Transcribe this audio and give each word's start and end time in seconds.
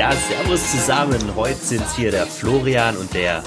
Ja, 0.00 0.12
servus 0.12 0.70
zusammen. 0.70 1.20
Heute 1.36 1.58
sind 1.58 1.84
hier 1.94 2.10
der 2.10 2.24
Florian 2.24 2.96
und 2.96 3.12
der 3.12 3.44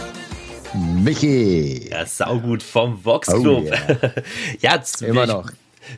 Michi. 0.76 1.89
Ja, 1.89 2.05
saugut 2.05 2.62
vom 2.62 3.03
Vox 3.03 3.28
Club. 3.28 3.63
Oh 3.63 3.63
yeah. 3.63 4.13
ja, 4.60 4.83
immer 5.01 5.26
noch. 5.26 5.49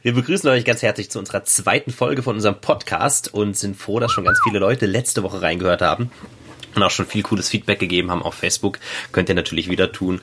Wir 0.02 0.14
begrüßen 0.14 0.50
euch 0.50 0.64
ganz 0.64 0.82
herzlich 0.82 1.12
zu 1.12 1.20
unserer 1.20 1.44
zweiten 1.44 1.92
Folge 1.92 2.24
von 2.24 2.38
unserem 2.38 2.62
Podcast 2.62 3.34
und 3.34 3.58
sind 3.58 3.76
froh, 3.76 4.00
dass 4.00 4.14
schon 4.14 4.24
ganz 4.24 4.40
viele 4.46 4.60
Leute 4.60 4.86
letzte 4.86 5.24
Woche 5.24 5.42
reingehört 5.42 5.82
haben 5.82 6.10
und 6.74 6.82
auch 6.82 6.90
schon 6.90 7.06
viel 7.06 7.24
cooles 7.24 7.50
Feedback 7.50 7.80
gegeben 7.80 8.10
haben 8.10 8.24
auf 8.24 8.36
Facebook. 8.36 8.80
Könnt 9.12 9.28
ihr 9.28 9.36
natürlich 9.36 9.70
wieder 9.70 9.92
tun. 9.92 10.22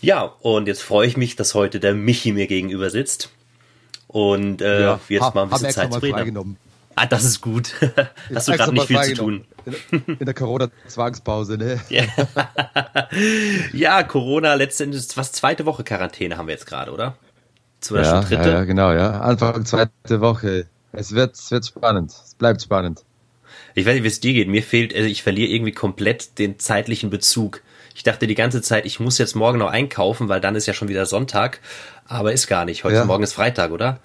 Ja, 0.00 0.34
und 0.42 0.68
jetzt 0.68 0.84
freue 0.84 1.08
ich 1.08 1.16
mich, 1.16 1.34
dass 1.34 1.54
heute 1.54 1.80
der 1.80 1.94
Michi 1.94 2.30
mir 2.30 2.46
gegenüber 2.46 2.90
sitzt 2.90 3.30
und 4.06 4.62
äh, 4.62 4.82
ja, 4.82 5.00
wir 5.08 5.20
jetzt 5.20 5.34
mal 5.34 5.42
ein 5.42 5.50
bisschen 5.50 5.70
Zeit 5.72 5.92
zu 5.92 5.98
reden. 5.98 6.58
Ah, 6.94 7.06
das 7.06 7.24
ist 7.24 7.40
gut. 7.40 7.74
Hast 8.32 8.46
du 8.46 8.52
gerade 8.52 8.72
nicht 8.72 8.86
viel 8.86 9.02
zu 9.02 9.14
tun. 9.14 9.44
In, 9.90 10.18
der 10.20 10.34
Corona-Zwangspause, 10.34 11.56
ne? 11.56 11.80
Ja. 11.88 12.04
ja, 13.72 14.02
Corona 14.02 14.54
letztendlich 14.54 15.06
fast 15.06 15.36
zweite 15.36 15.66
Woche 15.66 15.84
Quarantäne 15.84 16.36
haben 16.36 16.46
wir 16.46 16.54
jetzt 16.54 16.66
gerade, 16.66 16.92
oder? 16.92 17.16
Oder 17.90 18.02
ja, 18.02 18.20
dritte? 18.20 18.48
Ja, 18.50 18.64
genau, 18.64 18.92
ja. 18.92 19.20
Anfang 19.20 19.64
zweite 19.64 20.20
Woche. 20.20 20.66
Es 20.92 21.14
wird, 21.14 21.34
es 21.34 21.50
wird 21.50 21.66
spannend. 21.66 22.12
Es 22.12 22.34
bleibt 22.34 22.62
spannend. 22.62 23.04
Ich 23.74 23.86
weiß 23.86 23.94
nicht, 23.94 24.04
wie 24.04 24.08
es 24.08 24.20
dir 24.20 24.32
geht. 24.32 24.48
Mir 24.48 24.62
fehlt, 24.62 24.94
also 24.94 25.08
ich 25.08 25.22
verliere 25.22 25.50
irgendwie 25.50 25.72
komplett 25.72 26.38
den 26.38 26.58
zeitlichen 26.58 27.10
Bezug. 27.10 27.62
Ich 27.94 28.02
dachte 28.02 28.26
die 28.26 28.34
ganze 28.34 28.62
Zeit, 28.62 28.86
ich 28.86 29.00
muss 29.00 29.18
jetzt 29.18 29.34
morgen 29.36 29.58
noch 29.58 29.70
einkaufen, 29.70 30.28
weil 30.28 30.40
dann 30.40 30.56
ist 30.56 30.66
ja 30.66 30.74
schon 30.74 30.88
wieder 30.88 31.06
Sonntag. 31.06 31.60
Aber 32.06 32.32
ist 32.32 32.46
gar 32.46 32.64
nicht. 32.64 32.84
Heute 32.84 32.96
ja. 32.96 33.04
Morgen 33.04 33.24
ist 33.24 33.32
Freitag, 33.32 33.70
oder? 33.70 34.00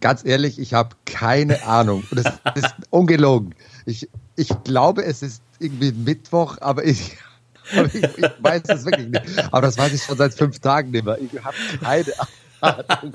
Ganz 0.00 0.24
ehrlich, 0.24 0.58
ich 0.58 0.74
habe 0.74 0.96
keine 1.04 1.64
Ahnung. 1.64 2.04
Das 2.10 2.26
ist 2.54 2.74
ungelogen. 2.90 3.54
Ich, 3.86 4.08
ich 4.34 4.50
glaube, 4.64 5.04
es 5.04 5.22
ist 5.22 5.42
irgendwie 5.58 5.92
Mittwoch, 5.92 6.58
aber 6.60 6.84
ich, 6.84 7.16
aber 7.76 7.86
ich, 7.86 8.02
ich 8.02 8.30
weiß 8.40 8.62
es 8.68 8.84
wirklich 8.84 9.08
nicht. 9.08 9.52
Aber 9.52 9.62
das 9.62 9.78
weiß 9.78 9.92
ich 9.92 10.02
schon 10.02 10.16
seit 10.16 10.34
fünf 10.34 10.58
Tagen 10.58 10.90
nicht 10.90 11.04
mehr. 11.04 11.18
Ich 11.20 11.42
habe 11.42 11.56
keine 11.80 12.04
Ahnung. 12.60 13.12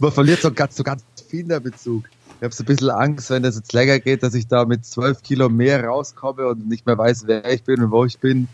Man 0.00 0.12
verliert 0.12 0.42
so 0.42 0.52
ganz, 0.52 0.76
so 0.76 0.84
ganz 0.84 1.02
viel 1.28 1.44
der 1.44 1.60
Bezug. 1.60 2.04
Ich 2.38 2.44
habe 2.44 2.54
so 2.54 2.62
ein 2.62 2.66
bisschen 2.66 2.90
Angst, 2.90 3.30
wenn 3.30 3.42
das 3.42 3.56
jetzt 3.56 3.72
länger 3.72 3.98
geht, 3.98 4.22
dass 4.22 4.34
ich 4.34 4.46
da 4.46 4.64
mit 4.64 4.84
zwölf 4.84 5.22
Kilo 5.22 5.48
mehr 5.48 5.84
rauskomme 5.84 6.46
und 6.46 6.68
nicht 6.68 6.86
mehr 6.86 6.96
weiß, 6.96 7.24
wer 7.26 7.50
ich 7.50 7.64
bin 7.64 7.82
und 7.82 7.90
wo 7.90 8.04
ich 8.04 8.18
bin. 8.18 8.48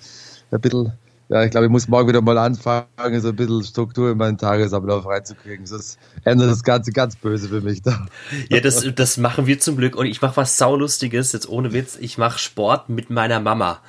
Ein 0.51 0.61
bisschen 0.61 0.93
ja, 1.29 1.45
ich 1.45 1.51
glaube, 1.51 1.67
ich 1.67 1.73
muss 1.73 1.89
morgen 1.89 2.09
wieder 2.09 2.23
mal 2.23 2.39
anfangen, 2.39 3.21
so 3.21 3.29
ein 3.29 3.37
bisschen 3.37 3.65
Struktur 3.65 4.11
in 4.13 4.19
meinen 4.19 4.39
Tagesablauf 4.39 5.07
reinzukriegen. 5.07 5.67
Sonst 5.67 5.99
ändert 6.25 6.51
das 6.51 6.63
Ganze 6.63 6.93
ganz 6.93 7.17
böse 7.17 7.49
für 7.49 7.61
mich 7.61 7.83
da. 7.83 8.07
Ja, 8.49 8.61
das, 8.61 8.87
das 8.95 9.17
machen 9.17 9.47
wir 9.47 9.59
zum 9.59 9.77
Glück. 9.77 9.97
Und 9.97 10.07
ich 10.07 10.23
mache 10.23 10.37
was 10.37 10.57
Saulustiges, 10.57 11.33
jetzt 11.33 11.49
ohne 11.49 11.73
Witz. 11.73 11.97
Ich 12.01 12.19
mache 12.19 12.39
Sport 12.39 12.89
mit 12.89 13.11
meiner 13.11 13.41
Mama. 13.41 13.81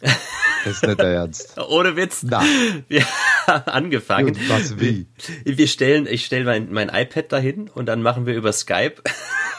Das 0.00 0.76
ist 0.76 0.86
nicht 0.86 0.98
der 0.98 1.06
Ernst. 1.06 1.58
Ohne 1.68 1.96
Witz. 1.96 2.22
Na. 2.22 2.42
Wir 2.88 3.04
haben 3.46 3.64
angefangen. 3.66 4.36
Was 4.48 4.78
wie? 4.78 5.06
Wir 5.44 5.68
stellen, 5.68 6.06
ich 6.06 6.26
stelle 6.26 6.44
mein, 6.44 6.70
mein 6.70 6.90
iPad 6.90 7.32
dahin 7.32 7.70
und 7.70 7.86
dann 7.86 8.02
machen 8.02 8.26
wir 8.26 8.34
über 8.34 8.52
Skype 8.52 8.96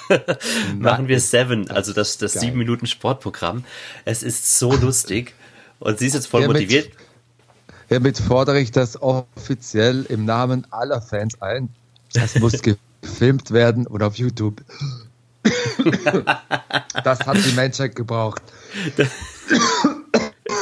machen 0.77 1.07
wir 1.07 1.19
Seven, 1.19 1.69
also 1.69 1.93
das, 1.93 2.17
das 2.17 2.33
sieben 2.33 2.57
Minuten 2.57 2.87
Sportprogramm. 2.87 3.65
Es 4.05 4.23
ist 4.23 4.57
so 4.57 4.73
lustig. 4.73 5.33
Und 5.79 5.99
sie 5.99 6.07
ist 6.07 6.13
jetzt 6.13 6.27
voll 6.27 6.41
hiermit, 6.41 6.61
motiviert. 6.61 6.91
Hiermit 7.87 8.17
fordere 8.17 8.59
ich 8.59 8.71
das 8.71 9.01
offiziell 9.01 10.05
im 10.09 10.25
Namen 10.25 10.67
aller 10.71 11.01
Fans 11.01 11.41
ein. 11.41 11.69
Das 12.13 12.35
muss 12.35 12.61
gefilmt 13.01 13.51
werden 13.51 13.87
und 13.87 14.03
auf 14.03 14.15
YouTube. 14.15 14.63
das 17.03 17.19
hat 17.21 17.37
die 17.37 17.53
Menschheit 17.53 17.95
gebraucht. 17.95 18.41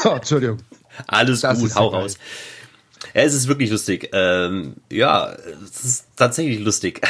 oh, 0.03 0.09
Entschuldigung. 0.15 0.59
Alles 1.07 1.41
das 1.41 1.59
gut, 1.59 1.75
hau 1.75 1.87
raus. 1.87 2.17
Ja, 3.13 3.21
es 3.21 3.33
ist 3.33 3.47
wirklich 3.47 3.69
lustig. 3.69 4.09
Ähm, 4.13 4.75
ja, 4.91 5.35
es 5.63 5.83
ist 5.83 6.05
tatsächlich 6.15 6.59
lustig. 6.59 7.01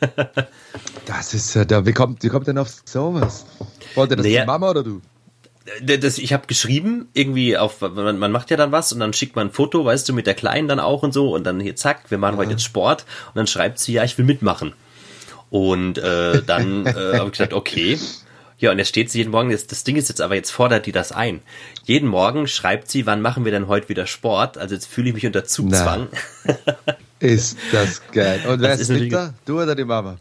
das 1.06 1.34
ist 1.34 1.54
ja 1.54 1.64
da. 1.64 1.86
Wie 1.86 1.92
kommt, 1.92 2.22
wie 2.22 2.28
kommt 2.28 2.46
denn 2.46 2.58
auf 2.58 2.70
sowas? 2.84 3.46
Wollte 3.94 4.16
das 4.16 4.24
naja, 4.24 4.42
die 4.42 4.46
Mama 4.46 4.70
oder 4.70 4.82
du? 4.82 5.00
Das, 5.82 6.18
ich 6.18 6.32
habe 6.32 6.46
geschrieben, 6.46 7.08
irgendwie 7.14 7.56
auf, 7.56 7.80
man, 7.80 8.18
man 8.18 8.32
macht 8.32 8.50
ja 8.50 8.56
dann 8.56 8.72
was 8.72 8.92
und 8.92 9.00
dann 9.00 9.12
schickt 9.12 9.34
man 9.34 9.48
ein 9.48 9.52
Foto, 9.52 9.84
weißt 9.84 10.08
du, 10.08 10.12
mit 10.12 10.26
der 10.26 10.34
Kleinen 10.34 10.68
dann 10.68 10.80
auch 10.80 11.02
und 11.02 11.12
so 11.12 11.34
und 11.34 11.44
dann 11.44 11.60
hier 11.60 11.76
zack, 11.76 12.10
wir 12.10 12.18
machen 12.18 12.34
ja. 12.34 12.40
heute 12.40 12.52
jetzt 12.52 12.64
Sport 12.64 13.06
und 13.28 13.36
dann 13.36 13.46
schreibt 13.46 13.78
sie, 13.78 13.94
ja, 13.94 14.04
ich 14.04 14.18
will 14.18 14.24
mitmachen. 14.24 14.74
Und 15.50 15.98
äh, 15.98 16.42
dann 16.42 16.86
äh, 16.86 17.18
habe 17.18 17.26
ich 17.26 17.32
gesagt, 17.32 17.54
okay. 17.54 17.98
Ja, 18.58 18.70
und 18.70 18.78
jetzt 18.78 18.88
steht 18.88 19.10
sie 19.10 19.18
jeden 19.18 19.30
Morgen, 19.30 19.50
das, 19.50 19.66
das 19.66 19.84
Ding 19.84 19.96
ist 19.96 20.08
jetzt 20.08 20.20
aber, 20.20 20.34
jetzt 20.34 20.50
fordert 20.50 20.86
die 20.86 20.92
das 20.92 21.12
ein. 21.12 21.40
Jeden 21.84 22.08
Morgen 22.08 22.46
schreibt 22.46 22.90
sie, 22.90 23.06
wann 23.06 23.20
machen 23.20 23.44
wir 23.44 23.52
denn 23.52 23.66
heute 23.66 23.88
wieder 23.88 24.06
Sport? 24.06 24.58
Also 24.58 24.74
jetzt 24.74 24.86
fühle 24.86 25.08
ich 25.08 25.14
mich 25.14 25.26
unter 25.26 25.44
Zugzwang. 25.44 26.08
ist 27.20 27.58
das 27.72 28.02
geil. 28.12 28.40
Und 28.48 28.60
wer 28.60 28.74
ist, 28.74 28.90
ist 28.90 29.12
da? 29.12 29.34
Du 29.44 29.60
oder 29.60 29.74
die 29.74 29.84
Mama? 29.84 30.18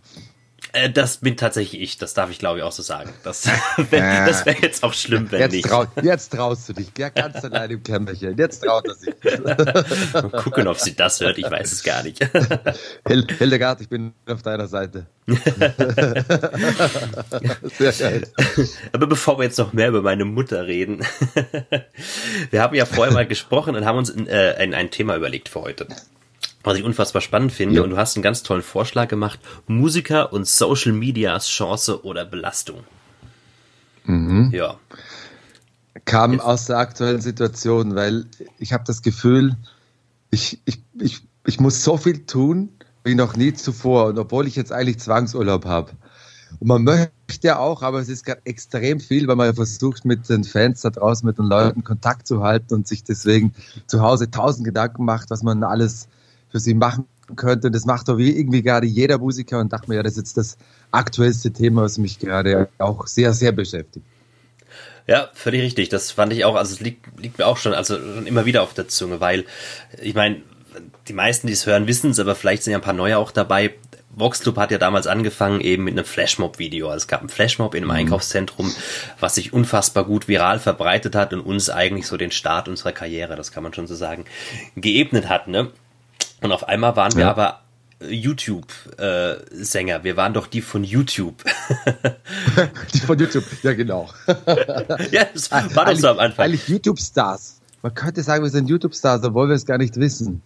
Äh, 0.76 0.90
das 0.90 1.18
bin 1.18 1.38
tatsächlich 1.38 1.82
ich, 1.82 1.98
das 2.00 2.16
darf 2.16 2.32
ich 2.32 2.40
glaube 2.40 2.58
ich 2.58 2.64
auch 2.64 2.72
so 2.72 2.82
sagen. 2.82 3.14
Das 3.24 3.46
wäre 3.92 4.26
das 4.28 4.46
wär 4.46 4.56
jetzt 4.60 4.84
auch 4.84 4.94
schlimm, 4.94 5.32
wenn 5.32 5.40
jetzt 5.40 5.52
nicht. 5.52 5.70
Trau, 5.70 5.86
jetzt 6.02 6.34
traust 6.34 6.68
du 6.68 6.74
dich, 6.74 6.90
ja, 6.98 7.10
ganz 7.10 7.44
allein 7.46 7.70
im 7.70 7.84
Kämmerchen. 7.84 8.36
Jetzt 8.38 8.64
traut 8.64 8.88
er 8.88 8.96
sich. 8.96 9.14
Mal 10.14 10.30
gucken, 10.32 10.68
ob 10.68 10.80
sie 10.80 10.96
das 10.96 11.22
hört, 11.22 11.38
ich 11.38 11.50
weiß 11.50 11.72
es 11.72 11.84
gar 11.84 12.02
nicht. 12.02 12.28
Hildegard, 13.08 13.82
ich 13.82 13.90
bin 13.90 14.14
auf 14.28 14.42
deiner 14.42 14.68
Seite. 14.68 15.06
Sehr 17.78 17.94
geil. 17.94 18.28
Aber 18.92 19.08
bevor 19.08 19.38
wir 19.38 19.44
jetzt 19.44 19.60
noch 19.60 19.74
mehr 19.74 19.90
über 19.90 20.02
meine 20.02 20.26
Mutter 20.26 20.66
reden, 20.66 21.06
wir 22.50 22.62
haben 22.62 22.76
ja 22.76 22.86
vorher 22.86 23.14
mal 23.14 23.28
gesprochen 23.28 23.76
und 23.76 23.86
haben 23.86 24.00
uns 24.00 24.10
in, 24.10 24.28
äh, 24.28 24.56
ein, 24.58 24.74
ein 24.74 24.90
Thema 24.90 25.16
überlegt 25.16 25.50
für 25.50 25.62
heute 25.62 25.88
was 26.64 26.78
ich 26.78 26.84
unfassbar 26.84 27.22
spannend 27.22 27.52
finde. 27.52 27.76
Ja. 27.76 27.82
Und 27.82 27.92
du 27.92 27.98
hast 27.98 28.16
einen 28.16 28.24
ganz 28.24 28.44
tollen 28.44 28.62
Vorschlag 28.62 29.10
gemacht. 29.10 29.40
Musiker 29.68 30.32
und 30.34 30.48
Social 30.48 30.94
Medias 30.94 31.48
Chance 31.48 32.04
oder 32.04 32.26
Belastung. 32.26 32.84
Mhm. 34.06 34.52
Ja. 34.54 34.80
Kam 36.06 36.34
Jetzt. 36.34 36.42
aus 36.42 36.66
der 36.66 36.78
aktuellen 36.78 37.22
Situation, 37.22 37.96
weil 37.96 38.26
ich 38.60 38.74
habe 38.74 38.84
das 38.86 39.02
Gefühl, 39.02 39.56
ich, 40.32 40.60
ich, 40.66 40.82
ich, 41.00 41.22
ich 41.46 41.60
muss 41.60 41.84
so 41.84 41.98
viel 41.98 42.26
tun 42.26 42.70
wie 43.04 43.16
noch 43.16 43.36
nie 43.36 43.54
zuvor. 43.54 44.08
Und 44.08 44.18
obwohl 44.18 44.48
ich 44.48 44.56
jetzt 44.56 44.72
eigentlich 44.72 45.00
Zwangsurlaub 45.00 45.66
habe. 45.66 45.92
Und 46.60 46.68
man 46.68 46.84
möchte 46.84 47.48
ja 47.48 47.60
auch, 47.60 47.82
aber 47.82 48.00
es 48.00 48.10
ist 48.10 48.26
gerade 48.26 48.42
extrem 48.46 49.00
viel, 49.00 49.28
weil 49.28 49.36
man 49.36 49.48
ja 49.48 49.54
versucht, 49.54 50.06
mit 50.06 50.30
den 50.30 50.44
Fans 50.44 50.82
da 50.82 50.92
draußen, 50.92 51.26
mit 51.26 51.38
den 51.38 51.46
Leuten 51.46 51.84
Kontakt 51.84 52.28
zu 52.28 52.44
halten 52.44 52.74
und 52.74 52.88
sich 52.88 53.04
deswegen 53.04 53.54
zu 53.88 54.02
Hause 54.02 54.32
tausend 54.32 54.66
Gedanken 54.66 55.04
macht, 55.04 55.30
was 55.30 55.44
man 55.44 55.64
alles 55.64 56.08
für 56.54 56.60
sie 56.60 56.76
machen 56.76 57.08
könnte. 57.36 57.68
Und 57.68 57.74
das 57.74 57.86
macht 57.86 58.08
doch 58.08 58.18
wie 58.20 58.38
irgendwie 58.38 58.62
gerade 58.62 58.86
jeder 58.86 59.18
Musiker 59.18 59.60
und 59.60 59.74
dachte 59.74 59.90
mir, 59.90 59.96
ja, 59.96 60.04
das 60.04 60.14
ist 60.14 60.18
jetzt 60.18 60.38
das 60.38 60.58
aktuellste 60.92 61.52
Thema, 61.52 61.82
was 61.82 61.98
mich 61.98 62.20
gerade 62.20 62.70
auch 62.78 63.08
sehr, 63.08 63.34
sehr 63.34 63.52
beschäftigt. 63.52 64.06
Ja, 65.08 65.30
völlig 65.34 65.64
richtig. 65.64 65.90
Das 65.90 66.12
fand 66.12 66.32
ich 66.32 66.46
auch, 66.46 66.56
also 66.56 66.76
es 66.76 66.80
liegt, 66.80 67.20
liegt 67.20 67.40
mir 67.40 67.48
auch 67.48 67.58
schon, 67.58 67.74
also 67.74 67.98
schon 67.98 68.28
immer 68.28 68.46
wieder 68.46 68.62
auf 68.62 68.76
der 68.76 68.88
Zunge, 68.88 69.20
weil 69.20 69.46
ich 70.00 70.14
meine, 70.14 70.44
die 71.08 71.14
meisten, 71.14 71.48
die 71.48 71.54
es 71.54 71.66
hören, 71.66 71.88
wissen 71.88 72.12
es, 72.12 72.20
aber 72.20 72.36
vielleicht 72.36 72.64
sind 72.64 72.72
ja 72.72 72.78
ein 72.78 72.84
paar 72.84 72.94
neue 72.94 73.18
auch 73.18 73.32
dabei. 73.32 73.74
Vox 74.16 74.42
Club 74.42 74.58
hat 74.58 74.70
ja 74.70 74.78
damals 74.78 75.08
angefangen 75.08 75.60
eben 75.60 75.86
mit 75.86 75.94
einem 75.94 76.06
Flashmob-Video. 76.06 76.88
Also 76.88 76.98
es 76.98 77.08
gab 77.08 77.22
einen 77.22 77.30
Flashmob 77.30 77.74
in 77.74 77.84
einem 77.84 77.90
mhm. 77.90 77.98
Einkaufszentrum, 77.98 78.72
was 79.20 79.36
sich 79.36 79.54
unfassbar 79.54 80.06
gut 80.06 80.28
viral 80.28 80.60
verbreitet 80.60 81.16
hat 81.16 81.34
und 81.34 81.42
uns 81.42 81.72
eigentlich 81.72 82.06
so 82.06 82.16
den 82.16 82.30
Start 82.30 82.68
unserer 82.68 82.92
Karriere, 82.92 83.36
das 83.36 83.52
kann 83.52 83.64
man 83.64 83.74
schon 83.74 83.88
so 83.88 83.96
sagen, 83.96 84.26
geebnet 84.76 85.30
hat. 85.30 85.48
Ne? 85.48 85.72
Und 86.44 86.52
auf 86.52 86.68
einmal 86.68 86.96
waren 86.96 87.16
wir 87.16 87.24
ja. 87.24 87.32
aber 87.32 87.62
YouTube-Sänger. 88.02 89.96
Äh, 89.96 90.04
wir 90.04 90.18
waren 90.18 90.34
doch 90.34 90.48
die 90.48 90.62
von 90.62 90.84
YouTube. 90.84 91.42
die 92.94 93.00
von 93.00 93.18
YouTube, 93.18 93.46
ja 93.64 93.74
genau. 93.74 94.10
ja, 95.12 95.24
das 95.34 95.50
war 95.52 95.86
doch 95.86 95.96
so 95.96 96.10
am 96.10 96.20
Anfang. 96.20 96.46
Eigentlich 96.46 96.68
YouTube-Stars. 96.68 97.62
Man 97.82 97.94
könnte 97.94 98.22
sagen, 98.24 98.44
wir 98.44 98.50
sind 98.50 98.70
YouTube-Stars, 98.70 99.24
obwohl 99.24 99.48
wir 99.48 99.56
es 99.56 99.66
gar 99.66 99.78
nicht 99.78 99.96
wissen. 99.96 100.42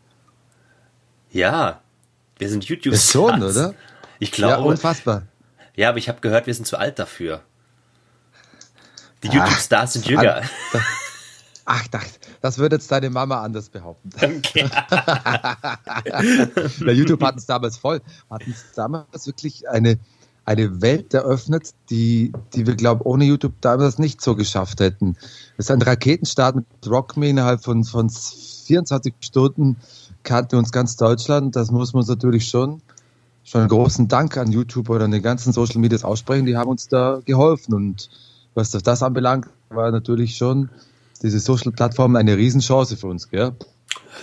Ja, 1.31 1.81
wir 2.37 2.49
sind 2.49 2.65
YouTube-Stars. 2.65 3.11
Schon, 3.11 3.41
oder? 3.43 3.73
Ich 4.19 4.31
glaube. 4.31 4.53
Ja, 4.53 4.59
unfassbar. 4.59 5.23
Ja, 5.75 5.89
aber 5.89 5.97
ich 5.97 6.09
habe 6.09 6.21
gehört, 6.21 6.45
wir 6.45 6.53
sind 6.53 6.65
zu 6.65 6.77
alt 6.77 6.99
dafür. 6.99 7.41
Die 9.23 9.29
YouTube-Stars 9.29 9.93
sind 9.93 10.05
jünger. 10.05 10.43
Ach, 11.69 11.85
das 12.41 12.59
würde 12.59 12.77
jetzt 12.77 12.89
deine 12.93 13.09
Mama 13.09 13.41
anders 13.41 13.67
behaupten. 13.67 14.09
Okay. 14.15 14.69
Der 16.79 16.95
YouTube 16.95 17.21
hat 17.21 17.35
es 17.35 17.45
damals 17.45 17.75
voll, 17.75 17.99
hat 18.29 18.47
uns 18.47 18.63
damals 18.73 19.27
wirklich 19.27 19.67
eine, 19.67 19.99
eine 20.45 20.81
Welt 20.81 21.13
eröffnet, 21.13 21.73
die, 21.89 22.31
die 22.53 22.65
wir, 22.65 22.75
glaube 22.75 23.01
ich, 23.01 23.05
ohne 23.05 23.25
YouTube 23.25 23.55
damals 23.59 23.99
nicht 23.99 24.21
so 24.21 24.37
geschafft 24.37 24.79
hätten. 24.79 25.17
Es 25.57 25.65
ist 25.65 25.71
ein 25.71 25.81
Raketenstart 25.81 26.55
mit 26.55 26.65
Rockme 26.87 27.27
innerhalb 27.27 27.61
von, 27.61 27.83
von 27.83 28.09
24 28.09 29.13
Stunden 29.19 29.75
kannte 30.23 30.57
uns 30.57 30.71
ganz 30.71 30.95
Deutschland. 30.95 31.57
Das 31.57 31.69
muss 31.69 31.91
man 31.91 31.99
uns 31.99 32.07
natürlich 32.07 32.47
schon, 32.47 32.81
schon 33.43 33.59
einen 33.59 33.69
großen 33.69 34.07
Dank 34.07 34.37
an 34.37 34.53
YouTube 34.53 34.89
oder 34.89 35.03
an 35.03 35.11
den 35.11 35.21
ganzen 35.21 35.51
Social 35.51 35.81
Medias 35.81 36.05
aussprechen. 36.05 36.45
Die 36.45 36.55
haben 36.55 36.69
uns 36.69 36.87
da 36.87 37.19
geholfen 37.25 37.73
und 37.73 38.09
was 38.53 38.71
das 38.71 39.03
anbelangt, 39.03 39.49
war 39.67 39.91
natürlich 39.91 40.37
schon 40.37 40.69
diese 41.23 41.39
Social-Plattform 41.39 42.15
eine 42.15 42.37
Riesenchance 42.37 42.97
für 42.97 43.07
uns, 43.07 43.29
gell? 43.29 43.53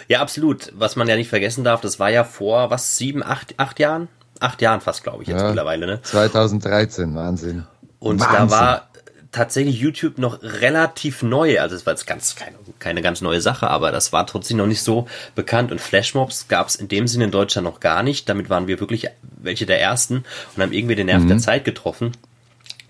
Ja, 0.08 0.20
absolut. 0.20 0.72
Was 0.76 0.96
man 0.96 1.08
ja 1.08 1.16
nicht 1.16 1.28
vergessen 1.28 1.64
darf, 1.64 1.80
das 1.80 1.98
war 1.98 2.10
ja 2.10 2.24
vor, 2.24 2.70
was, 2.70 2.96
sieben, 2.96 3.22
acht, 3.22 3.54
acht 3.58 3.78
Jahren? 3.78 4.08
Acht 4.40 4.60
Jahren 4.62 4.80
fast, 4.80 5.02
glaube 5.02 5.22
ich, 5.22 5.28
jetzt 5.28 5.40
ja, 5.40 5.48
mittlerweile, 5.48 5.86
ne? 5.86 6.02
2013, 6.02 7.14
Wahnsinn. 7.14 7.64
Und 7.98 8.20
Wahnsinn. 8.20 8.36
da 8.36 8.50
war 8.50 8.88
tatsächlich 9.34 9.78
YouTube 9.80 10.18
noch 10.18 10.42
relativ 10.42 11.22
neu. 11.22 11.60
Also 11.60 11.74
es 11.74 11.86
war 11.86 11.92
jetzt 11.92 12.06
ganz 12.06 12.36
keine, 12.36 12.56
keine 12.78 13.02
ganz 13.02 13.20
neue 13.20 13.40
Sache, 13.40 13.68
aber 13.68 13.90
das 13.90 14.12
war 14.12 14.26
trotzdem 14.26 14.58
noch 14.58 14.66
nicht 14.66 14.82
so 14.82 15.08
bekannt. 15.34 15.72
Und 15.72 15.80
Flashmobs 15.80 16.48
gab 16.48 16.68
es 16.68 16.76
in 16.76 16.88
dem 16.88 17.08
Sinne 17.08 17.24
in 17.24 17.30
Deutschland 17.30 17.66
noch 17.66 17.80
gar 17.80 18.02
nicht. 18.02 18.28
Damit 18.28 18.48
waren 18.48 18.66
wir 18.66 18.80
wirklich 18.80 19.08
welche 19.36 19.66
der 19.66 19.80
ersten 19.80 20.24
und 20.54 20.62
haben 20.62 20.72
irgendwie 20.72 20.94
den 20.94 21.06
Nerv 21.06 21.22
mhm. 21.22 21.28
der 21.28 21.38
Zeit 21.38 21.64
getroffen. 21.64 22.12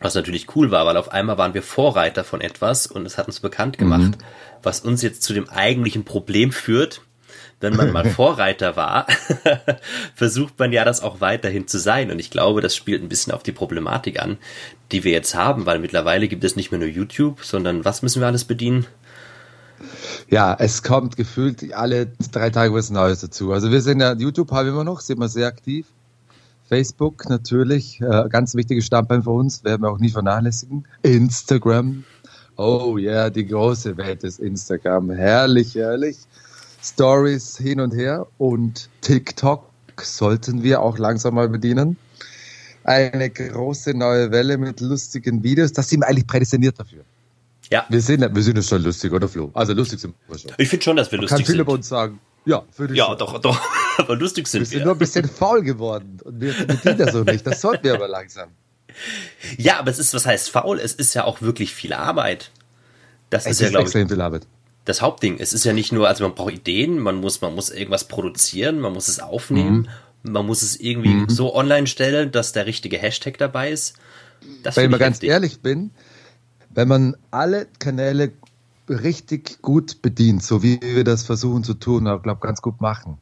Was 0.04 0.14
natürlich 0.14 0.54
cool 0.54 0.70
war, 0.70 0.84
weil 0.84 0.98
auf 0.98 1.12
einmal 1.12 1.38
waren 1.38 1.54
wir 1.54 1.62
Vorreiter 1.62 2.24
von 2.24 2.42
etwas 2.42 2.86
und 2.86 3.06
es 3.06 3.16
hat 3.16 3.26
uns 3.26 3.40
bekannt 3.40 3.78
gemacht, 3.78 4.18
mhm. 4.18 4.24
was 4.62 4.80
uns 4.80 5.00
jetzt 5.00 5.22
zu 5.22 5.32
dem 5.32 5.48
eigentlichen 5.48 6.04
Problem 6.04 6.52
führt, 6.52 7.00
wenn 7.60 7.74
man 7.74 7.90
mal 7.90 8.04
Vorreiter 8.10 8.76
war, 8.76 9.06
versucht 10.14 10.58
man 10.58 10.72
ja 10.72 10.84
das 10.84 11.00
auch 11.00 11.22
weiterhin 11.22 11.68
zu 11.68 11.78
sein. 11.78 12.10
Und 12.10 12.18
ich 12.18 12.30
glaube, 12.30 12.60
das 12.60 12.76
spielt 12.76 13.02
ein 13.02 13.08
bisschen 13.08 13.32
auf 13.32 13.42
die 13.42 13.52
Problematik 13.52 14.20
an, 14.20 14.36
die 14.92 15.04
wir 15.04 15.12
jetzt 15.12 15.34
haben, 15.34 15.64
weil 15.64 15.78
mittlerweile 15.78 16.28
gibt 16.28 16.44
es 16.44 16.54
nicht 16.54 16.70
mehr 16.70 16.80
nur 16.80 16.88
YouTube, 16.90 17.42
sondern 17.42 17.86
was 17.86 18.02
müssen 18.02 18.20
wir 18.20 18.26
alles 18.26 18.44
bedienen? 18.44 18.86
Ja, 20.28 20.54
es 20.58 20.82
kommt 20.82 21.16
gefühlt 21.16 21.72
alle 21.72 22.12
drei 22.30 22.50
Tage 22.50 22.74
was 22.74 22.90
Neues 22.90 23.22
dazu. 23.22 23.54
Also 23.54 23.70
wir 23.70 23.80
sind 23.80 24.00
ja, 24.00 24.12
YouTube 24.12 24.50
haben 24.50 24.66
wir 24.66 24.74
immer 24.74 24.84
noch, 24.84 25.00
sind 25.00 25.18
wir 25.18 25.30
sehr 25.30 25.46
aktiv. 25.46 25.86
Facebook 26.68 27.28
natürlich, 27.28 28.00
äh, 28.00 28.28
ganz 28.28 28.54
wichtiges 28.54 28.86
Standbein 28.86 29.22
für 29.22 29.30
uns, 29.30 29.64
werden 29.64 29.82
wir 29.82 29.90
auch 29.90 29.98
nie 29.98 30.10
vernachlässigen. 30.10 30.86
Instagram, 31.02 32.04
oh 32.56 32.96
ja, 32.98 33.12
yeah, 33.12 33.30
die 33.30 33.46
große 33.46 33.96
Welt 33.96 34.24
ist 34.24 34.40
Instagram. 34.40 35.10
Herrlich, 35.10 35.74
herrlich. 35.74 36.16
Stories 36.82 37.56
hin 37.56 37.80
und 37.80 37.94
her 37.94 38.26
und 38.38 38.90
TikTok 39.00 39.64
sollten 40.02 40.62
wir 40.62 40.82
auch 40.82 40.98
langsam 40.98 41.34
mal 41.34 41.48
bedienen. 41.48 41.96
Eine 42.84 43.30
große 43.30 43.94
neue 43.94 44.30
Welle 44.30 44.58
mit 44.58 44.80
lustigen 44.80 45.42
Videos. 45.42 45.72
Das 45.72 45.88
sind 45.88 46.00
wir 46.00 46.08
eigentlich 46.08 46.26
prädestiniert 46.26 46.78
dafür. 46.78 47.04
Ja. 47.70 47.86
Wir 47.88 48.02
sind, 48.02 48.20
wir 48.34 48.42
sind 48.42 48.62
schon 48.62 48.82
lustig, 48.82 49.10
oder 49.12 49.26
Flo? 49.26 49.50
Also 49.54 49.72
lustig 49.72 50.00
sind 50.00 50.14
wir 50.28 50.38
schon. 50.38 50.52
Ich 50.58 50.68
finde 50.68 50.84
schon, 50.84 50.96
dass 50.96 51.10
wir 51.10 51.16
Man 51.16 51.22
lustig 51.22 51.38
sind. 51.38 51.46
Kann 51.46 51.52
Philipp 51.54 51.68
uns 51.68 51.88
sagen, 51.88 52.20
ja, 52.44 52.62
für 52.70 52.94
Ja, 52.94 53.06
schon. 53.06 53.18
doch, 53.18 53.38
doch. 53.38 53.58
aber 53.98 54.16
lustig 54.16 54.46
sind 54.46 54.60
wir. 54.60 54.70
Wir 54.70 54.78
sind 54.78 54.84
nur 54.84 54.94
ein 54.94 54.98
bisschen 54.98 55.28
faul 55.28 55.62
geworden 55.62 56.18
und 56.24 56.40
wir 56.40 56.52
bedienen 56.52 56.98
das 56.98 57.12
so 57.12 57.22
nicht. 57.22 57.46
Das 57.46 57.60
sollten 57.60 57.84
wir 57.84 57.94
aber 57.94 58.08
langsam. 58.08 58.50
Ja, 59.58 59.78
aber 59.78 59.90
es 59.90 59.98
ist, 59.98 60.14
was 60.14 60.26
heißt 60.26 60.50
faul? 60.50 60.78
Es 60.78 60.94
ist 60.94 61.14
ja 61.14 61.24
auch 61.24 61.42
wirklich 61.42 61.74
viel 61.74 61.92
Arbeit. 61.92 62.50
Das 63.30 63.46
es 63.46 63.52
ist 63.52 63.60
ja, 63.60 63.68
glaube 63.70 63.88
ich. 63.88 63.92
viel 63.92 64.20
Arbeit 64.20 64.46
das 64.84 65.00
Hauptding. 65.00 65.36
Es 65.38 65.52
ist 65.52 65.64
ja 65.64 65.72
nicht 65.72 65.92
nur, 65.92 66.08
also 66.08 66.24
man 66.24 66.34
braucht 66.34 66.52
Ideen, 66.52 66.98
man 66.98 67.16
muss, 67.16 67.40
man 67.40 67.54
muss 67.54 67.70
irgendwas 67.70 68.04
produzieren, 68.04 68.80
man 68.80 68.92
muss 68.92 69.08
es 69.08 69.20
aufnehmen, 69.20 69.88
mhm. 70.22 70.32
man 70.32 70.46
muss 70.46 70.62
es 70.62 70.78
irgendwie 70.78 71.14
mhm. 71.14 71.28
so 71.28 71.54
online 71.54 71.86
stellen, 71.86 72.30
dass 72.30 72.52
der 72.52 72.66
richtige 72.66 72.98
Hashtag 72.98 73.38
dabei 73.38 73.70
ist. 73.70 73.94
Das 74.62 74.76
wenn 74.76 74.86
ich 74.86 74.90
mal 74.90 74.98
ganz 74.98 75.16
heftig. 75.16 75.30
ehrlich 75.30 75.60
bin, 75.60 75.90
wenn 76.70 76.88
man 76.88 77.16
alle 77.30 77.66
Kanäle 77.78 78.32
richtig 78.88 79.62
gut 79.62 80.02
bedient, 80.02 80.42
so 80.42 80.62
wie 80.62 80.78
wir 80.82 81.04
das 81.04 81.22
versuchen 81.22 81.64
zu 81.64 81.74
tun, 81.74 82.06
aber 82.06 82.20
glaube 82.20 82.40
ganz 82.40 82.60
gut 82.60 82.82
machen, 82.82 83.16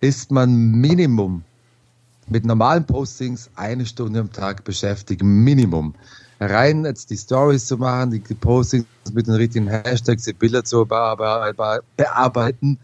ist 0.00 0.30
man 0.30 0.54
Minimum 0.72 1.42
mit 2.28 2.44
normalen 2.44 2.84
Postings 2.84 3.50
eine 3.54 3.86
Stunde 3.86 4.20
am 4.20 4.32
Tag 4.32 4.64
beschäftigt, 4.64 5.22
Minimum 5.22 5.94
rein 6.40 6.84
jetzt 6.84 7.10
die 7.10 7.16
Stories 7.16 7.66
zu 7.66 7.76
machen, 7.78 8.10
die 8.10 8.20
Postings 8.34 8.86
mit 9.12 9.26
den 9.26 9.34
richtigen 9.34 9.68
Hashtags, 9.68 10.24
die 10.24 10.32
Bilder 10.32 10.64
zu 10.64 10.84
bearbeiten. 10.84 12.78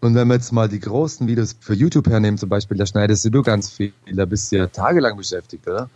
Und 0.00 0.14
wenn 0.14 0.28
wir 0.28 0.34
jetzt 0.34 0.52
mal 0.52 0.68
die 0.68 0.80
großen 0.80 1.26
Videos 1.28 1.56
für 1.60 1.74
YouTube 1.74 2.08
hernehmen, 2.08 2.38
zum 2.38 2.48
Beispiel, 2.48 2.76
da 2.76 2.86
schneidest 2.86 3.24
du 3.32 3.42
ganz 3.42 3.70
viel, 3.70 3.92
da 4.12 4.24
bist 4.24 4.50
du 4.50 4.56
ja 4.56 4.66
tagelang 4.66 5.16
beschäftigt, 5.16 5.68
oder? 5.68 5.88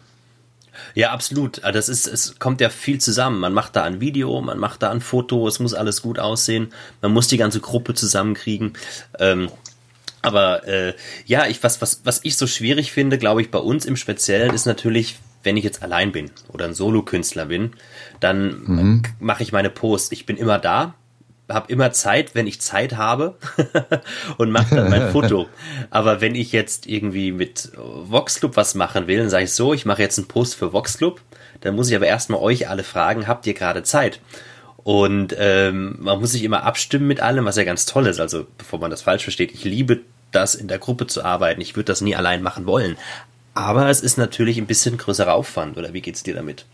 Ja, 0.95 1.11
absolut. 1.11 1.65
Also 1.65 1.77
das 1.77 1.89
ist, 1.89 2.07
es 2.07 2.39
kommt 2.39 2.61
ja 2.61 2.69
viel 2.69 3.01
zusammen. 3.01 3.41
Man 3.41 3.55
macht 3.55 3.75
da 3.77 3.83
ein 3.83 4.01
Video, 4.01 4.41
man 4.43 4.59
macht 4.59 4.83
da 4.83 4.91
ein 4.91 5.01
Foto, 5.01 5.49
es 5.49 5.59
muss 5.59 5.73
alles 5.75 6.03
gut 6.03 6.19
aussehen. 6.19 6.73
Man 7.01 7.13
muss 7.13 7.29
die 7.29 7.39
ganze 7.39 7.61
Gruppe 7.61 7.95
zusammenkriegen. 7.95 8.75
Ähm, 9.19 9.49
aber 10.27 10.67
äh, 10.67 10.95
ja, 11.25 11.47
ich, 11.47 11.63
was, 11.63 11.81
was, 11.81 12.01
was 12.03 12.21
ich 12.25 12.37
so 12.37 12.49
schwierig 12.49 12.91
finde, 12.91 13.17
glaube 13.17 13.43
ich, 13.43 13.51
bei 13.53 13.61
uns 13.61 13.87
im 13.87 13.97
Speziellen, 13.97 14.53
ist 14.53 14.67
natürlich, 14.67 15.17
wenn 15.45 15.57
ich 15.57 15.63
jetzt 15.63 15.85
allein 15.85 16.11
bin 16.11 16.33
oder 16.49 16.65
ein 16.65 16.75
Solokünstler 16.75 17.47
bin, 17.47 17.75
dann 18.19 18.63
mhm. 18.67 19.03
mache 19.21 19.45
ich 19.45 19.53
meine 19.53 19.71
Posts. 19.71 20.11
Ich 20.11 20.27
bin 20.27 20.37
immer 20.37 20.59
da, 20.59 20.95
habe 21.49 21.73
immer 21.73 21.93
Zeit, 21.93 22.35
wenn 22.35 22.49
ich 22.49 22.61
Zeit 22.61 22.97
habe 22.97 23.37
und 24.37 24.51
mache 24.51 24.75
dann 24.75 24.91
mein 24.91 25.11
Foto. 25.13 25.47
Aber 25.91 26.21
wenn 26.21 26.35
ich 26.35 26.51
jetzt 26.51 26.89
irgendwie 26.89 27.31
mit 27.31 27.71
Voxclub 27.77 28.57
was 28.57 28.75
machen 28.75 29.07
will, 29.07 29.19
dann 29.19 29.31
sage 29.31 29.45
ich 29.45 29.53
so, 29.53 29.73
ich 29.73 29.87
mache 29.87 30.03
jetzt 30.03 30.19
einen 30.19 30.27
Post 30.27 30.57
für 30.57 30.73
Voxclub, 30.73 31.21
dann 31.61 31.77
muss 31.77 31.89
ich 31.89 31.95
aber 31.95 32.09
erstmal 32.09 32.41
euch 32.41 32.69
alle 32.69 32.83
fragen, 32.83 33.29
habt 33.29 33.47
ihr 33.47 33.55
gerade 33.55 33.85
Zeit? 33.85 34.21
Und 34.77 35.35
ähm, 35.39 35.97
man 36.01 36.21
muss 36.21 36.33
sich 36.33 36.45
immer 36.45 36.65
abstimmen 36.65 37.07
mit 37.07 37.21
allem, 37.21 37.45
was 37.45 37.57
ja 37.57 37.65
ganz 37.65 37.87
toll 37.87 38.07
ist. 38.07 38.21
Also 38.21 38.47
bevor 38.59 38.79
man 38.79 38.91
das 38.91 39.03
falsch 39.03 39.23
versteht, 39.23 39.53
ich 39.53 39.65
liebe 39.65 40.01
das 40.33 40.55
in 40.55 40.69
der 40.69 40.79
Gruppe 40.79 41.07
zu 41.07 41.25
arbeiten. 41.25 41.61
Ich 41.61 41.77
würde 41.77 41.87
das 41.87 42.01
nie 42.01 42.17
allein 42.17 42.43
machen 42.43 42.67
wollen. 42.67 42.97
Aber 43.55 43.89
es 43.89 44.01
ist 44.01 44.19
natürlich 44.19 44.59
ein 44.59 44.67
bisschen 44.67 44.99
größerer 44.99 45.35
Aufwand, 45.35 45.79
oder 45.79 45.93
wie 45.93 46.03
geht's 46.03 46.23
dir 46.23 46.35
damit? 46.35 46.67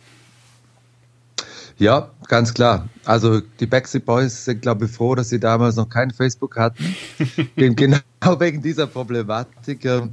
Ja, 1.79 2.11
ganz 2.29 2.55
klar. 2.55 2.89
Also 3.05 3.41
die 3.41 3.67
Backstreet 3.67 4.05
Boys 4.05 4.45
sind, 4.45 4.63
glaube 4.63 4.87
ich, 4.87 4.91
froh, 4.91 5.15
dass 5.15 5.29
sie 5.29 5.41
damals 5.41 5.77
noch 5.77 5.89
kein 5.89 6.11
Facebook 6.11 6.57
hatten. 6.57 6.95
genau 7.57 7.99
wegen 8.39 8.63
dieser 8.63 8.87
Problematik. 8.87 9.85
Ähm, 9.85 10.11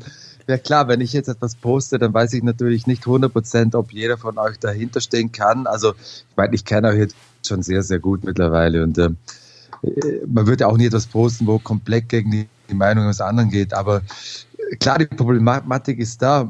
ja 0.47 0.57
klar, 0.57 0.87
wenn 0.87 1.01
ich 1.01 1.13
jetzt 1.13 1.27
etwas 1.27 1.55
poste, 1.55 1.99
dann 1.99 2.13
weiß 2.13 2.33
ich 2.33 2.41
natürlich 2.41 2.87
nicht 2.87 3.03
100%, 3.03 3.75
ob 3.75 3.91
jeder 3.91 4.17
von 4.17 4.37
euch 4.39 4.57
dahinter 4.57 4.99
stehen 4.99 5.31
kann. 5.31 5.67
Also 5.67 5.93
ich 5.99 6.25
meine, 6.35 6.55
ich 6.55 6.65
kenne 6.65 6.87
euch 6.87 6.97
jetzt 6.97 7.15
schon 7.45 7.61
sehr, 7.61 7.83
sehr 7.83 7.99
gut 7.99 8.23
mittlerweile 8.23 8.83
und 8.83 8.97
äh, 8.97 9.09
man 10.27 10.47
würde 10.47 10.67
auch 10.67 10.77
nie 10.77 10.87
etwas 10.87 11.05
posten, 11.05 11.45
wo 11.45 11.59
komplett 11.59 12.09
gegen 12.09 12.31
die, 12.31 12.49
die 12.69 12.75
Meinung 12.75 13.05
eines 13.05 13.21
anderen 13.21 13.49
geht. 13.49 13.73
Aber 13.73 14.01
klar, 14.79 14.99
die 14.99 15.05
Problematik 15.05 15.99
ist 15.99 16.21
da. 16.21 16.49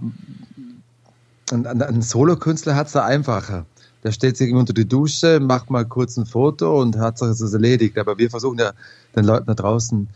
Ein, 1.52 1.66
ein, 1.66 1.82
ein 1.82 2.02
Solokünstler 2.02 2.76
hat 2.76 2.88
es 2.88 2.94
da 2.94 3.06
einfacher. 3.06 3.66
Der 4.04 4.12
stellt 4.12 4.38
sich 4.38 4.54
unter 4.54 4.74
die 4.74 4.88
Dusche, 4.88 5.40
macht 5.40 5.70
mal 5.70 5.86
kurz 5.86 6.16
ein 6.18 6.26
Foto 6.26 6.82
und 6.82 6.98
hat 6.98 7.22
es 7.22 7.54
erledigt. 7.54 7.98
Aber 7.98 8.18
wir 8.18 8.30
versuchen 8.30 8.60
ja 8.60 8.72
den 9.16 9.26
Leuten 9.26 9.48
da 9.48 9.56
draußen 9.56 10.08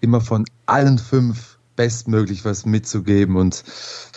immer 0.00 0.20
von 0.20 0.44
allen 0.66 0.98
fünf 0.98 1.58
bestmöglich 1.76 2.44
was 2.44 2.66
mitzugeben. 2.66 3.36
Und 3.36 3.64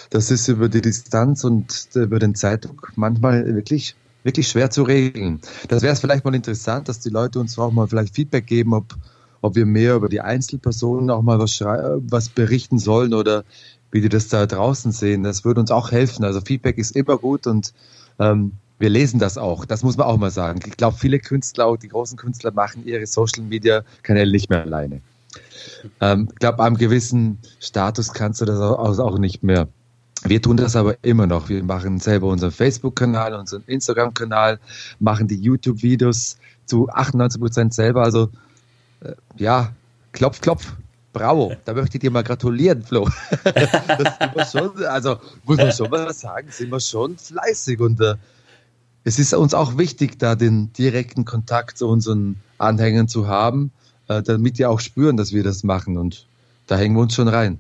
das 0.09 0.31
ist 0.31 0.47
über 0.47 0.69
die 0.69 0.81
Distanz 0.81 1.43
und 1.43 1.89
über 1.93 2.19
den 2.19 2.35
Zeitdruck 2.35 2.91
manchmal 2.95 3.45
wirklich, 3.55 3.95
wirklich 4.23 4.47
schwer 4.47 4.69
zu 4.69 4.83
regeln. 4.83 5.39
Das 5.67 5.81
wäre 5.81 5.93
es 5.93 5.99
vielleicht 5.99 6.25
mal 6.25 6.35
interessant, 6.35 6.89
dass 6.89 6.99
die 6.99 7.09
Leute 7.09 7.39
uns 7.39 7.57
auch 7.59 7.71
mal 7.71 7.87
vielleicht 7.87 8.15
Feedback 8.15 8.47
geben, 8.47 8.73
ob, 8.73 8.95
ob 9.43 9.55
wir 9.55 9.65
mehr 9.65 9.95
über 9.95 10.07
die 10.07 10.21
Einzelpersonen 10.21 11.09
auch 11.09 11.21
mal 11.21 11.37
was, 11.37 11.59
was 11.59 12.29
berichten 12.29 12.79
sollen 12.79 13.13
oder 13.13 13.43
wie 13.91 13.99
die 13.99 14.07
das 14.07 14.29
da 14.29 14.45
draußen 14.45 14.93
sehen. 14.93 15.23
Das 15.23 15.43
würde 15.43 15.59
uns 15.59 15.69
auch 15.69 15.91
helfen. 15.91 16.23
Also 16.23 16.39
Feedback 16.39 16.77
ist 16.77 16.95
immer 16.95 17.17
gut 17.17 17.45
und 17.45 17.73
ähm, 18.19 18.53
wir 18.79 18.89
lesen 18.89 19.19
das 19.19 19.37
auch. 19.37 19.65
Das 19.65 19.83
muss 19.83 19.97
man 19.97 20.07
auch 20.07 20.17
mal 20.17 20.31
sagen. 20.31 20.61
Ich 20.65 20.77
glaube, 20.77 20.97
viele 20.97 21.19
Künstler, 21.19 21.65
auch 21.65 21.75
die 21.75 21.89
großen 21.89 22.17
Künstler, 22.17 22.51
machen 22.51 22.87
ihre 22.87 23.05
Social 23.05 23.43
Media 23.43 23.83
Kanäle 24.01 24.31
nicht 24.31 24.49
mehr 24.49 24.61
alleine. 24.61 25.01
Ähm, 25.99 26.29
ich 26.31 26.39
glaube, 26.39 26.63
einem 26.63 26.77
gewissen 26.77 27.37
Status 27.59 28.13
kannst 28.13 28.39
du 28.39 28.45
das 28.45 28.61
auch, 28.61 28.97
auch 28.97 29.17
nicht 29.17 29.43
mehr. 29.43 29.67
Wir 30.23 30.41
tun 30.41 30.55
das 30.55 30.77
aber 30.77 30.95
immer 31.01 31.27
noch. 31.27 31.49
Wir 31.49 31.61
machen 31.65 31.99
selber 31.99 32.27
unseren 32.27 32.51
Facebook-Kanal, 32.51 33.33
unseren 33.33 33.63
Instagram-Kanal, 33.67 34.59
machen 34.99 35.27
die 35.27 35.35
YouTube-Videos 35.35 36.37
zu 36.65 36.87
98 36.87 37.41
Prozent 37.41 37.73
selber. 37.73 38.03
Also 38.03 38.29
äh, 39.03 39.13
ja, 39.37 39.73
klopf, 40.11 40.41
klopf. 40.41 40.73
Bravo, 41.11 41.55
da 41.65 41.73
möchte 41.73 41.97
ich 41.97 42.01
dir 42.01 42.09
mal 42.09 42.23
gratulieren, 42.23 42.81
Flo. 42.81 43.07
schon, 44.51 44.83
also 44.85 45.17
muss 45.43 45.57
man 45.57 45.71
schon 45.71 45.91
mal 45.91 46.11
sagen, 46.11 46.47
sind 46.49 46.71
wir 46.71 46.79
schon 46.79 47.17
fleißig 47.17 47.79
und 47.79 48.01
äh, 48.01 48.15
es 49.03 49.19
ist 49.19 49.33
uns 49.33 49.53
auch 49.53 49.77
wichtig, 49.77 50.17
da 50.17 50.33
den 50.33 50.73
direkten 50.73 51.23
Kontakt 51.23 51.77
zu 51.77 51.87
unseren 51.87 52.41
Anhängern 52.57 53.07
zu 53.07 53.27
haben, 53.27 53.71
äh, 54.07 54.23
damit 54.23 54.57
die 54.57 54.65
auch 54.65 54.79
spüren, 54.79 55.15
dass 55.15 55.33
wir 55.33 55.43
das 55.43 55.63
machen 55.63 55.97
und 55.97 56.25
da 56.65 56.77
hängen 56.77 56.95
wir 56.95 57.01
uns 57.01 57.13
schon 57.13 57.27
rein. 57.27 57.59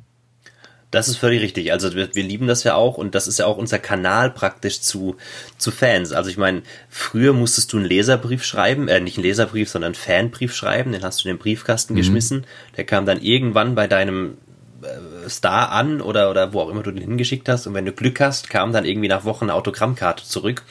Das 0.93 1.07
ist 1.07 1.17
völlig 1.17 1.41
richtig. 1.41 1.71
Also 1.71 1.95
wir, 1.95 2.13
wir, 2.13 2.21
lieben 2.21 2.45
das 2.45 2.63
ja 2.63 2.75
auch 2.75 2.99
und 2.99 3.15
das 3.15 3.27
ist 3.27 3.39
ja 3.39 3.47
auch 3.47 3.57
unser 3.57 3.79
Kanal 3.79 4.29
praktisch 4.29 4.79
zu, 4.79 5.15
zu 5.57 5.71
Fans. 5.71 6.11
Also 6.11 6.29
ich 6.29 6.37
meine, 6.37 6.61
früher 6.87 7.33
musstest 7.33 7.73
du 7.73 7.77
einen 7.77 7.87
Leserbrief 7.87 8.43
schreiben, 8.43 8.87
äh, 8.87 8.99
nicht 8.99 9.17
einen 9.17 9.25
Leserbrief, 9.25 9.69
sondern 9.69 9.93
einen 9.93 9.95
Fanbrief 9.95 10.53
schreiben, 10.53 10.91
den 10.91 11.01
hast 11.01 11.23
du 11.23 11.29
in 11.29 11.35
den 11.35 11.41
Briefkasten 11.41 11.93
mhm. 11.93 11.97
geschmissen. 11.97 12.45
Der 12.77 12.83
kam 12.83 13.07
dann 13.07 13.19
irgendwann 13.19 13.73
bei 13.73 13.87
deinem 13.87 14.37
äh, 14.83 15.27
Star 15.27 15.71
an 15.71 15.99
oder, 15.99 16.29
oder 16.29 16.53
wo 16.53 16.59
auch 16.59 16.69
immer 16.69 16.83
du 16.83 16.91
den 16.91 17.01
hingeschickt 17.01 17.49
hast 17.49 17.65
und 17.65 17.73
wenn 17.73 17.85
du 17.85 17.91
Glück 17.91 18.19
hast, 18.19 18.51
kam 18.51 18.71
dann 18.71 18.85
irgendwie 18.85 19.07
nach 19.07 19.25
Wochen 19.25 19.45
eine 19.45 19.55
Autogrammkarte 19.55 20.23
zurück. 20.23 20.61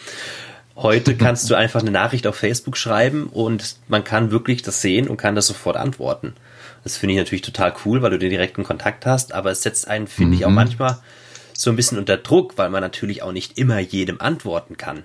Heute 0.76 1.16
kannst 1.18 1.50
du 1.50 1.56
einfach 1.56 1.80
eine 1.80 1.90
Nachricht 1.90 2.28
auf 2.28 2.36
Facebook 2.36 2.76
schreiben 2.76 3.26
und 3.26 3.74
man 3.88 4.04
kann 4.04 4.30
wirklich 4.30 4.62
das 4.62 4.82
sehen 4.82 5.08
und 5.08 5.16
kann 5.16 5.34
das 5.34 5.48
sofort 5.48 5.76
antworten. 5.76 6.34
Das 6.84 6.96
finde 6.96 7.14
ich 7.14 7.18
natürlich 7.18 7.42
total 7.42 7.74
cool, 7.84 8.02
weil 8.02 8.10
du 8.10 8.18
den 8.18 8.30
direkten 8.30 8.64
Kontakt 8.64 9.06
hast, 9.06 9.32
aber 9.32 9.50
es 9.50 9.62
setzt 9.62 9.86
einen, 9.88 10.06
finde 10.06 10.32
mhm. 10.32 10.34
ich, 10.34 10.44
auch 10.44 10.50
mhm. 10.50 10.56
manchmal 10.56 10.98
so 11.56 11.70
ein 11.70 11.76
bisschen 11.76 11.98
unter 11.98 12.16
Druck, 12.16 12.58
weil 12.58 12.70
man 12.70 12.80
natürlich 12.80 13.22
auch 13.22 13.32
nicht 13.32 13.58
immer 13.58 13.78
jedem 13.78 14.20
antworten 14.20 14.76
kann. 14.76 15.04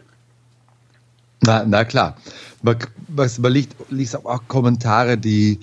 Na, 1.42 1.64
na 1.66 1.86
klar. 1.86 2.18
Man, 2.62 2.78
man 3.08 3.52
liest, 3.52 3.76
liest 3.90 4.16
auch 4.16 4.48
Kommentare, 4.48 5.18
die, 5.18 5.60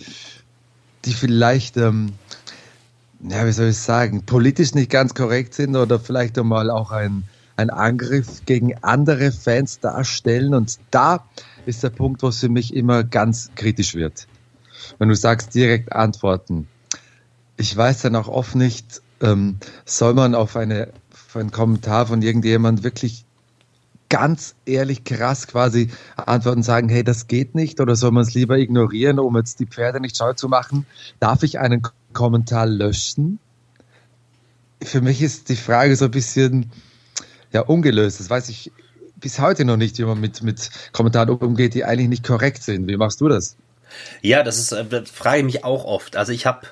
die 1.04 1.12
vielleicht, 1.12 1.76
ähm, 1.76 2.12
ja, 3.28 3.46
wie 3.46 3.52
soll 3.52 3.68
ich 3.68 3.78
sagen, 3.78 4.24
politisch 4.24 4.74
nicht 4.74 4.90
ganz 4.90 5.14
korrekt 5.14 5.54
sind 5.54 5.74
oder 5.74 5.98
vielleicht 5.98 6.38
einmal 6.38 6.70
auch 6.70 6.92
ein, 6.92 7.24
ein 7.56 7.70
Angriff 7.70 8.44
gegen 8.46 8.76
andere 8.82 9.32
Fans 9.32 9.80
darstellen. 9.80 10.54
Und 10.54 10.78
da 10.92 11.26
ist 11.66 11.82
der 11.82 11.90
Punkt, 11.90 12.22
wo 12.22 12.28
es 12.28 12.38
für 12.38 12.48
mich 12.48 12.74
immer 12.74 13.02
ganz 13.02 13.50
kritisch 13.56 13.94
wird. 13.94 14.28
Wenn 14.98 15.08
du 15.08 15.16
sagst, 15.16 15.54
direkt 15.54 15.92
antworten. 15.92 16.68
Ich 17.56 17.76
weiß 17.76 18.02
dann 18.02 18.16
auch 18.16 18.28
oft 18.28 18.54
nicht, 18.54 19.02
ähm, 19.20 19.58
soll 19.84 20.14
man 20.14 20.34
auf, 20.34 20.56
eine, 20.56 20.88
auf 21.12 21.36
einen 21.36 21.50
Kommentar 21.50 22.06
von 22.06 22.22
irgendjemand 22.22 22.82
wirklich 22.82 23.24
ganz 24.08 24.54
ehrlich 24.66 25.04
krass 25.04 25.46
quasi 25.46 25.90
antworten 26.16 26.58
und 26.58 26.62
sagen, 26.62 26.88
hey, 26.88 27.02
das 27.02 27.26
geht 27.26 27.54
nicht 27.54 27.80
oder 27.80 27.96
soll 27.96 28.12
man 28.12 28.22
es 28.22 28.34
lieber 28.34 28.58
ignorieren, 28.58 29.18
um 29.18 29.36
jetzt 29.36 29.60
die 29.60 29.66
Pferde 29.66 30.00
nicht 30.00 30.16
scheu 30.16 30.34
zu 30.34 30.48
machen? 30.48 30.86
Darf 31.20 31.42
ich 31.42 31.58
einen 31.58 31.82
Kommentar 32.12 32.66
löschen? 32.66 33.38
Für 34.82 35.00
mich 35.00 35.22
ist 35.22 35.48
die 35.48 35.56
Frage 35.56 35.96
so 35.96 36.04
ein 36.04 36.10
bisschen 36.10 36.70
ja, 37.52 37.62
ungelöst. 37.62 38.20
Das 38.20 38.30
weiß 38.30 38.50
ich 38.50 38.70
bis 39.16 39.38
heute 39.40 39.64
noch 39.64 39.78
nicht, 39.78 39.98
wie 39.98 40.04
man 40.04 40.20
mit, 40.20 40.42
mit 40.42 40.70
Kommentaren 40.92 41.30
umgeht, 41.30 41.74
die 41.74 41.84
eigentlich 41.84 42.08
nicht 42.08 42.24
korrekt 42.24 42.62
sind. 42.62 42.86
Wie 42.86 42.96
machst 42.96 43.20
du 43.20 43.28
das? 43.28 43.56
Ja, 44.22 44.42
das 44.42 44.58
ist, 44.58 44.72
äh, 44.72 44.84
das 44.84 45.10
frage 45.10 45.38
ich 45.38 45.44
mich 45.44 45.64
auch 45.64 45.84
oft. 45.84 46.16
Also 46.16 46.32
ich 46.32 46.46
habe 46.46 46.66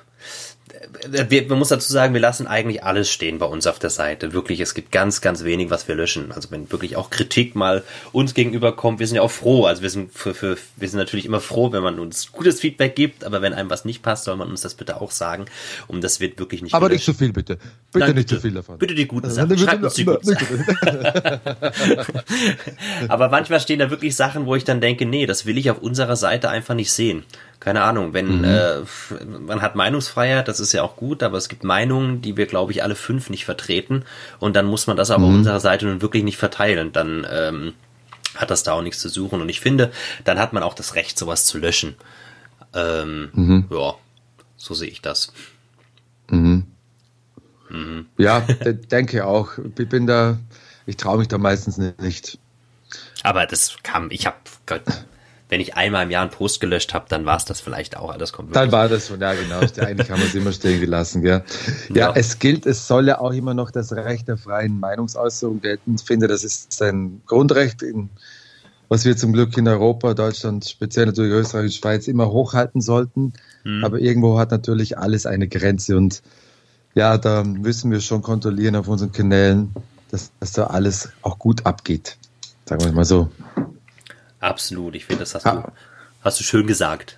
wir, 1.09 1.47
man 1.47 1.59
muss 1.59 1.69
dazu 1.69 1.91
sagen, 1.91 2.13
wir 2.13 2.21
lassen 2.21 2.47
eigentlich 2.47 2.83
alles 2.83 3.09
stehen 3.09 3.39
bei 3.39 3.45
uns 3.45 3.67
auf 3.67 3.79
der 3.79 3.89
Seite. 3.89 4.33
Wirklich, 4.33 4.59
es 4.59 4.73
gibt 4.73 4.91
ganz, 4.91 5.21
ganz 5.21 5.43
wenig, 5.43 5.69
was 5.69 5.87
wir 5.87 5.95
löschen. 5.95 6.31
Also 6.31 6.51
wenn 6.51 6.71
wirklich 6.71 6.95
auch 6.95 7.09
Kritik 7.09 7.55
mal 7.55 7.83
uns 8.11 8.33
gegenüber 8.33 8.75
kommt, 8.75 8.99
wir 8.99 9.07
sind 9.07 9.17
ja 9.17 9.21
auch 9.21 9.31
froh. 9.31 9.65
Also 9.65 9.81
wir 9.81 9.89
sind 9.89 10.13
für, 10.13 10.33
für, 10.33 10.57
wir 10.77 10.89
sind 10.89 10.99
natürlich 10.99 11.25
immer 11.25 11.39
froh, 11.39 11.71
wenn 11.71 11.83
man 11.83 11.99
uns 11.99 12.31
gutes 12.31 12.59
Feedback 12.59 12.95
gibt, 12.95 13.23
aber 13.23 13.41
wenn 13.41 13.53
einem 13.53 13.69
was 13.69 13.85
nicht 13.85 14.01
passt, 14.01 14.25
soll 14.25 14.35
man 14.35 14.49
uns 14.49 14.61
das 14.61 14.75
bitte 14.75 15.01
auch 15.01 15.11
sagen. 15.11 15.45
Und 15.87 16.03
das 16.03 16.19
wird 16.19 16.39
wirklich 16.39 16.61
nicht 16.61 16.73
Aber 16.73 16.89
gelöscht. 16.89 17.07
nicht 17.07 17.17
zu 17.17 17.23
viel, 17.23 17.33
bitte. 17.33 17.57
Bitte 17.91 18.07
Nein, 18.07 18.15
nicht 18.15 18.29
zu 18.29 18.39
viel 18.39 18.51
davon. 18.51 18.77
Bitte 18.77 18.95
die 18.95 19.07
guten 19.07 19.27
also, 19.27 19.41
Sachen. 19.41 19.57
Schreibt 19.57 19.83
uns 19.83 19.93
die 19.93 20.05
guten 20.05 20.25
Sachen. 20.25 20.65
aber 23.07 23.29
manchmal 23.29 23.59
stehen 23.59 23.79
da 23.79 23.89
wirklich 23.89 24.15
Sachen, 24.15 24.45
wo 24.45 24.55
ich 24.55 24.63
dann 24.63 24.81
denke, 24.81 25.05
nee, 25.05 25.25
das 25.25 25.45
will 25.45 25.57
ich 25.57 25.69
auf 25.69 25.79
unserer 25.79 26.15
Seite 26.15 26.49
einfach 26.49 26.75
nicht 26.75 26.91
sehen 26.91 27.23
keine 27.63 27.83
Ahnung, 27.83 28.13
wenn 28.13 28.39
mhm. 28.39 28.43
äh, 28.43 28.81
man 29.39 29.61
hat 29.61 29.75
Meinungsfreiheit, 29.75 30.49
das 30.49 30.59
ist 30.59 30.73
ja 30.73 30.83
auch 30.83 30.97
gut, 30.97 31.23
aber 31.23 31.37
es 31.37 31.47
gibt 31.47 31.63
Meinungen, 31.63 32.21
die 32.21 32.35
wir, 32.35 32.45
glaube 32.45 32.73
ich, 32.73 32.83
alle 32.83 32.95
fünf 32.95 33.29
nicht 33.29 33.45
vertreten 33.45 34.03
und 34.39 34.55
dann 34.55 34.65
muss 34.65 34.85
man 34.85 34.97
das 34.97 35.11
aber 35.11 35.23
mhm. 35.23 35.29
auf 35.29 35.37
unserer 35.37 35.59
Seite 35.61 35.85
nun 35.85 36.01
wirklich 36.01 36.23
nicht 36.25 36.37
verteilen. 36.37 36.91
Dann 36.91 37.25
ähm, 37.29 37.73
hat 38.35 38.51
das 38.51 38.63
da 38.63 38.73
auch 38.73 38.81
nichts 38.81 38.99
zu 38.99 39.07
suchen 39.07 39.39
und 39.39 39.47
ich 39.47 39.61
finde, 39.61 39.91
dann 40.25 40.39
hat 40.39 40.51
man 40.51 40.61
auch 40.61 40.73
das 40.73 40.95
Recht, 40.95 41.17
sowas 41.17 41.45
zu 41.45 41.57
löschen. 41.57 41.95
Ähm, 42.73 43.29
mhm. 43.33 43.65
Ja, 43.71 43.95
so 44.57 44.73
sehe 44.73 44.89
ich 44.89 45.01
das. 45.01 45.31
Mhm. 46.29 46.65
Mhm. 47.69 48.07
Ja, 48.17 48.41
denke 48.91 49.25
auch. 49.25 49.51
Ich 49.77 49.87
bin 49.87 50.05
da, 50.05 50.37
ich 50.85 50.97
traue 50.97 51.19
mich 51.19 51.29
da 51.29 51.37
meistens 51.37 51.77
nicht. 51.77 52.39
Aber 53.23 53.45
das 53.45 53.77
kam, 53.83 54.11
ich 54.11 54.25
habe 54.25 54.35
wenn 55.53 55.61
ich 55.61 55.75
einmal 55.75 56.05
im 56.05 56.09
Jahr 56.09 56.23
einen 56.23 56.31
Post 56.31 56.61
gelöscht 56.61 56.95
habe, 56.95 57.05
dann 57.09 57.27
war 57.27 57.37
es 57.37 57.45
das 57.45 57.61
vielleicht 57.61 57.95
auch. 57.95 58.17
Das 58.17 58.33
kommt 58.33 58.55
dann 58.55 58.71
war 58.71 58.89
das 58.89 59.07
schon, 59.07 59.21
ja 59.21 59.35
genau. 59.35 59.59
Eigentlich 59.59 60.09
haben 60.09 60.19
wir 60.19 60.25
es 60.25 60.33
immer 60.33 60.51
stehen 60.51 60.81
gelassen. 60.81 61.21
Gell? 61.21 61.43
Ja, 61.89 61.95
ja, 61.95 62.13
es 62.15 62.39
gilt, 62.39 62.65
es 62.65 62.87
soll 62.87 63.07
ja 63.07 63.21
auch 63.21 63.33
immer 63.33 63.53
noch 63.53 63.69
das 63.69 63.93
Recht 63.93 64.27
der 64.27 64.37
freien 64.37 64.79
Meinungsäußerung 64.79 65.61
gelten. 65.61 65.93
Ich 65.93 66.01
finde, 66.01 66.25
das 66.25 66.43
ist 66.43 66.81
ein 66.81 67.21
Grundrecht, 67.27 67.83
in, 67.83 68.09
was 68.89 69.05
wir 69.05 69.15
zum 69.15 69.31
Glück 69.31 69.55
in 69.55 69.67
Europa, 69.67 70.15
Deutschland, 70.15 70.67
speziell 70.67 71.05
natürlich 71.05 71.31
Österreich 71.31 71.65
und 71.65 71.73
Schweiz 71.75 72.07
immer 72.07 72.31
hochhalten 72.31 72.81
sollten. 72.81 73.33
Hm. 73.61 73.83
Aber 73.83 73.99
irgendwo 73.99 74.39
hat 74.39 74.49
natürlich 74.49 74.97
alles 74.97 75.27
eine 75.27 75.47
Grenze 75.47 75.97
und 75.97 76.23
ja, 76.95 77.19
da 77.19 77.43
müssen 77.43 77.91
wir 77.91 78.01
schon 78.01 78.23
kontrollieren 78.23 78.75
auf 78.75 78.87
unseren 78.87 79.11
Kanälen, 79.11 79.71
dass, 80.09 80.31
dass 80.39 80.53
da 80.53 80.65
alles 80.65 81.09
auch 81.21 81.37
gut 81.37 81.63
abgeht. 81.67 82.17
Sagen 82.65 82.83
wir 82.83 82.91
mal 82.91 83.05
so. 83.05 83.29
Absolut, 84.43 84.93
ich 84.95 85.05
finde, 85.05 85.21
das 85.21 85.35
hast, 85.35 85.45
ja. 85.45 85.55
du, 85.55 85.71
hast 86.21 86.37
du 86.37 86.43
schön 86.43 86.67
gesagt. 86.67 87.17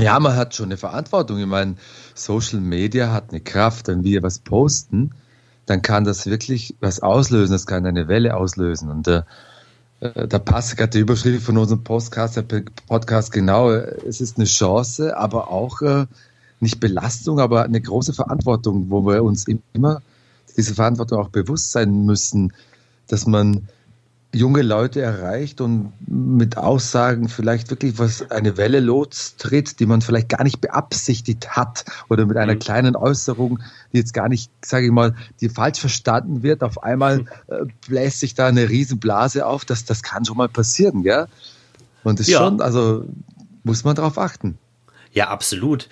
Ja, 0.00 0.18
man 0.18 0.34
hat 0.34 0.54
schon 0.54 0.66
eine 0.66 0.76
Verantwortung. 0.76 1.38
Ich 1.38 1.46
meine, 1.46 1.76
Social 2.12 2.58
Media 2.58 3.12
hat 3.12 3.30
eine 3.30 3.40
Kraft. 3.40 3.86
Wenn 3.86 4.02
wir 4.02 4.22
was 4.24 4.40
posten, 4.40 5.12
dann 5.66 5.82
kann 5.82 6.02
das 6.02 6.26
wirklich 6.26 6.74
was 6.80 7.00
auslösen. 7.00 7.52
Das 7.52 7.66
kann 7.66 7.86
eine 7.86 8.08
Welle 8.08 8.36
auslösen. 8.36 8.90
Und 8.90 9.06
äh, 9.06 9.22
äh 10.00 10.26
da 10.26 10.40
passt 10.40 10.76
gerade 10.76 10.90
die 10.90 10.98
Überschrift 10.98 11.44
von 11.44 11.56
unserem 11.56 11.84
Podcast, 11.84 12.42
Podcast 12.88 13.30
genau. 13.30 13.70
Es 13.70 14.20
ist 14.20 14.38
eine 14.38 14.46
Chance, 14.46 15.16
aber 15.16 15.52
auch 15.52 15.82
äh, 15.82 16.06
nicht 16.58 16.80
Belastung, 16.80 17.38
aber 17.38 17.62
eine 17.62 17.80
große 17.80 18.12
Verantwortung, 18.12 18.86
wo 18.90 19.06
wir 19.06 19.22
uns 19.22 19.44
immer 19.72 20.02
diese 20.56 20.74
Verantwortung 20.74 21.20
auch 21.20 21.28
bewusst 21.28 21.70
sein 21.70 22.06
müssen, 22.06 22.52
dass 23.06 23.26
man 23.26 23.68
junge 24.34 24.62
Leute 24.62 25.00
erreicht 25.00 25.60
und 25.60 25.92
mit 26.06 26.58
Aussagen 26.58 27.28
vielleicht 27.28 27.70
wirklich 27.70 27.98
was 27.98 28.30
eine 28.30 28.56
Welle 28.56 28.80
lostritt, 28.80 29.80
die 29.80 29.86
man 29.86 30.02
vielleicht 30.02 30.28
gar 30.28 30.44
nicht 30.44 30.60
beabsichtigt 30.60 31.56
hat 31.56 31.84
oder 32.08 32.26
mit 32.26 32.36
einer 32.36 32.54
mhm. 32.54 32.58
kleinen 32.58 32.96
Äußerung, 32.96 33.60
die 33.92 33.98
jetzt 33.98 34.12
gar 34.12 34.28
nicht, 34.28 34.50
sage 34.64 34.86
ich 34.86 34.92
mal, 34.92 35.14
die 35.40 35.48
falsch 35.48 35.80
verstanden 35.80 36.42
wird. 36.42 36.62
Auf 36.62 36.82
einmal 36.82 37.24
äh, 37.46 37.64
bläst 37.86 38.20
sich 38.20 38.34
da 38.34 38.46
eine 38.46 38.68
Riesenblase 38.68 39.46
auf. 39.46 39.64
Das, 39.64 39.84
das 39.84 40.02
kann 40.02 40.24
schon 40.24 40.36
mal 40.36 40.48
passieren, 40.48 41.02
gell? 41.02 41.26
Und 42.04 42.20
das 42.20 42.26
ja. 42.26 42.38
schon, 42.38 42.60
also 42.60 43.04
muss 43.64 43.84
man 43.84 43.96
darauf 43.96 44.18
achten. 44.18 44.58
Ja, 45.16 45.28
absolut. 45.28 45.88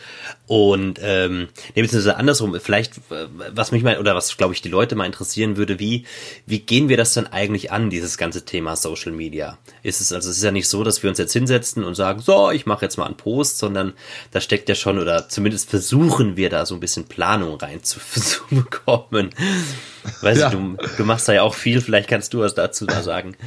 Und 0.46 1.00
ähm, 1.02 1.48
nee, 1.74 1.80
beziehungsweise 1.80 2.18
andersrum, 2.18 2.54
vielleicht, 2.60 2.98
äh, 3.10 3.26
was 3.54 3.72
mich 3.72 3.82
mal, 3.82 3.98
oder 3.98 4.14
was 4.14 4.36
glaube 4.36 4.52
ich 4.52 4.60
die 4.60 4.68
Leute 4.68 4.96
mal 4.96 5.06
interessieren 5.06 5.56
würde, 5.56 5.78
wie, 5.78 6.04
wie 6.44 6.58
gehen 6.58 6.90
wir 6.90 6.98
das 6.98 7.14
denn 7.14 7.26
eigentlich 7.28 7.72
an, 7.72 7.88
dieses 7.88 8.18
ganze 8.18 8.44
Thema 8.44 8.76
Social 8.76 9.12
Media? 9.12 9.56
Ist 9.82 10.02
es, 10.02 10.12
also 10.12 10.28
es 10.28 10.36
ist 10.36 10.42
ja 10.42 10.50
nicht 10.50 10.68
so, 10.68 10.84
dass 10.84 11.02
wir 11.02 11.08
uns 11.08 11.18
jetzt 11.18 11.32
hinsetzen 11.32 11.84
und 11.84 11.94
sagen, 11.94 12.20
so, 12.20 12.50
ich 12.50 12.66
mache 12.66 12.84
jetzt 12.84 12.98
mal 12.98 13.06
einen 13.06 13.16
Post, 13.16 13.56
sondern 13.56 13.94
da 14.30 14.42
steckt 14.42 14.68
ja 14.68 14.74
schon, 14.74 14.98
oder 14.98 15.26
zumindest 15.26 15.70
versuchen 15.70 16.36
wir 16.36 16.50
da 16.50 16.66
so 16.66 16.74
ein 16.74 16.80
bisschen 16.80 17.06
Planung 17.06 17.58
reinzubekommen. 17.58 19.30
Weißt 20.20 20.40
ja. 20.42 20.50
du, 20.50 20.76
du 20.98 21.04
machst 21.06 21.26
da 21.30 21.32
ja 21.32 21.44
auch 21.44 21.54
viel, 21.54 21.80
vielleicht 21.80 22.10
kannst 22.10 22.34
du 22.34 22.40
was 22.40 22.54
dazu 22.54 22.84
da 22.84 23.02
sagen. 23.02 23.38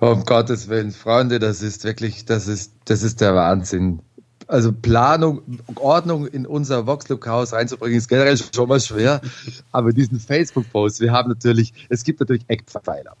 Um 0.00 0.24
Gottes 0.24 0.68
Willen, 0.68 0.92
Freunde, 0.92 1.38
das 1.38 1.60
ist 1.60 1.84
wirklich, 1.84 2.24
das 2.24 2.46
ist, 2.46 2.72
das 2.86 3.02
ist 3.02 3.20
der 3.20 3.34
Wahnsinn 3.34 4.00
also 4.50 4.72
Planung, 4.72 5.42
Ordnung 5.76 6.26
in 6.26 6.46
unser 6.46 6.86
Voxlook-Haus 6.86 7.52
reinzubringen, 7.52 7.96
ist 7.96 8.08
generell 8.08 8.36
schon 8.36 8.68
mal 8.68 8.80
schwer. 8.80 9.20
Aber 9.72 9.92
diesen 9.92 10.18
Facebook-Post, 10.18 11.00
wir 11.00 11.12
haben 11.12 11.28
natürlich, 11.28 11.72
es 11.88 12.04
gibt 12.04 12.20
natürlich 12.20 12.44
Eckpfeiler, 12.48 13.16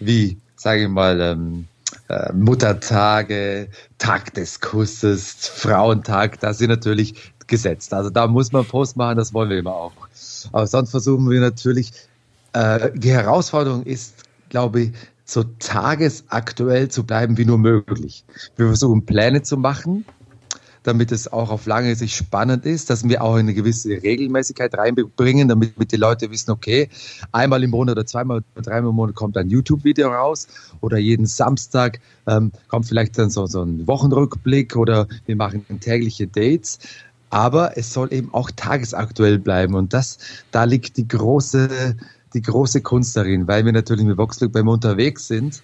wie, 0.00 0.38
sage 0.56 0.84
ich 0.84 0.88
mal, 0.88 1.20
ähm, 1.20 1.66
äh, 2.08 2.32
Muttertage, 2.32 3.68
Tag 3.98 4.32
des 4.34 4.60
Kusses, 4.60 5.48
Frauentag, 5.48 6.40
das 6.40 6.58
sind 6.58 6.70
natürlich 6.70 7.14
gesetzt. 7.46 7.92
Also 7.92 8.08
da 8.08 8.26
muss 8.26 8.52
man 8.52 8.64
Post 8.64 8.96
machen, 8.96 9.16
das 9.16 9.34
wollen 9.34 9.50
wir 9.50 9.58
immer 9.58 9.74
auch. 9.74 9.92
Aber 10.52 10.66
sonst 10.66 10.90
versuchen 10.90 11.28
wir 11.28 11.40
natürlich, 11.40 11.92
äh, 12.54 12.90
die 12.94 13.12
Herausforderung 13.12 13.82
ist, 13.82 14.14
glaube 14.48 14.80
ich, 14.80 14.92
so 15.24 15.44
tagesaktuell 15.58 16.88
zu 16.88 17.04
bleiben 17.04 17.38
wie 17.38 17.44
nur 17.44 17.58
möglich. 17.58 18.24
Wir 18.56 18.66
versuchen 18.66 19.06
Pläne 19.06 19.42
zu 19.42 19.56
machen, 19.56 20.04
damit 20.82 21.12
es 21.12 21.32
auch 21.32 21.50
auf 21.50 21.66
lange 21.66 21.94
Sicht 21.94 22.14
spannend 22.14 22.66
ist, 22.66 22.90
dass 22.90 23.08
wir 23.08 23.22
auch 23.22 23.34
eine 23.34 23.54
gewisse 23.54 23.90
Regelmäßigkeit 24.02 24.76
reinbringen, 24.76 25.48
damit, 25.48 25.92
die 25.92 25.96
Leute 25.96 26.30
wissen, 26.30 26.50
okay, 26.50 26.88
einmal 27.30 27.62
im 27.62 27.70
Monat 27.70 27.96
oder 27.96 28.06
zweimal 28.06 28.42
oder 28.54 28.62
dreimal 28.62 28.90
im 28.90 28.96
Monat 28.96 29.14
kommt 29.14 29.36
ein 29.36 29.48
YouTube-Video 29.48 30.08
raus 30.08 30.48
oder 30.80 30.98
jeden 30.98 31.26
Samstag 31.26 32.00
ähm, 32.26 32.52
kommt 32.68 32.86
vielleicht 32.86 33.18
dann 33.18 33.30
so, 33.30 33.46
so 33.46 33.62
ein 33.62 33.86
Wochenrückblick 33.86 34.76
oder 34.76 35.06
wir 35.26 35.36
machen 35.36 35.64
tägliche 35.80 36.26
Dates. 36.26 36.78
Aber 37.30 37.78
es 37.78 37.92
soll 37.92 38.12
eben 38.12 38.32
auch 38.34 38.50
tagesaktuell 38.50 39.38
bleiben 39.38 39.74
und 39.74 39.94
das, 39.94 40.18
da 40.50 40.64
liegt 40.64 40.98
die 40.98 41.08
große, 41.08 41.96
die 42.34 42.42
große 42.42 42.82
Kunst 42.82 43.16
darin, 43.16 43.48
weil 43.48 43.64
wir 43.64 43.72
natürlich 43.72 44.04
mit 44.04 44.18
Voxlook 44.18 44.52
beim 44.52 44.68
unterwegs 44.68 45.28
sind 45.28 45.62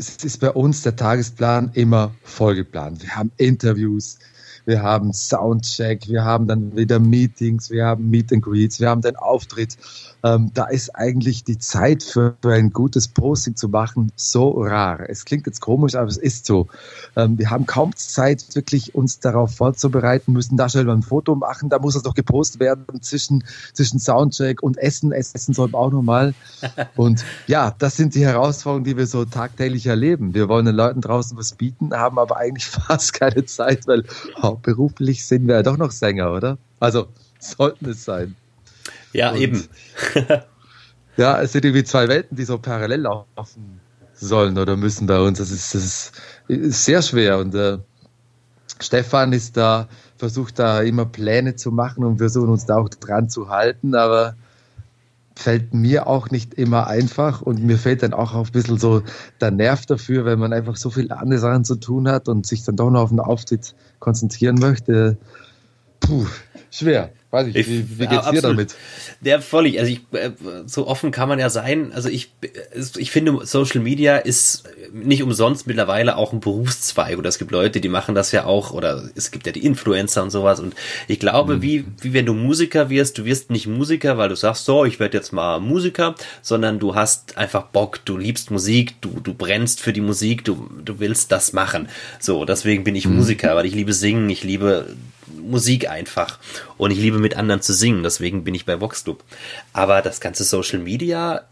es 0.00 0.24
ist 0.24 0.38
bei 0.38 0.50
uns 0.50 0.82
der 0.82 0.96
Tagesplan 0.96 1.70
immer 1.74 2.12
vollgeplant. 2.22 3.02
Wir 3.02 3.14
haben 3.16 3.30
Interviews, 3.36 4.18
wir 4.64 4.82
haben 4.82 5.12
Soundcheck, 5.12 6.08
wir 6.08 6.24
haben 6.24 6.46
dann 6.46 6.74
wieder 6.74 6.98
Meetings, 6.98 7.70
wir 7.70 7.84
haben 7.84 8.08
Meet 8.08 8.32
and 8.32 8.42
Greets, 8.42 8.80
wir 8.80 8.88
haben 8.88 9.02
den 9.02 9.16
Auftritt. 9.16 9.76
Ähm, 10.22 10.50
da 10.54 10.66
ist 10.66 10.94
eigentlich 10.94 11.44
die 11.44 11.58
Zeit 11.58 12.02
für, 12.02 12.34
für, 12.42 12.52
ein 12.52 12.72
gutes 12.72 13.08
Posting 13.08 13.56
zu 13.56 13.68
machen 13.68 14.12
so 14.16 14.62
rar. 14.62 15.08
Es 15.08 15.24
klingt 15.24 15.46
jetzt 15.46 15.60
komisch, 15.60 15.94
aber 15.94 16.08
es 16.08 16.16
ist 16.16 16.46
so. 16.46 16.68
Ähm, 17.16 17.38
wir 17.38 17.50
haben 17.50 17.66
kaum 17.66 17.96
Zeit, 17.96 18.44
wirklich 18.54 18.94
uns 18.94 19.20
darauf 19.20 19.54
vorzubereiten, 19.54 20.32
müssen 20.32 20.56
da 20.56 20.68
schnell 20.68 20.84
mal 20.84 20.96
ein 20.96 21.02
Foto 21.02 21.34
machen, 21.34 21.70
da 21.70 21.78
muss 21.78 21.94
das 21.94 22.02
doch 22.02 22.14
gepostet 22.14 22.60
werden 22.60 22.84
zwischen, 23.00 23.44
zwischen 23.72 23.98
Soundcheck 23.98 24.62
und 24.62 24.76
Essen. 24.78 25.12
Essen 25.12 25.54
soll 25.54 25.74
auch 25.74 25.90
nochmal. 25.90 26.34
Und 26.96 27.24
ja, 27.46 27.74
das 27.78 27.96
sind 27.96 28.14
die 28.14 28.24
Herausforderungen, 28.24 28.84
die 28.84 28.96
wir 28.96 29.06
so 29.06 29.24
tagtäglich 29.24 29.86
erleben. 29.86 30.34
Wir 30.34 30.48
wollen 30.48 30.66
den 30.66 30.74
Leuten 30.74 31.00
draußen 31.00 31.36
was 31.36 31.52
bieten, 31.52 31.94
haben 31.94 32.18
aber 32.18 32.36
eigentlich 32.36 32.66
fast 32.68 33.12
keine 33.12 33.44
Zeit, 33.46 33.86
weil 33.86 34.04
hauptberuflich 34.40 35.24
sind 35.24 35.46
wir 35.46 35.56
ja 35.56 35.62
doch 35.62 35.76
noch 35.76 35.90
Sänger, 35.90 36.32
oder? 36.32 36.58
Also 36.78 37.06
sollten 37.38 37.88
es 37.88 38.04
sein. 38.04 38.36
Ja, 39.12 39.30
und, 39.30 39.38
eben. 39.38 39.68
ja, 41.16 41.40
es 41.40 41.52
sind 41.52 41.64
irgendwie 41.64 41.84
zwei 41.84 42.08
Welten, 42.08 42.36
die 42.36 42.44
so 42.44 42.58
parallel 42.58 43.02
laufen 43.02 43.80
sollen 44.14 44.58
oder 44.58 44.76
müssen 44.76 45.06
bei 45.06 45.20
uns. 45.20 45.38
Das 45.38 45.50
ist, 45.50 45.74
das 45.74 46.12
ist 46.48 46.84
sehr 46.84 47.02
schwer. 47.02 47.38
Und 47.38 47.54
äh, 47.54 47.78
Stefan 48.80 49.32
ist 49.32 49.56
da, 49.56 49.88
versucht 50.16 50.58
da 50.58 50.80
immer 50.80 51.06
Pläne 51.06 51.56
zu 51.56 51.70
machen 51.70 52.04
und 52.04 52.14
wir 52.14 52.30
versuchen 52.30 52.50
uns 52.50 52.66
da 52.66 52.76
auch 52.76 52.88
dran 52.88 53.28
zu 53.28 53.48
halten, 53.48 53.94
aber 53.94 54.36
fällt 55.34 55.72
mir 55.72 56.06
auch 56.06 56.30
nicht 56.30 56.54
immer 56.54 56.86
einfach 56.86 57.40
und 57.40 57.64
mir 57.64 57.78
fällt 57.78 58.02
dann 58.02 58.12
auch 58.12 58.34
ein 58.34 58.52
bisschen 58.52 58.78
so 58.78 59.02
der 59.40 59.50
Nerv 59.50 59.86
dafür, 59.86 60.24
wenn 60.26 60.38
man 60.38 60.52
einfach 60.52 60.76
so 60.76 60.90
viel 60.90 61.10
andere 61.12 61.40
Sachen 61.40 61.64
zu 61.64 61.76
tun 61.76 62.08
hat 62.08 62.28
und 62.28 62.46
sich 62.46 62.62
dann 62.64 62.76
doch 62.76 62.90
noch 62.90 63.00
auf 63.02 63.08
den 63.08 63.20
Auftritt 63.20 63.74
konzentrieren 64.00 64.56
möchte. 64.56 65.16
Puh, 66.00 66.26
schwer. 66.70 67.10
Weiß 67.30 67.46
ich, 67.46 67.68
wie, 67.68 68.00
wie 68.00 68.06
geht's 68.08 68.26
ja, 68.26 68.32
dir 68.32 68.42
damit? 68.42 68.74
Der 69.20 69.40
völlig, 69.40 69.78
also 69.78 69.92
ich, 69.92 70.00
äh, 70.12 70.32
so 70.66 70.88
offen 70.88 71.12
kann 71.12 71.28
man 71.28 71.38
ja 71.38 71.48
sein. 71.48 71.92
Also 71.92 72.08
ich, 72.08 72.32
ich 72.96 73.10
finde, 73.12 73.46
Social 73.46 73.80
Media 73.80 74.16
ist 74.16 74.64
nicht 74.92 75.22
umsonst 75.22 75.68
mittlerweile 75.68 76.16
auch 76.16 76.32
ein 76.32 76.40
Berufszweig 76.40 77.18
oder 77.18 77.28
es 77.28 77.38
gibt 77.38 77.52
Leute, 77.52 77.80
die 77.80 77.88
machen 77.88 78.16
das 78.16 78.32
ja 78.32 78.46
auch 78.46 78.72
oder 78.72 79.08
es 79.14 79.30
gibt 79.30 79.46
ja 79.46 79.52
die 79.52 79.64
Influencer 79.64 80.24
und 80.24 80.30
sowas 80.30 80.58
und 80.58 80.74
ich 81.06 81.20
glaube, 81.20 81.56
mhm. 81.56 81.62
wie, 81.62 81.84
wie 82.00 82.12
wenn 82.12 82.26
du 82.26 82.34
Musiker 82.34 82.90
wirst, 82.90 83.18
du 83.18 83.24
wirst 83.24 83.50
nicht 83.50 83.68
Musiker, 83.68 84.18
weil 84.18 84.28
du 84.28 84.34
sagst, 84.34 84.64
so, 84.64 84.84
ich 84.84 84.98
werde 84.98 85.16
jetzt 85.16 85.32
mal 85.32 85.60
Musiker, 85.60 86.16
sondern 86.42 86.80
du 86.80 86.96
hast 86.96 87.38
einfach 87.38 87.62
Bock, 87.64 88.04
du 88.04 88.16
liebst 88.16 88.50
Musik, 88.50 89.00
du, 89.00 89.20
du 89.22 89.34
brennst 89.34 89.80
für 89.80 89.92
die 89.92 90.00
Musik, 90.00 90.44
du, 90.44 90.68
du 90.84 90.98
willst 90.98 91.30
das 91.30 91.52
machen. 91.52 91.88
So, 92.18 92.44
deswegen 92.44 92.82
bin 92.82 92.96
ich 92.96 93.06
mhm. 93.06 93.16
Musiker, 93.16 93.54
weil 93.54 93.66
ich 93.66 93.74
liebe 93.74 93.92
singen, 93.92 94.28
ich 94.28 94.42
liebe 94.42 94.96
Musik 95.38 95.88
einfach. 95.88 96.38
Und 96.76 96.90
ich 96.90 96.98
liebe 96.98 97.18
mit 97.18 97.36
anderen 97.36 97.62
zu 97.62 97.72
singen, 97.72 98.02
deswegen 98.02 98.44
bin 98.44 98.54
ich 98.54 98.66
bei 98.66 98.80
Vox 98.80 99.04
Club. 99.04 99.24
Aber 99.72 100.02
das 100.02 100.20
ganze 100.20 100.44
Social 100.44 100.78
Media, 100.78 101.42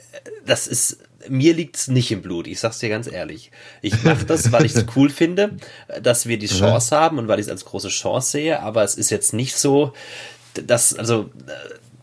das 0.46 0.66
ist, 0.66 0.98
mir 1.28 1.54
liegt's 1.54 1.88
nicht 1.88 2.10
im 2.10 2.22
Blut, 2.22 2.46
ich 2.46 2.60
sag's 2.60 2.78
dir 2.78 2.88
ganz 2.88 3.06
ehrlich. 3.06 3.50
Ich 3.82 4.02
mache 4.04 4.24
das, 4.24 4.52
weil 4.52 4.64
ich 4.64 4.74
es 4.74 4.86
cool 4.96 5.10
finde, 5.10 5.56
dass 6.02 6.26
wir 6.26 6.38
die 6.38 6.46
Chance 6.46 6.96
haben 6.96 7.18
und 7.18 7.28
weil 7.28 7.38
ich 7.38 7.46
es 7.46 7.50
als 7.50 7.64
große 7.64 7.88
Chance 7.88 8.30
sehe, 8.30 8.60
aber 8.60 8.84
es 8.84 8.94
ist 8.94 9.10
jetzt 9.10 9.32
nicht 9.32 9.56
so, 9.56 9.92
dass, 10.54 10.94
also, 10.94 11.30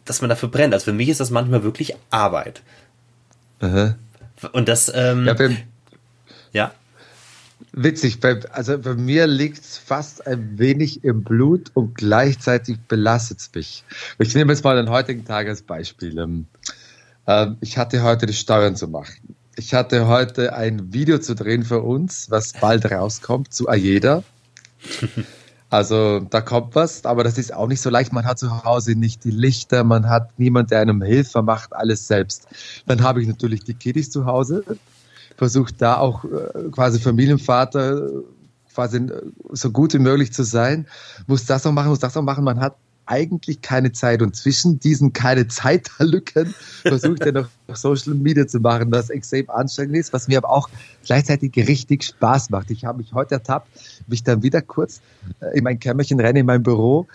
dass 0.06 0.22
man 0.22 0.30
dafür 0.30 0.50
brennt. 0.50 0.74
Also 0.74 0.86
für 0.86 0.94
mich 0.94 1.10
ist 1.10 1.20
das 1.20 1.30
manchmal 1.30 1.64
wirklich 1.64 1.96
Arbeit. 2.10 2.62
Aha. 3.60 3.96
Und 4.52 4.68
das, 4.68 4.92
ähm, 4.94 5.26
ja, 5.26 5.36
ja. 6.52 6.72
Witzig, 7.78 8.22
bei, 8.22 8.40
also 8.52 8.78
bei 8.78 8.94
mir 8.94 9.28
liegt 9.28 9.60
es 9.60 9.78
fast 9.78 10.26
ein 10.26 10.58
wenig 10.58 11.04
im 11.04 11.26
Blut 11.26 11.72
und 11.74 11.96
gleichzeitig 11.96 12.80
belastet 12.88 13.40
es 13.40 13.52
mich. 13.54 13.84
Ich 14.18 14.34
nehme 14.34 14.54
jetzt 14.54 14.64
mal 14.64 14.78
den 14.78 14.90
heutigen 14.90 15.26
Tag 15.26 15.50
als 15.50 15.62
Beispiel. 15.62 16.18
Ähm, 16.18 16.46
ähm, 17.28 17.58
ich 17.60 17.78
hatte 17.78 18.02
heute 18.02 18.28
die 18.28 18.34
Steuern 18.34 18.78
zu 18.78 18.88
machen. 18.88 19.36
Ich 19.58 19.74
hatte 19.74 20.08
heute 20.08 20.54
ein 20.54 20.94
Video 20.94 21.20
zu 21.20 21.36
drehen 21.36 21.64
für 21.66 21.82
uns, 21.82 22.32
was 22.32 22.54
bald 22.54 22.90
rauskommt, 22.90 23.54
zu 23.54 23.68
Ayeda. 23.68 24.24
Also 25.72 26.20
da 26.20 26.42
kommt 26.42 26.76
was, 26.76 27.04
aber 27.06 27.24
das 27.26 27.38
ist 27.38 27.54
auch 27.54 27.68
nicht 27.68 27.82
so 27.82 27.90
leicht. 27.90 28.14
Man 28.14 28.24
hat 28.24 28.40
zu 28.40 28.64
Hause 28.64 28.96
nicht 28.96 29.26
die 29.26 29.32
Lichter, 29.32 29.84
man 29.84 30.08
hat 30.08 30.40
niemand, 30.40 30.72
der 30.72 30.80
einem 30.80 31.02
hilft, 31.02 31.34
man 31.36 31.46
macht 31.46 31.74
alles 31.74 32.08
selbst. 32.08 32.48
Dann 32.86 33.02
habe 33.02 33.22
ich 33.22 33.28
natürlich 33.28 33.64
die 33.64 33.74
Kiddies 33.74 34.10
zu 34.12 34.26
Hause 34.26 34.64
versucht 35.38 35.82
da 35.82 35.98
auch 35.98 36.26
äh, 36.26 36.70
quasi 36.72 37.00
Familienvater 37.00 38.10
quasi 38.76 38.98
äh, 38.98 39.22
so 39.52 39.72
gut 39.72 39.94
wie 39.94 40.00
möglich 40.00 40.34
zu 40.34 40.44
sein, 40.44 40.86
muss 41.28 41.46
das 41.46 41.64
noch 41.64 41.72
machen, 41.72 41.90
muss 41.90 42.00
das 42.00 42.14
noch 42.14 42.24
machen. 42.24 42.44
Man 42.44 42.60
hat 42.60 42.76
eigentlich 43.08 43.62
keine 43.62 43.92
Zeit 43.92 44.24
und 44.24 44.36
zwischen 44.36 44.80
diesen 44.80 45.14
keine 45.14 45.48
Zeitlücken 45.48 46.56
versucht 46.82 47.22
er 47.22 47.34
noch 47.34 47.48
Social 47.74 48.16
Media 48.16 48.48
zu 48.48 48.60
machen, 48.60 48.92
was 48.92 49.12
extrem 49.12 49.50
anstrengend 49.50 49.98
ist, 49.98 50.12
was 50.12 50.28
mir 50.28 50.40
aber 50.40 50.50
auch 50.50 50.70
gleichzeitig 51.06 51.56
richtig 51.56 52.04
Spaß 52.04 52.50
macht. 52.50 52.72
Ich 52.72 52.84
habe 52.84 52.98
mich 52.98 53.14
heute 53.14 53.36
ertappt, 53.36 53.68
mich 54.08 54.24
dann 54.24 54.42
wieder 54.42 54.62
kurz 54.62 55.02
äh, 55.40 55.58
in 55.58 55.64
mein 55.64 55.80
Kämmerchen 55.80 56.20
renne, 56.20 56.40
in 56.40 56.46
mein 56.46 56.64
Büro, 56.64 57.08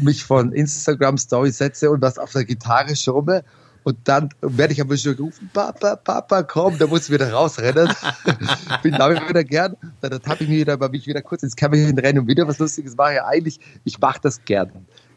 mich 0.00 0.24
von 0.24 0.52
Instagram 0.52 1.18
Story 1.18 1.50
setze 1.50 1.90
und 1.90 2.00
was 2.00 2.18
auf 2.18 2.32
der 2.32 2.44
Gitarre 2.44 2.96
schumme 2.96 3.44
und 3.88 3.96
dann 4.04 4.28
werde 4.42 4.74
ich 4.74 4.82
aber 4.82 4.98
schon 4.98 5.16
gerufen, 5.16 5.48
Papa, 5.50 5.96
Papa, 5.96 6.42
komm, 6.42 6.76
da 6.76 6.86
muss 6.86 7.08
ich 7.08 7.10
wieder 7.10 7.32
rausrennen. 7.32 7.88
Bin 8.82 8.92
da 8.92 9.10
wieder 9.10 9.44
gern. 9.44 9.76
Dann 10.02 10.20
habe 10.26 10.44
ich 10.44 10.48
mich 10.50 10.58
wieder, 10.58 10.88
mich 10.90 11.06
wieder 11.06 11.22
kurz 11.22 11.42
ins 11.42 11.56
Kämmerchen 11.56 11.98
rennen 11.98 12.18
und 12.18 12.28
wieder 12.28 12.46
was 12.46 12.58
Lustiges 12.58 12.98
mache. 12.98 13.14
Ja, 13.14 13.26
eigentlich, 13.28 13.60
ich 13.84 13.98
mache 13.98 14.20
das 14.22 14.44
gern. 14.44 14.70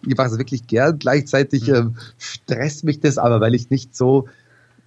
Ich 0.07 0.15
mache 0.15 0.29
es 0.29 0.37
wirklich 0.37 0.67
gern. 0.67 0.97
Gleichzeitig 0.99 1.67
mhm. 1.67 1.75
ähm, 1.75 1.95
stresst 2.17 2.85
mich 2.85 3.01
das 3.01 3.17
aber, 3.17 3.41
weil 3.41 3.55
ich 3.55 3.69
nicht 3.69 3.93
so 3.93 4.29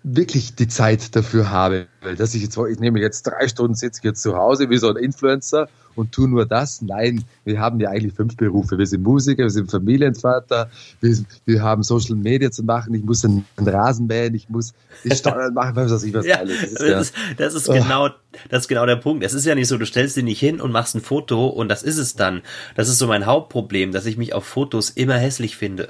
wirklich 0.03 0.55
die 0.55 0.68
Zeit 0.68 1.14
dafür 1.14 1.51
habe. 1.51 1.87
Dass 2.17 2.35
ich 2.35 2.43
jetzt, 2.43 2.57
ich 2.57 2.79
nehme 2.79 3.01
jetzt 3.01 3.23
drei 3.23 3.49
Stunden, 3.49 3.75
sitze 3.75 4.01
jetzt 4.05 4.23
zu 4.23 4.37
Hause 4.37 4.71
wie 4.71 4.79
so 4.79 4.88
ein 4.88 4.97
Influencer 4.97 5.69
und 5.97 6.12
tun 6.12 6.31
nur 6.31 6.47
das. 6.47 6.83
Nein, 6.83 7.25
wir 7.45 7.61
haben 7.61 7.81
ja 7.81 7.90
eigentlich 7.90 8.14
fünf 8.14 8.37
Berufe. 8.37 8.79
Wir 8.79 8.87
sind 8.87 9.03
Musiker, 9.03 9.45
wir 9.45 9.51
sind 9.51 9.71
Familienvater, 9.71 10.71
wir, 11.01 11.17
wir 11.45 11.62
haben 11.62 11.83
Social 11.83 12.17
Media 12.17 12.51
zu 12.51 12.62
machen, 12.62 12.95
ich 12.95 13.05
muss 13.05 13.23
den 13.23 13.45
Rasen 13.59 14.07
mähen, 14.07 14.35
ich 14.35 14.49
muss 14.49 14.75
die 15.05 15.11
Steuern 15.14 15.55
machen, 15.55 15.77
was 15.77 16.03
ich 16.03 16.12
was 16.14 16.27
ja, 16.27 16.37
alles. 16.37 16.61
Das 16.61 16.71
ist, 16.71 16.81
das, 16.81 17.12
ja. 17.12 17.35
das 17.37 17.55
ist 17.55 17.67
genau, 17.67 18.09
das 18.51 18.62
ist 18.62 18.69
genau 18.69 18.87
der 18.87 18.97
Punkt. 18.97 19.25
Es 19.25 19.35
ist 19.35 19.45
ja 19.45 19.55
nicht 19.55 19.69
so, 19.69 19.79
du 19.79 19.87
stellst 19.87 20.17
dich 20.17 20.25
nicht 20.25 20.40
hin 20.40 20.61
und 20.61 20.73
machst 20.73 20.95
ein 20.95 21.01
Foto 21.01 21.47
und 21.47 21.69
das 21.69 21.83
ist 21.83 21.99
es 21.99 22.14
dann. 22.14 22.43
Das 22.75 22.88
ist 22.88 22.99
so 22.99 23.07
mein 23.07 23.27
Hauptproblem, 23.27 23.93
dass 23.93 24.07
ich 24.07 24.17
mich 24.17 24.35
auf 24.35 24.45
Fotos 24.45 24.90
immer 24.90 25.14
hässlich 25.14 25.57
finde. 25.57 25.88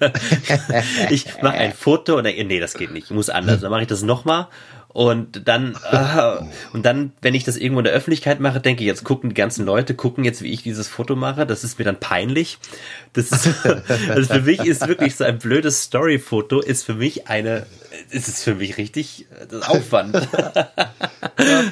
ich 1.10 1.26
mache 1.42 1.58
ein 1.58 1.72
Foto 1.72 2.16
und 2.16 2.24
denke, 2.24 2.44
nee, 2.44 2.60
das 2.60 2.74
geht 2.74 2.92
nicht, 2.92 3.06
ich 3.06 3.10
muss 3.10 3.30
anders. 3.30 3.60
Dann 3.60 3.70
mache 3.70 3.82
ich 3.82 3.88
das 3.88 4.02
nochmal 4.02 4.48
und 4.92 5.48
dann, 5.48 5.76
äh, 5.90 6.44
und 6.72 6.84
dann, 6.84 7.12
wenn 7.22 7.34
ich 7.34 7.44
das 7.44 7.56
irgendwo 7.56 7.80
in 7.80 7.84
der 7.84 7.94
Öffentlichkeit 7.94 8.40
mache, 8.40 8.60
denke 8.60 8.82
ich, 8.82 8.86
jetzt 8.86 9.04
gucken 9.04 9.30
die 9.30 9.34
ganzen 9.34 9.64
Leute, 9.64 9.94
gucken 9.94 10.24
jetzt, 10.24 10.42
wie 10.42 10.52
ich 10.52 10.62
dieses 10.62 10.88
Foto 10.88 11.16
mache. 11.16 11.46
Das 11.46 11.64
ist 11.64 11.78
mir 11.78 11.84
dann 11.84 11.98
peinlich. 11.98 12.58
Das 13.12 13.32
ist, 13.32 13.66
also 14.08 14.34
für 14.34 14.42
mich 14.42 14.60
ist 14.60 14.86
wirklich 14.86 15.16
so 15.16 15.24
ein 15.24 15.38
blödes 15.38 15.82
Story-Foto, 15.82 16.60
ist 16.60 16.84
für 16.84 16.94
mich 16.94 17.28
eine, 17.28 17.66
ist 18.10 18.28
es 18.28 18.42
für 18.42 18.54
mich 18.54 18.76
richtig 18.76 19.26
das 19.48 19.68
Aufwand. 19.68 20.14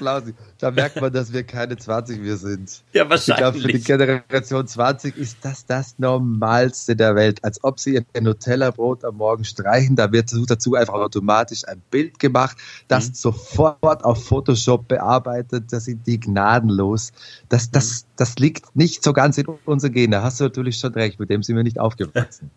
ja. 0.02 0.22
Da 0.58 0.70
merkt 0.70 1.00
man, 1.00 1.12
dass 1.12 1.32
wir 1.32 1.42
keine 1.44 1.76
20 1.76 2.20
mehr 2.20 2.36
sind. 2.36 2.82
Ja, 2.92 3.08
wahrscheinlich. 3.08 3.28
Ich 3.28 3.36
glaube, 3.36 3.58
für 3.60 3.68
die 3.68 3.80
Generation 3.80 4.66
20 4.66 5.16
ist 5.16 5.38
das 5.42 5.66
das 5.66 5.98
Normalste 5.98 6.96
der 6.96 7.14
Welt. 7.14 7.42
Als 7.44 7.62
ob 7.64 7.80
sie 7.80 7.94
ihr 7.94 8.04
Nutella-Brot 8.20 9.04
am 9.04 9.16
Morgen 9.16 9.44
streichen, 9.44 9.96
da 9.96 10.12
wird 10.12 10.30
dazu 10.48 10.74
einfach 10.74 10.94
automatisch 10.94 11.66
ein 11.66 11.82
Bild 11.90 12.18
gemacht, 12.18 12.56
das 12.88 13.08
mhm. 13.08 13.14
sofort 13.14 14.04
auf 14.04 14.24
Photoshop 14.24 14.88
bearbeitet, 14.88 15.72
da 15.72 15.80
sind 15.80 16.06
die 16.06 16.20
gnadenlos. 16.20 17.12
Das, 17.48 17.70
das, 17.70 18.02
mhm. 18.02 18.06
das 18.16 18.36
liegt 18.36 18.76
nicht 18.76 19.02
so 19.02 19.12
ganz 19.12 19.38
in 19.38 19.46
unserer 19.46 19.90
Gene. 19.90 20.16
Da 20.16 20.22
hast 20.22 20.40
du 20.40 20.44
natürlich 20.44 20.78
schon 20.78 20.92
recht, 20.92 21.18
mit 21.18 21.30
dem 21.30 21.42
sind 21.42 21.56
wir 21.56 21.62
nicht 21.62 21.80
aufgewachsen. 21.80 22.50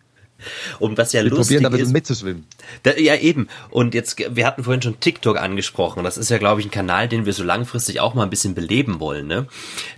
Und 0.78 0.98
was 0.98 1.12
ja 1.12 1.22
wir 1.22 1.30
lustig 1.30 1.62
probieren, 1.62 1.82
ist, 1.82 1.92
mitzuschwimmen. 1.92 2.46
Da, 2.82 2.96
ja, 2.96 3.16
eben. 3.16 3.48
Und 3.70 3.94
jetzt, 3.94 4.16
wir 4.34 4.46
hatten 4.46 4.64
vorhin 4.64 4.82
schon 4.82 5.00
TikTok 5.00 5.38
angesprochen. 5.38 6.04
Das 6.04 6.18
ist 6.18 6.30
ja, 6.30 6.38
glaube 6.38 6.60
ich, 6.60 6.66
ein 6.66 6.70
Kanal, 6.70 7.08
den 7.08 7.26
wir 7.26 7.32
so 7.32 7.44
langfristig 7.44 8.00
auch 8.00 8.14
mal 8.14 8.24
ein 8.24 8.30
bisschen 8.30 8.54
beleben 8.54 9.00
wollen. 9.00 9.26
Ne? 9.26 9.46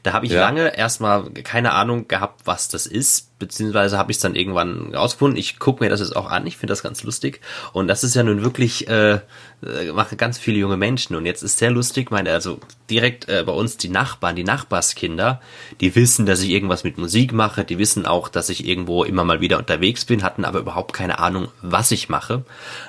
Da 0.03 0.13
habe 0.13 0.27
ich 0.27 0.33
ja. 0.33 0.41
lange 0.41 0.77
erstmal 0.77 1.31
keine 1.31 1.73
Ahnung 1.73 2.09
gehabt, 2.09 2.43
was 2.45 2.69
das 2.69 2.87
ist 2.87 3.36
beziehungsweise 3.39 3.99
habe 3.99 4.11
ich 4.11 4.17
es 4.17 4.23
dann 4.23 4.35
irgendwann 4.35 4.95
rausgefunden. 4.95 5.39
Ich 5.39 5.59
gucke 5.59 5.85
mir 5.85 5.91
das 5.91 6.01
jetzt 6.01 6.17
auch 6.17 6.31
an, 6.31 6.47
ich 6.47 6.57
finde 6.57 6.73
das 6.73 6.83
ganz 6.83 7.03
lustig. 7.03 7.41
Und 7.73 7.89
das 7.89 8.03
ist 8.03 8.15
ja 8.15 8.23
nun 8.23 8.43
wirklich, 8.43 8.89
äh, 8.89 9.21
äh, 9.63 9.93
machen 9.93 10.17
ganz 10.17 10.39
viele 10.39 10.59
junge 10.59 10.77
Menschen. 10.77 11.17
Und 11.17 11.27
jetzt 11.27 11.43
ist 11.43 11.59
sehr 11.59 11.71
lustig, 11.71 12.11
meine, 12.11 12.33
also 12.33 12.61
direkt 12.89 13.29
äh, 13.29 13.43
bei 13.45 13.53
uns 13.53 13.77
die 13.77 13.89
Nachbarn, 13.89 14.37
die 14.37 14.45
Nachbarskinder, 14.45 15.41
die 15.81 15.95
wissen, 15.95 16.25
dass 16.25 16.43
ich 16.43 16.51
irgendwas 16.51 16.85
mit 16.85 16.97
Musik 16.99 17.33
mache, 17.33 17.65
die 17.65 17.79
wissen 17.79 18.07
auch, 18.07 18.29
dass 18.29 18.49
ich 18.49 18.67
irgendwo 18.67 19.05
immer 19.05 19.25
mal 19.25 19.41
wieder 19.41 19.59
unterwegs 19.59 20.05
bin, 20.05 20.23
hatten 20.23 20.45
aber 20.45 20.61
überhaupt 20.61 20.95
keine 20.95 21.19
Ahnung, 21.19 21.49
was 21.61 21.91
ich 21.91 22.09
mache. 22.09 22.37
Und 22.37 22.45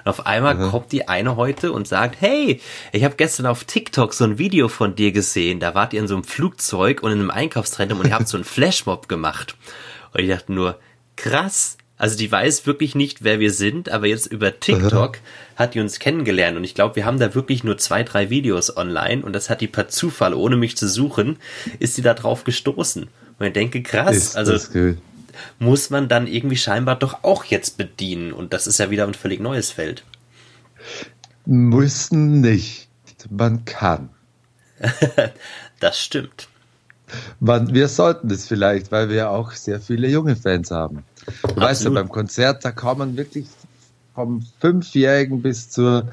auf 0.06 0.26
einmal 0.26 0.56
mhm. 0.56 0.70
kommt 0.70 0.92
die 0.92 1.08
eine 1.08 1.36
heute 1.36 1.72
und 1.74 1.88
sagt, 1.88 2.22
hey, 2.22 2.62
ich 2.94 3.04
habe 3.04 3.16
gestern 3.16 3.48
auf 3.48 3.66
TikTok 3.66 4.14
so 4.14 4.24
ein 4.24 4.38
Video 4.38 4.70
von 4.70 4.96
dir 4.96 5.12
gesehen, 5.12 5.60
da 5.60 5.76
wart 5.76 5.94
ihr 5.94 6.00
in 6.00 6.08
so 6.08 6.16
einem 6.16 6.24
Flugzeug 6.24 7.04
und 7.04 7.12
in 7.12 7.20
einem 7.20 7.32
Einkaufszentrum 7.32 8.00
und 8.00 8.08
ihr 8.08 8.16
habt 8.16 8.28
so 8.28 8.38
einen 8.38 8.46
Flashmob 8.46 9.10
gemacht. 9.10 9.56
Und 10.14 10.22
ich 10.22 10.30
dachte 10.30 10.54
nur, 10.54 10.80
krass. 11.16 11.78
Also 12.00 12.16
die 12.16 12.32
weiß 12.32 12.68
wirklich 12.68 12.94
nicht, 12.94 13.24
wer 13.24 13.40
wir 13.40 13.52
sind, 13.52 13.90
aber 13.90 14.06
jetzt 14.06 14.28
über 14.28 14.60
TikTok 14.60 15.18
hat 15.56 15.74
die 15.74 15.80
uns 15.80 15.98
kennengelernt 15.98 16.56
und 16.56 16.64
ich 16.64 16.76
glaube, 16.76 16.96
wir 16.96 17.06
haben 17.06 17.18
da 17.18 17.34
wirklich 17.34 17.64
nur 17.64 17.80
zwei, 17.80 18.04
drei 18.04 18.30
Videos 18.30 18.78
online 18.78 19.24
und 19.24 19.34
das 19.34 19.50
hat 19.50 19.62
die 19.62 19.68
per 19.68 19.88
Zufall, 19.88 20.36
ohne 20.36 20.58
mich 20.58 20.78
zu 20.78 20.88
suchen, 20.88 21.38
ist 21.80 21.96
sie 21.96 22.04
da 22.04 22.14
drauf 22.14 22.44
gestoßen. 22.44 23.08
Und 23.40 23.46
ich 23.46 23.54
denke, 23.54 23.82
krass, 23.82 24.16
ist 24.16 24.38
also 24.38 24.60
muss 25.58 25.90
man 25.90 26.08
dann 26.08 26.28
irgendwie 26.28 26.58
scheinbar 26.58 26.98
doch 26.98 27.24
auch 27.24 27.46
jetzt 27.46 27.78
bedienen 27.78 28.32
und 28.32 28.54
das 28.54 28.68
ist 28.68 28.78
ja 28.78 28.92
wieder 28.92 29.08
ein 29.08 29.16
völlig 29.16 29.40
neues 29.40 29.72
Feld. 29.72 30.04
Müssen 31.46 32.42
nicht, 32.42 32.90
man 33.30 33.66
kann. 33.66 34.10
das 35.80 36.00
stimmt. 36.00 36.48
Man, 37.40 37.74
wir 37.74 37.88
sollten 37.88 38.28
das 38.28 38.48
vielleicht, 38.48 38.92
weil 38.92 39.10
wir 39.10 39.32
auch 39.32 39.52
sehr 39.52 39.80
viele 39.80 40.10
junge 40.10 40.36
Fans 40.36 40.72
haben. 40.72 41.04
Du 41.26 41.32
Absolut. 41.32 41.58
weißt 41.58 41.84
ja, 41.86 41.90
beim 41.92 42.10
Konzert, 42.10 42.66
da 42.66 42.72
kommen 42.72 43.18
wirklich 43.18 43.48
vom 44.14 44.46
Fünfjährigen 44.60 45.42
bis 45.42 45.70
zur 45.70 46.12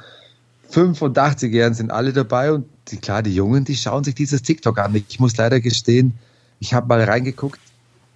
85-Jährigen 0.73 1.75
sind 1.75 1.91
alle 1.91 2.13
dabei 2.13 2.53
und 2.53 2.67
die, 2.89 2.99
klar, 2.99 3.23
die 3.23 3.35
Jungen, 3.35 3.65
die 3.65 3.77
schauen 3.77 4.05
sich 4.05 4.15
dieses 4.15 4.43
TikTok 4.43 4.79
an. 4.79 4.95
Ich 4.95 5.21
muss 5.21 5.37
leider 5.37 5.61
gestehen, 5.61 6.19
ich 6.59 6.75
habe 6.75 6.87
mal 6.87 7.03
reingeguckt, 7.03 7.61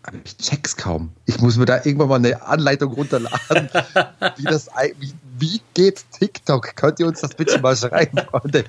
aber 0.02 0.18
ich 0.24 0.36
check's 0.36 0.76
kaum. 0.76 1.10
Ich 1.26 1.40
muss 1.40 1.56
mir 1.56 1.64
da 1.64 1.76
irgendwann 1.76 2.08
mal 2.08 2.16
eine 2.16 2.42
Anleitung 2.42 2.92
runterladen, 2.92 3.70
wie 4.36 4.44
das, 4.44 4.68
wie, 4.98 5.14
wie 5.38 5.60
geht 5.74 6.04
TikTok? 6.18 6.74
Könnt 6.76 7.00
ihr 7.00 7.06
uns 7.06 7.20
das 7.20 7.34
bitte 7.34 7.60
mal 7.60 7.76
schreiben, 7.76 8.18
Freunde? 8.30 8.64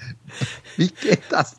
Wie 0.78 0.90
geht 0.90 1.24
das? 1.30 1.58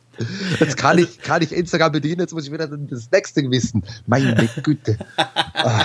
Jetzt 0.58 0.76
kann 0.76 0.98
ich, 0.98 1.18
kann 1.18 1.42
ich 1.42 1.52
Instagram 1.52 1.92
bedienen, 1.92 2.20
jetzt 2.20 2.32
muss 2.32 2.46
ich 2.46 2.52
wieder 2.52 2.66
das 2.66 3.10
nächste 3.10 3.42
wissen. 3.50 3.84
Meine 4.06 4.34
Güte. 4.62 4.98
Ah. 5.54 5.84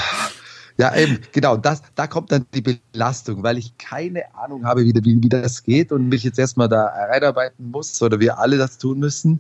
Ja, 0.78 0.94
eben, 0.96 1.20
genau, 1.32 1.56
das, 1.56 1.82
da 1.96 2.06
kommt 2.06 2.34
dann 2.34 2.46
die 2.54 2.62
Belastung, 2.62 3.44
weil 3.44 3.58
ich 3.58 3.78
keine 3.78 4.36
Ahnung 4.36 4.66
habe, 4.66 4.84
wie, 4.84 4.94
wie, 4.94 5.24
wie 5.24 5.30
das 5.30 5.64
geht 5.64 5.94
und 5.94 6.10
mich 6.10 6.24
jetzt 6.24 6.38
erstmal 6.38 6.68
da 6.68 6.86
reinarbeiten 6.86 7.72
muss 7.72 8.02
oder 8.02 8.20
wir 8.20 8.40
alle 8.40 8.58
das 8.58 8.78
tun 8.78 9.00
müssen. 9.00 9.40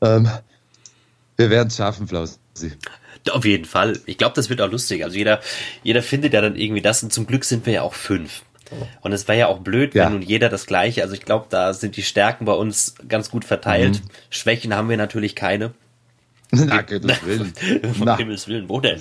Ähm, 0.00 0.28
wir 1.36 1.50
werden 1.50 1.68
es 1.68 1.76
schaffen, 1.76 2.06
Flausi. 2.06 2.36
Auf 3.30 3.44
jeden 3.44 3.64
Fall. 3.64 3.98
Ich 4.06 4.18
glaube, 4.18 4.34
das 4.36 4.50
wird 4.50 4.60
auch 4.60 4.70
lustig. 4.70 5.04
Also 5.04 5.16
jeder, 5.16 5.40
jeder 5.82 6.02
findet 6.02 6.32
ja 6.32 6.40
dann 6.40 6.54
irgendwie 6.54 6.82
das 6.82 7.02
und 7.02 7.12
zum 7.12 7.26
Glück 7.26 7.44
sind 7.44 7.66
wir 7.66 7.72
ja 7.72 7.82
auch 7.82 7.94
fünf. 7.94 8.42
Und 9.00 9.12
es 9.12 9.28
wäre 9.28 9.38
ja 9.38 9.46
auch 9.48 9.60
blöd, 9.60 9.94
ja. 9.94 10.06
wenn 10.06 10.14
nun 10.14 10.22
jeder 10.22 10.48
das 10.48 10.66
Gleiche, 10.66 11.02
also 11.02 11.14
ich 11.14 11.22
glaube, 11.22 11.46
da 11.50 11.72
sind 11.72 11.96
die 11.96 12.02
Stärken 12.02 12.44
bei 12.44 12.52
uns 12.52 12.94
ganz 13.08 13.30
gut 13.30 13.44
verteilt. 13.44 14.02
Mhm. 14.02 14.08
Schwächen 14.30 14.74
haben 14.74 14.88
wir 14.88 14.96
natürlich 14.96 15.34
keine. 15.34 15.72
Na, 16.50 16.80
Gottes 16.80 17.22
Willen. 17.26 17.52
Von 17.94 18.06
Na. 18.06 18.16
Himmels 18.16 18.48
Willen, 18.48 18.68
wo 18.68 18.80
denn? 18.80 19.00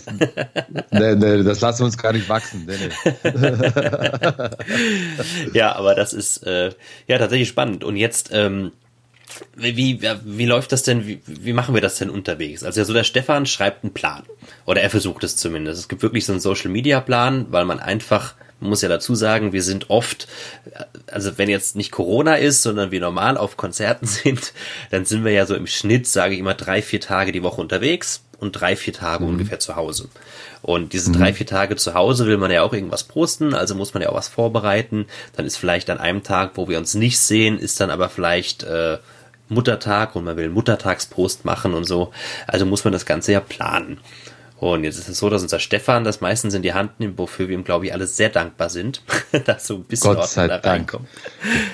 nee, 0.92 1.16
nee, 1.16 1.44
das 1.44 1.62
lassen 1.62 1.80
wir 1.80 1.86
uns 1.86 1.98
gar 1.98 2.12
nicht 2.12 2.28
wachsen. 2.28 2.68
Nee, 2.68 2.76
nee. 2.78 2.90
ja, 5.54 5.74
aber 5.76 5.96
das 5.96 6.14
ist 6.14 6.46
äh, 6.46 6.72
ja 7.08 7.18
tatsächlich 7.18 7.48
spannend. 7.48 7.86
Und 7.86 7.96
jetzt, 7.96 8.32
ähm, 8.34 8.74
wie, 9.56 10.02
wie, 10.02 10.46
läuft 10.46 10.74
das 10.74 10.84
denn, 10.84 11.08
wie, 11.08 11.22
wie 11.26 11.54
machen 11.54 11.74
wir 11.74 11.82
das 11.82 11.98
denn 11.98 12.10
unterwegs? 12.10 12.64
Also 12.64 12.84
so 12.84 12.94
der 12.94 13.06
Stefan 13.06 13.46
schreibt 13.46 13.84
einen 13.84 13.94
Plan. 13.94 14.24
Oder 14.66 14.82
er 14.82 14.90
versucht 14.90 15.24
es 15.24 15.38
zumindest. 15.38 15.80
Es 15.80 15.88
gibt 15.88 16.02
wirklich 16.02 16.26
so 16.26 16.34
einen 16.34 16.42
Social 16.42 16.70
Media 16.70 17.00
Plan, 17.00 17.46
weil 17.50 17.64
man 17.64 17.80
einfach 17.80 18.36
man 18.60 18.72
muss 18.72 18.82
ja 18.82 18.90
dazu 18.90 19.16
sagen, 19.16 19.54
wir 19.54 19.64
sind 19.64 19.90
oft, 19.90 20.28
also 21.08 21.38
wenn 21.38 21.50
jetzt 21.50 21.76
nicht 21.76 21.92
Corona 21.92 22.36
ist, 22.36 22.64
sondern 22.64 22.92
wir 22.92 23.00
normal 23.00 23.38
auf 23.38 23.58
Konzerten 23.58 24.06
sind, 24.08 24.54
dann 24.92 25.06
sind 25.06 25.24
wir 25.26 25.32
ja 25.32 25.46
so 25.46 25.56
im 25.56 25.68
Schnitt, 25.68 26.08
sage 26.08 26.34
ich 26.34 26.40
immer, 26.40 26.54
drei, 26.54 26.82
vier 26.82 27.02
Tage 27.02 27.32
die 27.32 27.44
Woche 27.44 27.62
unterwegs 27.62 28.24
und 28.40 28.54
drei, 28.54 28.76
vier 28.76 28.94
Tage 28.94 29.24
mhm. 29.24 29.32
ungefähr 29.32 29.60
zu 29.60 29.76
Hause. 29.76 30.10
Und 30.62 30.94
diese 30.94 31.10
mhm. 31.10 31.16
drei, 31.16 31.34
vier 31.34 31.46
Tage 31.46 31.76
zu 31.76 31.94
Hause 31.94 32.26
will 32.26 32.38
man 32.38 32.52
ja 32.52 32.64
auch 32.64 32.74
irgendwas 32.74 33.04
posten, 33.04 33.54
also 33.54 33.76
muss 33.76 33.94
man 33.94 34.04
ja 34.04 34.10
auch 34.10 34.16
was 34.16 34.28
vorbereiten. 34.28 35.06
Dann 35.36 35.46
ist 35.46 35.58
vielleicht 35.58 35.90
an 35.90 36.00
einem 36.00 36.24
Tag, 36.24 36.52
wo 36.56 36.68
wir 36.68 36.78
uns 36.78 36.94
nicht 36.94 37.20
sehen, 37.20 37.60
ist 37.60 37.80
dann 37.80 37.90
aber 37.90 38.10
vielleicht 38.10 38.64
äh, 38.64 38.98
Muttertag 39.50 40.16
und 40.16 40.26
man 40.26 40.36
will 40.36 40.46
einen 40.46 40.54
Muttertagspost 40.54 41.46
machen 41.46 41.74
und 41.74 41.86
so. 41.86 42.12
Also 42.48 42.66
muss 42.66 42.84
man 42.84 42.94
das 42.94 43.06
Ganze 43.06 43.32
ja 43.32 43.40
planen. 43.40 44.00
Und 44.60 44.84
jetzt 44.84 44.98
ist 44.98 45.08
es 45.08 45.20
so, 45.20 45.30
dass 45.30 45.44
unser 45.44 45.60
Stefan 45.60 46.04
das 46.04 46.20
meistens 46.20 46.54
in 46.54 46.64
die 46.64 46.74
Hand 46.74 47.00
nimmt, 47.00 47.18
wofür 47.18 47.48
wir 47.48 47.56
ihm, 47.56 47.64
glaube 47.64 47.86
ich, 47.86 47.94
alle 47.94 48.08
sehr 48.08 48.30
dankbar 48.30 48.70
sind, 48.70 49.02
dass 49.46 49.68
so 49.68 49.76
ein 49.76 49.84
bisschen 49.84 50.16
Gott 50.16 50.28
sei 50.28 50.48
da 50.48 50.58
reinkommt. 50.58 51.08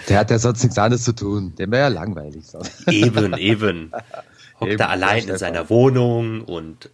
Der 0.10 0.20
hat 0.20 0.32
ja 0.32 0.40
sonst 0.40 0.64
nichts 0.64 0.78
anderes 0.78 1.04
zu 1.04 1.14
tun. 1.14 1.54
Der 1.58 1.72
wäre 1.72 1.84
ja 1.84 1.88
langweilig. 1.88 2.46
So. 2.46 2.62
Eben, 2.92 3.34
eben. 3.38 3.92
Hockt 4.60 4.72
eben, 4.72 4.78
da 4.78 4.88
allein 4.88 5.28
in 5.28 5.38
seiner 5.38 5.70
Wohnung 5.70 6.42
und 6.42 6.90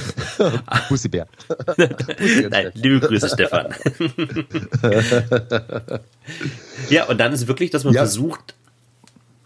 Pussybär. 0.88 1.28
Nein, 2.50 2.72
liebe 2.74 3.00
Grüße, 3.00 3.28
Stefan. 3.28 3.74
ja, 6.90 7.04
und 7.06 7.18
dann 7.18 7.32
ist 7.32 7.48
wirklich, 7.48 7.70
dass 7.70 7.84
man 7.84 7.94
ja. 7.94 8.02
versucht, 8.02 8.54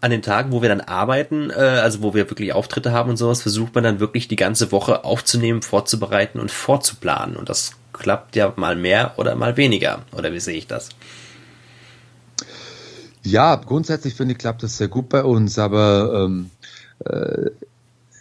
an 0.05 0.11
den 0.11 0.21
Tagen, 0.21 0.51
wo 0.51 0.61
wir 0.61 0.69
dann 0.69 0.81
arbeiten, 0.81 1.49
äh, 1.49 1.53
also 1.53 2.03
wo 2.03 2.13
wir 2.13 2.29
wirklich 2.29 2.53
Auftritte 2.53 2.91
haben 2.91 3.09
und 3.09 3.17
sowas, 3.17 3.41
versucht 3.41 3.73
man 3.73 3.83
dann 3.83 3.99
wirklich 3.99 4.27
die 4.27 4.35
ganze 4.35 4.71
Woche 4.71 5.03
aufzunehmen, 5.03 5.63
vorzubereiten 5.63 6.39
und 6.39 6.51
vorzuplanen. 6.51 7.35
Und 7.35 7.49
das 7.49 7.71
klappt 7.91 8.35
ja 8.35 8.53
mal 8.55 8.75
mehr 8.75 9.15
oder 9.17 9.35
mal 9.35 9.57
weniger. 9.57 10.03
Oder 10.15 10.31
wie 10.31 10.39
sehe 10.39 10.55
ich 10.55 10.67
das? 10.67 10.89
Ja, 13.23 13.55
grundsätzlich 13.55 14.13
finde 14.13 14.33
ich, 14.33 14.37
klappt 14.37 14.61
das 14.61 14.77
sehr 14.77 14.89
gut 14.89 15.09
bei 15.09 15.23
uns, 15.23 15.57
aber 15.57 16.25
ähm, 16.25 16.51
äh, 17.03 17.49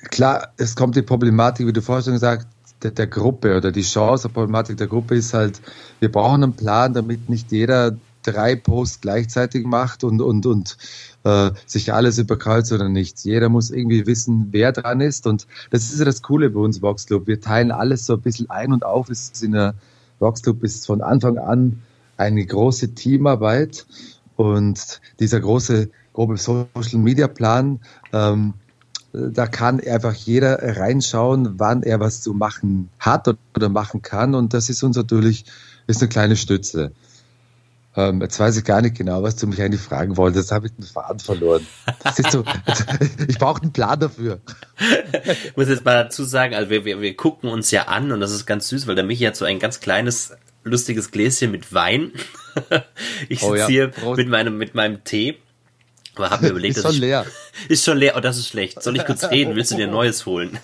klar, 0.08 0.54
es 0.56 0.76
kommt 0.76 0.96
die 0.96 1.02
Problematik, 1.02 1.66
wie 1.66 1.72
du 1.74 1.82
vorhin 1.82 2.04
schon 2.04 2.14
gesagt 2.14 2.46
der, 2.82 2.92
der 2.92 3.06
Gruppe 3.08 3.58
oder 3.58 3.70
die 3.70 3.82
Chance, 3.82 4.28
die 4.28 4.32
Problematik 4.32 4.78
der 4.78 4.86
Gruppe 4.86 5.16
ist 5.16 5.34
halt, 5.34 5.60
wir 6.00 6.10
brauchen 6.10 6.42
einen 6.42 6.54
Plan, 6.54 6.94
damit 6.94 7.28
nicht 7.28 7.52
jeder 7.52 7.94
drei 8.26 8.56
Posts 8.56 9.00
gleichzeitig 9.00 9.64
macht 9.66 10.04
und, 10.04 10.20
und, 10.20 10.46
und 10.46 10.76
äh, 11.24 11.50
sich 11.66 11.92
alles 11.92 12.18
überkreuzt 12.18 12.72
oder 12.72 12.88
nichts. 12.88 13.24
Jeder 13.24 13.48
muss 13.48 13.70
irgendwie 13.70 14.06
wissen, 14.06 14.48
wer 14.50 14.72
dran 14.72 15.00
ist. 15.00 15.26
Und 15.26 15.46
das 15.70 15.92
ist 15.92 15.98
ja 15.98 16.04
das 16.04 16.22
Coole 16.22 16.50
bei 16.50 16.60
uns 16.60 16.82
Vox 16.82 17.06
Club. 17.06 17.26
Wir 17.26 17.40
teilen 17.40 17.70
alles 17.70 18.06
so 18.06 18.14
ein 18.14 18.20
bisschen 18.20 18.50
ein 18.50 18.72
und 18.72 18.84
auf. 18.84 19.08
Es 19.08 19.30
ist 19.30 19.42
in 19.42 19.52
der 19.52 19.74
Vox 20.18 20.42
ist 20.62 20.86
von 20.86 21.02
Anfang 21.02 21.38
an 21.38 21.82
eine 22.16 22.44
große 22.44 22.94
Teamarbeit 22.94 23.86
und 24.36 25.00
dieser 25.20 25.40
große, 25.40 25.90
grobe 26.12 26.36
Social 26.36 26.68
Media 26.94 27.28
Plan, 27.28 27.80
ähm, 28.12 28.54
da 29.12 29.46
kann 29.46 29.80
einfach 29.80 30.14
jeder 30.14 30.58
reinschauen, 30.76 31.58
wann 31.58 31.84
er 31.84 32.00
was 32.00 32.20
zu 32.20 32.34
machen 32.34 32.88
hat 32.98 33.28
oder 33.54 33.68
machen 33.68 34.02
kann. 34.02 34.34
Und 34.34 34.54
das 34.54 34.68
ist 34.68 34.82
uns 34.82 34.96
natürlich 34.96 35.44
ist 35.86 36.02
eine 36.02 36.08
kleine 36.08 36.36
Stütze. 36.36 36.92
Ähm, 37.96 38.20
jetzt 38.20 38.40
weiß 38.40 38.56
ich 38.56 38.64
gar 38.64 38.82
nicht 38.82 38.96
genau, 38.96 39.22
was 39.22 39.36
du 39.36 39.46
mich 39.46 39.62
eigentlich 39.62 39.80
fragen 39.80 40.16
wolltest. 40.16 40.50
Das 40.50 40.54
habe 40.54 40.66
ich 40.66 40.72
den 40.74 40.84
Faden 40.84 41.20
verloren. 41.20 41.64
Das 42.02 42.18
ist 42.18 42.32
so, 42.32 42.44
ich 43.28 43.38
brauche 43.38 43.62
einen 43.62 43.72
Plan 43.72 44.00
dafür. 44.00 44.40
ich 45.44 45.56
muss 45.56 45.68
jetzt 45.68 45.84
mal 45.84 46.02
dazu 46.02 46.24
sagen, 46.24 46.54
also 46.54 46.70
wir, 46.70 46.84
wir, 46.84 47.00
wir 47.00 47.16
gucken 47.16 47.50
uns 47.50 47.70
ja 47.70 47.84
an 47.84 48.10
und 48.10 48.20
das 48.20 48.32
ist 48.32 48.46
ganz 48.46 48.68
süß, 48.68 48.88
weil 48.88 48.96
der 48.96 49.04
Michi 49.04 49.24
hat 49.24 49.36
so 49.36 49.44
ein 49.44 49.60
ganz 49.60 49.78
kleines, 49.78 50.32
lustiges 50.64 51.12
Gläschen 51.12 51.52
mit 51.52 51.72
Wein. 51.72 52.12
ich 53.28 53.40
sitze 53.40 53.52
oh 53.52 53.54
ja, 53.54 53.66
hier 53.68 53.92
mit 54.16 54.28
meinem, 54.28 54.58
mit 54.58 54.74
meinem 54.74 55.04
Tee. 55.04 55.38
Aber 56.16 56.30
habe 56.30 56.44
mir 56.44 56.50
überlegt, 56.50 56.76
ist 56.76 56.82
schon 56.82 56.92
ich, 56.92 57.00
leer. 57.00 57.26
Ist 57.68 57.84
schon 57.84 57.98
leer. 57.98 58.14
Oh, 58.16 58.20
das 58.20 58.38
ist 58.38 58.48
schlecht. 58.48 58.80
Soll 58.80 58.96
ich 58.96 59.04
kurz 59.04 59.24
reden? 59.30 59.56
Willst 59.56 59.72
du 59.72 59.76
dir 59.76 59.88
neues 59.88 60.26
holen? 60.26 60.58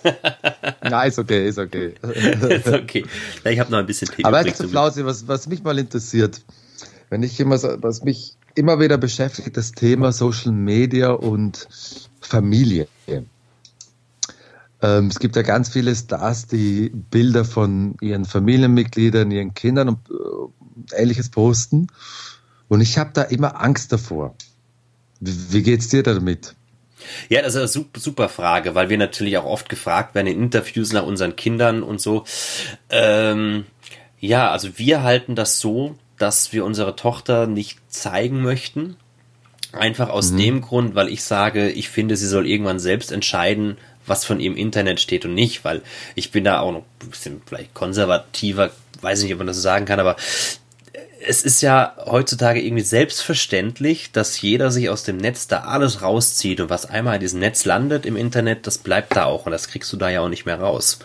Na, 0.82 1.02
ist 1.04 1.18
okay, 1.18 1.48
ist 1.48 1.58
okay. 1.58 1.94
ist 2.12 2.68
okay. 2.68 3.04
Ja, 3.42 3.50
ich 3.50 3.58
habe 3.58 3.70
noch 3.70 3.78
ein 3.78 3.86
bisschen 3.86 4.08
Tee. 4.08 4.24
Aber 4.24 4.44
weißt 4.44 4.60
du, 4.60 4.68
Flausi, 4.68 5.04
was, 5.04 5.26
was 5.26 5.48
mich 5.48 5.64
mal 5.64 5.76
interessiert, 5.78 6.40
wenn 7.10 7.22
ich 7.22 7.38
immer, 7.40 7.60
was 7.82 8.02
mich 8.02 8.36
immer 8.54 8.80
wieder 8.80 8.96
beschäftigt, 8.96 9.56
das 9.56 9.72
Thema 9.72 10.12
Social 10.12 10.52
Media 10.52 11.10
und 11.10 11.68
Familie. 12.20 12.86
Ähm, 14.82 15.08
es 15.08 15.18
gibt 15.18 15.36
ja 15.36 15.42
ganz 15.42 15.68
viele 15.68 15.94
Stars, 15.94 16.46
die 16.46 16.90
Bilder 16.90 17.44
von 17.44 17.96
ihren 18.00 18.24
Familienmitgliedern, 18.24 19.30
ihren 19.30 19.52
Kindern 19.54 19.88
und 19.90 19.98
äh, 20.08 21.02
ähnliches 21.02 21.28
posten. 21.28 21.88
Und 22.68 22.80
ich 22.80 22.96
habe 22.96 23.10
da 23.12 23.22
immer 23.22 23.60
Angst 23.60 23.92
davor. 23.92 24.34
Wie, 25.18 25.52
wie 25.52 25.62
geht's 25.62 25.88
dir 25.88 26.02
damit? 26.02 26.54
Ja, 27.28 27.42
das 27.42 27.54
ist 27.54 27.76
eine 27.76 27.86
super 27.96 28.28
Frage, 28.28 28.74
weil 28.74 28.88
wir 28.88 28.98
natürlich 28.98 29.36
auch 29.38 29.44
oft 29.44 29.68
gefragt 29.68 30.14
werden 30.14 30.28
in 30.28 30.42
Interviews 30.44 30.92
nach 30.92 31.04
unseren 31.04 31.34
Kindern 31.34 31.82
und 31.82 32.00
so. 32.00 32.24
Ähm, 32.88 33.64
ja, 34.18 34.50
also 34.50 34.78
wir 34.78 35.02
halten 35.02 35.34
das 35.34 35.60
so, 35.60 35.96
dass 36.20 36.52
wir 36.52 36.64
unsere 36.64 36.96
Tochter 36.96 37.46
nicht 37.46 37.78
zeigen 37.88 38.42
möchten. 38.42 38.96
Einfach 39.72 40.10
aus 40.10 40.32
mhm. 40.32 40.38
dem 40.38 40.60
Grund, 40.60 40.94
weil 40.94 41.08
ich 41.08 41.22
sage, 41.24 41.70
ich 41.70 41.88
finde, 41.88 42.16
sie 42.16 42.26
soll 42.26 42.46
irgendwann 42.46 42.78
selbst 42.78 43.12
entscheiden, 43.12 43.78
was 44.06 44.24
von 44.24 44.40
ihr 44.40 44.50
im 44.50 44.56
Internet 44.56 45.00
steht 45.00 45.24
und 45.24 45.34
nicht, 45.34 45.64
weil 45.64 45.82
ich 46.14 46.30
bin 46.30 46.44
da 46.44 46.60
auch 46.60 46.72
noch 46.72 46.84
ein 47.02 47.10
bisschen 47.10 47.42
vielleicht 47.46 47.74
konservativer, 47.74 48.70
weiß 49.00 49.22
nicht, 49.22 49.32
ob 49.32 49.38
man 49.38 49.46
das 49.46 49.56
so 49.56 49.62
sagen 49.62 49.86
kann, 49.86 50.00
aber 50.00 50.16
es 51.26 51.42
ist 51.42 51.60
ja 51.60 51.94
heutzutage 52.06 52.60
irgendwie 52.60 52.82
selbstverständlich, 52.82 54.10
dass 54.10 54.40
jeder 54.40 54.70
sich 54.70 54.88
aus 54.88 55.04
dem 55.04 55.18
Netz 55.18 55.46
da 55.46 55.60
alles 55.60 56.02
rauszieht 56.02 56.60
und 56.60 56.70
was 56.70 56.86
einmal 56.86 57.14
in 57.14 57.20
diesem 57.20 57.40
Netz 57.40 57.64
landet 57.64 58.06
im 58.06 58.16
Internet, 58.16 58.66
das 58.66 58.78
bleibt 58.78 59.16
da 59.16 59.24
auch 59.24 59.46
und 59.46 59.52
das 59.52 59.68
kriegst 59.68 59.92
du 59.92 59.96
da 59.96 60.08
ja 60.08 60.20
auch 60.20 60.28
nicht 60.28 60.46
mehr 60.46 60.60
raus. 60.60 60.98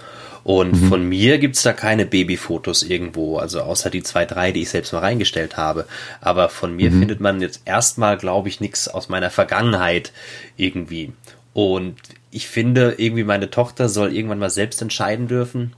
Und 0.45 0.79
mhm. 0.79 0.89
von 0.89 1.09
mir 1.09 1.39
gibt's 1.39 1.63
da 1.63 1.73
keine 1.73 2.05
Babyfotos 2.05 2.83
irgendwo, 2.83 3.39
also 3.39 3.61
außer 3.61 3.89
die 3.89 4.03
zwei, 4.03 4.25
drei, 4.25 4.51
die 4.51 4.61
ich 4.61 4.69
selbst 4.69 4.93
mal 4.93 4.99
reingestellt 4.99 5.57
habe. 5.57 5.87
Aber 6.21 6.49
von 6.49 6.75
mir 6.75 6.91
mhm. 6.91 6.99
findet 6.99 7.19
man 7.19 7.41
jetzt 7.41 7.63
erstmal, 7.65 8.15
glaube 8.15 8.47
ich, 8.47 8.61
nichts 8.61 8.87
aus 8.87 9.09
meiner 9.09 9.31
Vergangenheit 9.31 10.13
irgendwie. 10.55 11.13
Und 11.53 11.95
ich 12.29 12.47
finde, 12.47 12.93
irgendwie 12.97 13.23
meine 13.23 13.49
Tochter 13.49 13.89
soll 13.89 14.13
irgendwann 14.13 14.37
mal 14.37 14.51
selbst 14.51 14.83
entscheiden 14.83 15.27
dürfen, 15.27 15.73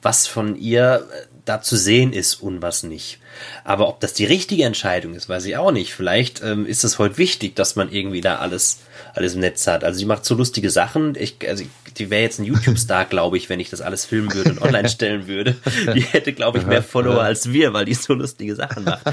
was 0.00 0.26
von 0.26 0.56
ihr 0.56 1.06
da 1.46 1.62
zu 1.62 1.76
sehen 1.76 2.12
ist 2.12 2.34
und 2.42 2.60
was 2.60 2.82
nicht. 2.82 3.18
Aber 3.64 3.88
ob 3.88 4.00
das 4.00 4.12
die 4.12 4.24
richtige 4.24 4.64
Entscheidung 4.64 5.14
ist, 5.14 5.28
weiß 5.28 5.44
ich 5.46 5.56
auch 5.56 5.70
nicht. 5.70 5.94
Vielleicht 5.94 6.42
ähm, 6.42 6.66
ist 6.66 6.84
es 6.84 6.98
heute 6.98 7.18
wichtig, 7.18 7.54
dass 7.54 7.76
man 7.76 7.90
irgendwie 7.90 8.20
da 8.20 8.36
alles, 8.36 8.80
alles 9.14 9.34
im 9.34 9.40
Netz 9.40 9.66
hat. 9.66 9.84
Also 9.84 9.98
die 10.00 10.06
macht 10.06 10.24
so 10.24 10.34
lustige 10.34 10.70
Sachen. 10.70 11.14
Ich, 11.16 11.36
also 11.48 11.64
die 11.96 12.10
wäre 12.10 12.22
jetzt 12.22 12.38
ein 12.38 12.44
YouTube-Star, 12.44 13.04
glaube 13.10 13.36
ich, 13.36 13.48
wenn 13.48 13.60
ich 13.60 13.70
das 13.70 13.80
alles 13.80 14.04
filmen 14.04 14.32
würde 14.34 14.50
und 14.50 14.62
online 14.62 14.88
stellen 14.88 15.26
würde. 15.26 15.56
Die 15.94 16.00
hätte, 16.00 16.32
glaube 16.32 16.58
ich, 16.58 16.66
mehr 16.66 16.82
Follower 16.82 17.22
als 17.22 17.52
wir, 17.52 17.72
weil 17.72 17.84
die 17.84 17.94
so 17.94 18.14
lustige 18.14 18.56
Sachen 18.56 18.84
macht. 18.84 19.06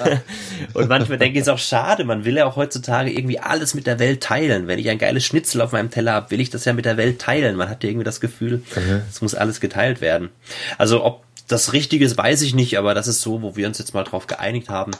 und 0.74 0.88
manchmal 0.88 1.18
denke 1.18 1.38
ich, 1.38 1.42
es 1.42 1.48
ist 1.48 1.52
auch 1.52 1.58
schade. 1.58 2.04
Man 2.04 2.24
will 2.24 2.36
ja 2.36 2.46
auch 2.46 2.56
heutzutage 2.56 3.10
irgendwie 3.10 3.38
alles 3.38 3.74
mit 3.74 3.86
der 3.86 3.98
Welt 3.98 4.22
teilen. 4.22 4.66
Wenn 4.66 4.78
ich 4.78 4.90
ein 4.90 4.98
geiles 4.98 5.24
Schnitzel 5.24 5.60
auf 5.60 5.72
meinem 5.72 5.90
Teller 5.90 6.12
habe, 6.12 6.30
will 6.30 6.40
ich 6.40 6.50
das 6.50 6.64
ja 6.64 6.72
mit 6.72 6.84
der 6.84 6.96
Welt 6.96 7.20
teilen. 7.20 7.56
Man 7.56 7.68
hat 7.68 7.82
ja 7.84 7.90
irgendwie 7.90 8.04
das 8.04 8.20
Gefühl, 8.20 8.62
es 9.08 9.22
muss 9.22 9.34
alles 9.34 9.60
geteilt 9.60 10.00
werden. 10.00 10.30
Also 10.78 11.04
ob 11.04 11.22
das 11.50 11.72
Richtige 11.72 12.04
ist, 12.04 12.16
weiß 12.16 12.42
ich 12.42 12.54
nicht, 12.54 12.78
aber 12.78 12.94
das 12.94 13.08
ist 13.08 13.20
so, 13.22 13.42
wo 13.42 13.56
wir 13.56 13.66
uns 13.66 13.78
jetzt 13.78 13.92
mal 13.92 14.04
drauf 14.04 14.26
geeinigt 14.26 14.68
haben. 14.68 14.92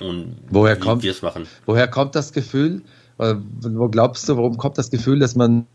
Und 0.00 0.36
woher 0.48 0.76
kommt, 0.76 1.02
wir 1.02 1.10
es 1.10 1.22
machen. 1.22 1.46
Woher 1.66 1.88
kommt 1.88 2.14
das 2.14 2.32
Gefühl? 2.32 2.82
Wo 3.18 3.88
glaubst 3.88 4.28
du, 4.28 4.36
warum 4.36 4.56
kommt 4.56 4.78
das 4.78 4.90
Gefühl, 4.90 5.18
dass 5.18 5.36
man 5.36 5.66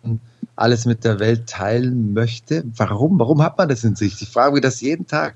alles 0.56 0.86
mit 0.86 1.04
der 1.04 1.20
Welt 1.20 1.48
teilen 1.48 2.14
möchte? 2.14 2.64
Warum? 2.76 3.20
Warum 3.20 3.42
hat 3.42 3.58
man 3.58 3.70
das 3.70 3.84
in 3.84 3.96
sich? 3.96 4.22
Ich 4.22 4.30
frage 4.30 4.54
mich 4.54 4.62
das 4.62 4.82
jeden 4.82 5.08
Tag. 5.08 5.36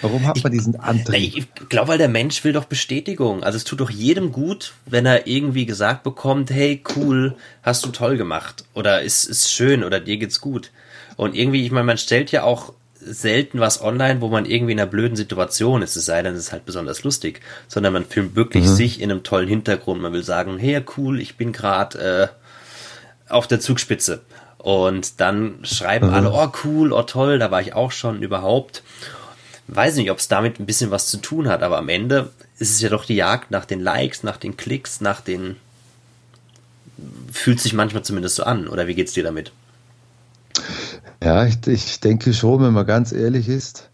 Warum 0.00 0.24
hat 0.26 0.42
man 0.44 0.52
diesen 0.52 0.76
Antrieb? 0.76 1.48
Ich 1.60 1.68
glaube, 1.68 1.88
weil 1.88 1.98
der 1.98 2.08
Mensch 2.08 2.44
will 2.44 2.52
doch 2.52 2.66
Bestätigung. 2.66 3.42
Also 3.42 3.56
es 3.56 3.64
tut 3.64 3.80
doch 3.80 3.90
jedem 3.90 4.30
gut, 4.30 4.74
wenn 4.86 5.06
er 5.06 5.26
irgendwie 5.26 5.66
gesagt 5.66 6.04
bekommt, 6.04 6.50
hey, 6.50 6.82
cool, 6.94 7.34
hast 7.62 7.84
du 7.84 7.90
toll 7.90 8.16
gemacht. 8.16 8.64
Oder 8.74 9.02
ist, 9.02 9.24
ist 9.24 9.52
schön 9.52 9.82
oder 9.82 9.98
dir 9.98 10.18
geht's 10.18 10.40
gut. 10.40 10.70
Und 11.16 11.34
irgendwie, 11.34 11.64
ich 11.64 11.72
meine, 11.72 11.86
man 11.86 11.98
stellt 11.98 12.30
ja 12.30 12.44
auch 12.44 12.72
selten 13.00 13.60
was 13.60 13.80
online, 13.80 14.20
wo 14.20 14.28
man 14.28 14.44
irgendwie 14.44 14.72
in 14.72 14.80
einer 14.80 14.90
blöden 14.90 15.16
Situation 15.16 15.82
ist, 15.82 15.96
es 15.96 16.04
sei 16.04 16.22
denn, 16.22 16.34
es 16.34 16.40
ist 16.40 16.52
halt 16.52 16.66
besonders 16.66 17.02
lustig, 17.02 17.40
sondern 17.68 17.92
man 17.92 18.04
filmt 18.04 18.36
wirklich 18.36 18.64
mhm. 18.64 18.74
sich 18.74 19.00
in 19.00 19.10
einem 19.10 19.22
tollen 19.22 19.48
Hintergrund. 19.48 20.02
Man 20.02 20.12
will 20.12 20.22
sagen, 20.22 20.58
hey, 20.58 20.82
cool, 20.96 21.20
ich 21.20 21.36
bin 21.36 21.52
gerade 21.52 22.30
äh, 23.28 23.32
auf 23.32 23.46
der 23.46 23.60
Zugspitze. 23.60 24.20
Und 24.58 25.20
dann 25.20 25.60
schreiben 25.62 26.08
mhm. 26.08 26.14
alle, 26.14 26.32
oh 26.32 26.52
cool, 26.64 26.92
oh 26.92 27.02
toll, 27.02 27.38
da 27.38 27.50
war 27.50 27.62
ich 27.62 27.74
auch 27.74 27.92
schon 27.92 28.22
überhaupt. 28.22 28.82
Weiß 29.68 29.96
nicht, 29.96 30.10
ob 30.10 30.18
es 30.18 30.28
damit 30.28 30.60
ein 30.60 30.66
bisschen 30.66 30.90
was 30.90 31.06
zu 31.06 31.18
tun 31.18 31.48
hat, 31.48 31.62
aber 31.62 31.78
am 31.78 31.88
Ende 31.88 32.30
ist 32.58 32.70
es 32.70 32.80
ja 32.82 32.90
doch 32.90 33.04
die 33.04 33.14
Jagd 33.14 33.50
nach 33.50 33.64
den 33.64 33.80
Likes, 33.80 34.22
nach 34.22 34.36
den 34.36 34.56
Klicks, 34.56 35.00
nach 35.00 35.20
den 35.20 35.56
fühlt 37.32 37.60
sich 37.60 37.72
manchmal 37.72 38.02
zumindest 38.02 38.36
so 38.36 38.42
an. 38.42 38.68
Oder 38.68 38.86
wie 38.86 38.94
geht's 38.94 39.12
dir 39.12 39.24
damit? 39.24 39.52
Ja, 41.22 41.44
ich, 41.44 41.66
ich 41.66 42.00
denke 42.00 42.32
schon, 42.32 42.62
wenn 42.62 42.72
man 42.72 42.86
ganz 42.86 43.12
ehrlich 43.12 43.48
ist, 43.48 43.90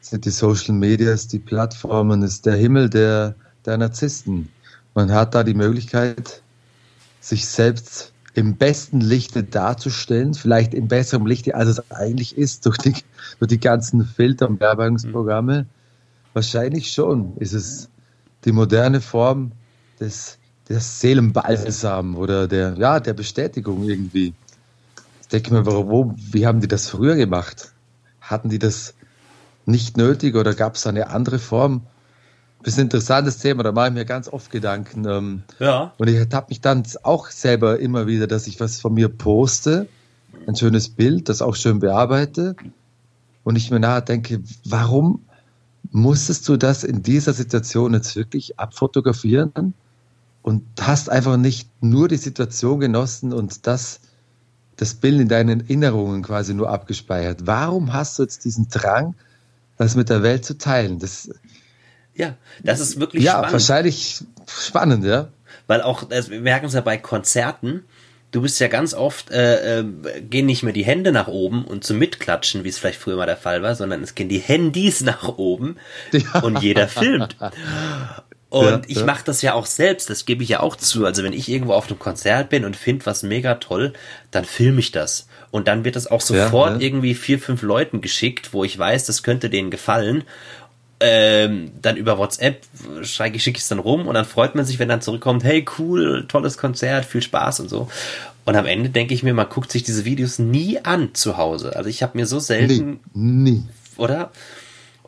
sind 0.00 0.24
die 0.24 0.30
Social 0.30 0.74
Medias, 0.74 1.28
die 1.28 1.38
Plattformen, 1.38 2.22
ist 2.22 2.46
der 2.46 2.56
Himmel 2.56 2.90
der, 2.90 3.34
der 3.66 3.78
Narzissten. 3.78 4.48
Man 4.94 5.12
hat 5.12 5.34
da 5.34 5.44
die 5.44 5.54
Möglichkeit, 5.54 6.42
sich 7.20 7.46
selbst 7.46 8.12
im 8.34 8.56
besten 8.56 9.00
Lichte 9.00 9.44
darzustellen, 9.44 10.34
vielleicht 10.34 10.74
im 10.74 10.88
besseren 10.88 11.26
Lichte, 11.26 11.54
als 11.54 11.68
es 11.68 11.90
eigentlich 11.90 12.36
ist, 12.36 12.66
durch 12.66 12.78
die, 12.78 12.94
durch 13.38 13.48
die 13.48 13.60
ganzen 13.60 14.04
Filter 14.04 14.48
und 14.48 14.60
Werbungsprogramme. 14.60 15.62
Mhm. 15.62 15.66
Wahrscheinlich 16.32 16.90
schon 16.90 17.36
ist 17.36 17.52
es 17.52 17.90
die 18.44 18.52
moderne 18.52 19.00
Form 19.00 19.52
des, 20.00 20.38
des 20.68 21.00
Seelenbalsam 21.00 22.16
oder 22.16 22.48
der, 22.48 22.74
ja, 22.78 23.00
der 23.00 23.12
Bestätigung 23.12 23.84
irgendwie 23.88 24.32
denke 25.32 25.52
mir, 25.52 25.66
warum, 25.66 26.14
wie 26.16 26.46
haben 26.46 26.60
die 26.60 26.68
das 26.68 26.88
früher 26.88 27.16
gemacht? 27.16 27.72
Hatten 28.20 28.48
die 28.48 28.58
das 28.58 28.94
nicht 29.66 29.96
nötig 29.96 30.34
oder 30.36 30.54
gab 30.54 30.74
es 30.74 30.86
eine 30.86 31.10
andere 31.10 31.38
Form? 31.38 31.82
Das 32.62 32.74
ist 32.74 32.78
ein 32.78 32.82
interessantes 32.82 33.38
Thema, 33.38 33.64
da 33.64 33.72
mache 33.72 33.88
ich 33.88 33.94
mir 33.94 34.04
ganz 34.04 34.28
oft 34.28 34.50
Gedanken. 34.50 35.04
Ähm, 35.08 35.42
ja. 35.58 35.92
Und 35.98 36.08
ich 36.08 36.20
habe 36.32 36.46
mich 36.48 36.60
dann 36.60 36.84
auch 37.02 37.28
selber 37.28 37.80
immer 37.80 38.06
wieder, 38.06 38.26
dass 38.26 38.46
ich 38.46 38.60
was 38.60 38.80
von 38.80 38.94
mir 38.94 39.08
poste, 39.08 39.88
ein 40.46 40.54
schönes 40.54 40.88
Bild, 40.88 41.28
das 41.28 41.42
auch 41.42 41.56
schön 41.56 41.80
bearbeite. 41.80 42.54
Und 43.42 43.56
ich 43.56 43.70
mir 43.70 43.80
nachher 43.80 44.02
denke, 44.02 44.42
warum 44.64 45.24
musstest 45.90 46.48
du 46.48 46.56
das 46.56 46.84
in 46.84 47.02
dieser 47.02 47.32
Situation 47.32 47.94
jetzt 47.94 48.14
wirklich 48.14 48.60
abfotografieren? 48.60 49.74
Und 50.42 50.64
hast 50.80 51.10
einfach 51.10 51.36
nicht 51.36 51.68
nur 51.80 52.08
die 52.08 52.16
Situation 52.16 52.80
genossen 52.80 53.32
und 53.32 53.66
das 53.66 54.00
das 54.76 54.94
Bild 54.94 55.20
in 55.20 55.28
deinen 55.28 55.60
Erinnerungen 55.60 56.22
quasi 56.22 56.54
nur 56.54 56.70
abgespeichert. 56.70 57.46
Warum 57.46 57.92
hast 57.92 58.18
du 58.18 58.22
jetzt 58.22 58.44
diesen 58.44 58.68
Drang, 58.68 59.14
das 59.78 59.94
mit 59.94 60.08
der 60.08 60.22
Welt 60.22 60.44
zu 60.44 60.58
teilen? 60.58 60.98
Das, 60.98 61.30
ja, 62.14 62.36
das 62.62 62.80
ist 62.80 62.98
wirklich 62.98 63.22
ja, 63.22 63.32
spannend. 63.32 63.48
Ja, 63.48 63.52
wahrscheinlich 63.52 64.24
spannend, 64.48 65.04
ja. 65.04 65.28
Weil 65.66 65.82
auch, 65.82 66.08
wir 66.10 66.40
merken 66.40 66.66
es 66.66 66.74
ja 66.74 66.80
bei 66.80 66.98
Konzerten, 66.98 67.84
du 68.32 68.42
bist 68.42 68.58
ja 68.58 68.68
ganz 68.68 68.94
oft, 68.94 69.30
äh, 69.30 69.80
äh, 69.80 69.84
gehen 70.22 70.46
nicht 70.46 70.62
mehr 70.62 70.72
die 70.72 70.84
Hände 70.84 71.12
nach 71.12 71.28
oben 71.28 71.64
und 71.64 71.84
zum 71.84 71.98
Mitklatschen, 71.98 72.64
wie 72.64 72.68
es 72.68 72.78
vielleicht 72.78 72.98
früher 72.98 73.16
mal 73.16 73.26
der 73.26 73.36
Fall 73.36 73.62
war, 73.62 73.74
sondern 73.74 74.02
es 74.02 74.14
gehen 74.14 74.28
die 74.28 74.38
Handys 74.38 75.00
nach 75.04 75.28
oben 75.38 75.76
ja. 76.12 76.40
und 76.40 76.62
jeder 76.62 76.88
filmt. 76.88 77.36
Und 78.52 78.64
ja, 78.64 78.80
ich 78.86 78.98
ja. 78.98 79.06
mache 79.06 79.24
das 79.24 79.40
ja 79.40 79.54
auch 79.54 79.64
selbst, 79.64 80.10
das 80.10 80.26
gebe 80.26 80.42
ich 80.42 80.50
ja 80.50 80.60
auch 80.60 80.76
zu. 80.76 81.06
Also 81.06 81.22
wenn 81.22 81.32
ich 81.32 81.48
irgendwo 81.48 81.72
auf 81.72 81.88
einem 81.88 81.98
Konzert 81.98 82.50
bin 82.50 82.66
und 82.66 82.76
finde 82.76 83.06
was 83.06 83.22
mega 83.22 83.54
toll, 83.54 83.94
dann 84.30 84.44
filme 84.44 84.78
ich 84.80 84.92
das. 84.92 85.26
Und 85.50 85.68
dann 85.68 85.86
wird 85.86 85.96
das 85.96 86.06
auch 86.06 86.20
sofort 86.20 86.72
ja, 86.72 86.80
irgendwie 86.80 87.14
vier, 87.14 87.38
fünf 87.38 87.62
Leuten 87.62 88.02
geschickt, 88.02 88.52
wo 88.52 88.62
ich 88.62 88.78
weiß, 88.78 89.06
das 89.06 89.22
könnte 89.22 89.48
denen 89.48 89.70
gefallen. 89.70 90.24
Ähm, 91.00 91.70
dann 91.80 91.96
über 91.96 92.18
WhatsApp 92.18 92.60
schicke 93.00 93.38
ich 93.38 93.46
es 93.46 93.68
dann 93.68 93.78
rum 93.78 94.06
und 94.06 94.12
dann 94.12 94.26
freut 94.26 94.54
man 94.54 94.66
sich, 94.66 94.78
wenn 94.78 94.90
dann 94.90 95.00
zurückkommt, 95.00 95.44
hey 95.44 95.64
cool, 95.78 96.26
tolles 96.28 96.58
Konzert, 96.58 97.06
viel 97.06 97.22
Spaß 97.22 97.60
und 97.60 97.70
so. 97.70 97.88
Und 98.44 98.54
am 98.54 98.66
Ende 98.66 98.90
denke 98.90 99.14
ich 99.14 99.22
mir, 99.22 99.32
man 99.32 99.48
guckt 99.48 99.72
sich 99.72 99.82
diese 99.82 100.04
Videos 100.04 100.38
nie 100.38 100.78
an 100.78 101.14
zu 101.14 101.38
Hause. 101.38 101.74
Also 101.74 101.88
ich 101.88 102.02
habe 102.02 102.18
mir 102.18 102.26
so 102.26 102.38
selten, 102.38 103.00
nie, 103.14 103.50
nie. 103.50 103.62
oder? 103.96 104.30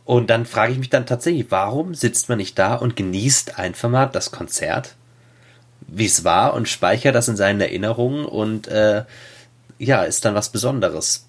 Und 0.05 0.29
dann 0.29 0.45
frage 0.45 0.73
ich 0.73 0.79
mich 0.79 0.91
dann 0.91 1.07
tatsächlich, 1.07 1.47
warum 1.51 1.95
sitzt 1.95 2.29
man 2.29 2.39
nicht 2.39 2.59
da 2.59 2.75
und 2.75 2.97
genießt 2.97 3.59
einfach 3.59 3.89
mal 3.89 4.07
das 4.07 4.31
Konzert, 4.31 4.97
wie 5.87 6.07
es 6.07 6.25
war 6.25 6.55
und 6.55 6.69
speichert 6.69 7.15
das 7.15 7.29
in 7.29 7.37
seinen 7.37 7.61
Erinnerungen 7.61 8.27
und 8.27 8.69
äh, 8.69 9.05
ja, 9.79 10.03
ist 10.03 10.25
dann 10.25 10.35
was 10.35 10.51
Besonderes. 10.51 11.27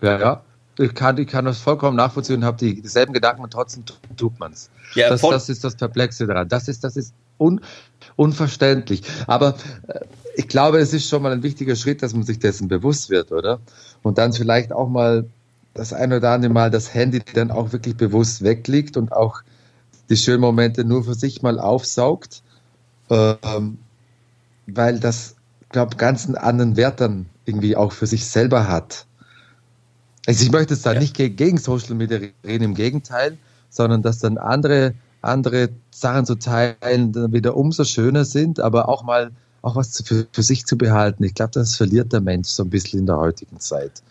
Ja, 0.00 0.18
ja. 0.18 0.42
Ich 0.78 0.94
kann, 0.94 1.18
ich 1.18 1.26
kann 1.26 1.44
das 1.44 1.58
vollkommen 1.58 1.96
nachvollziehen 1.96 2.36
und 2.36 2.44
habe 2.44 2.56
die, 2.56 2.80
dieselben 2.80 3.12
Gedanken 3.12 3.42
und 3.42 3.52
trotzdem 3.52 3.84
tut 4.16 4.38
man 4.38 4.52
es. 4.52 4.70
Ja, 4.94 5.08
das, 5.08 5.22
das 5.22 5.48
ist 5.48 5.64
das 5.64 5.74
Perplexe 5.74 6.26
daran. 6.26 6.48
Das 6.48 6.68
ist, 6.68 6.84
das 6.84 6.96
ist 6.96 7.14
un, 7.36 7.60
unverständlich. 8.14 9.02
Aber 9.26 9.56
äh, 9.88 10.00
ich 10.36 10.46
glaube, 10.46 10.78
es 10.78 10.92
ist 10.92 11.08
schon 11.08 11.22
mal 11.22 11.32
ein 11.32 11.42
wichtiger 11.42 11.74
Schritt, 11.74 12.02
dass 12.02 12.14
man 12.14 12.22
sich 12.22 12.38
dessen 12.38 12.68
bewusst 12.68 13.10
wird, 13.10 13.32
oder? 13.32 13.58
Und 14.02 14.18
dann 14.18 14.32
vielleicht 14.32 14.72
auch 14.72 14.88
mal 14.88 15.26
das 15.74 15.92
ein 15.92 16.12
oder 16.12 16.30
andere 16.30 16.52
Mal 16.52 16.70
das 16.70 16.94
Handy 16.94 17.20
dann 17.34 17.50
auch 17.50 17.72
wirklich 17.72 17.96
bewusst 17.96 18.42
weglegt 18.42 18.96
und 18.96 19.12
auch 19.12 19.42
die 20.10 20.16
schönen 20.16 20.40
Momente 20.40 20.84
nur 20.84 21.04
für 21.04 21.14
sich 21.14 21.42
mal 21.42 21.58
aufsaugt, 21.58 22.42
ähm, 23.10 23.78
weil 24.66 24.98
das, 24.98 25.36
glaube 25.70 25.92
ich, 25.92 25.98
ganz 25.98 26.26
einen 26.26 26.36
anderen 26.36 26.76
Wert 26.76 27.00
dann 27.00 27.26
irgendwie 27.44 27.76
auch 27.76 27.92
für 27.92 28.06
sich 28.06 28.26
selber 28.26 28.68
hat. 28.68 29.06
Also 30.26 30.44
ich 30.44 30.52
möchte 30.52 30.74
es 30.74 30.82
da 30.82 30.92
ja. 30.92 31.00
nicht 31.00 31.14
gegen 31.14 31.58
Social 31.58 31.94
Media 31.94 32.18
reden, 32.44 32.64
im 32.64 32.74
Gegenteil, 32.74 33.38
sondern 33.70 34.02
dass 34.02 34.18
dann 34.18 34.36
andere, 34.36 34.94
andere 35.22 35.70
Sachen 35.90 36.26
zu 36.26 36.34
teilen 36.34 37.12
dann 37.12 37.32
wieder 37.32 37.56
umso 37.56 37.84
schöner 37.84 38.24
sind, 38.24 38.60
aber 38.60 38.88
auch 38.88 39.02
mal 39.02 39.30
auch 39.62 39.76
was 39.76 40.02
für, 40.04 40.26
für 40.30 40.42
sich 40.42 40.66
zu 40.66 40.78
behalten. 40.78 41.24
Ich 41.24 41.34
glaube, 41.34 41.52
das 41.52 41.76
verliert 41.76 42.12
der 42.12 42.20
Mensch 42.20 42.48
so 42.48 42.62
ein 42.62 42.70
bisschen 42.70 43.00
in 43.00 43.06
der 43.06 43.16
heutigen 43.16 43.58
Zeit. 43.58 44.02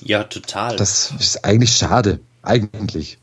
Ja, 0.00 0.24
total. 0.24 0.76
Das 0.76 1.12
ist 1.18 1.44
eigentlich 1.44 1.72
schade, 1.72 2.20
eigentlich. 2.42 3.18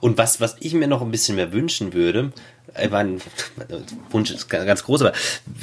Und 0.00 0.18
was, 0.18 0.40
was 0.40 0.56
ich 0.60 0.74
mir 0.74 0.88
noch 0.88 1.02
ein 1.02 1.10
bisschen 1.10 1.36
mehr 1.36 1.52
wünschen 1.52 1.92
würde, 1.92 2.32
äh, 2.74 2.88
mein 2.88 3.20
Wunsch 4.10 4.30
ist 4.30 4.48
ganz 4.48 4.84
groß, 4.84 5.02
aber 5.02 5.12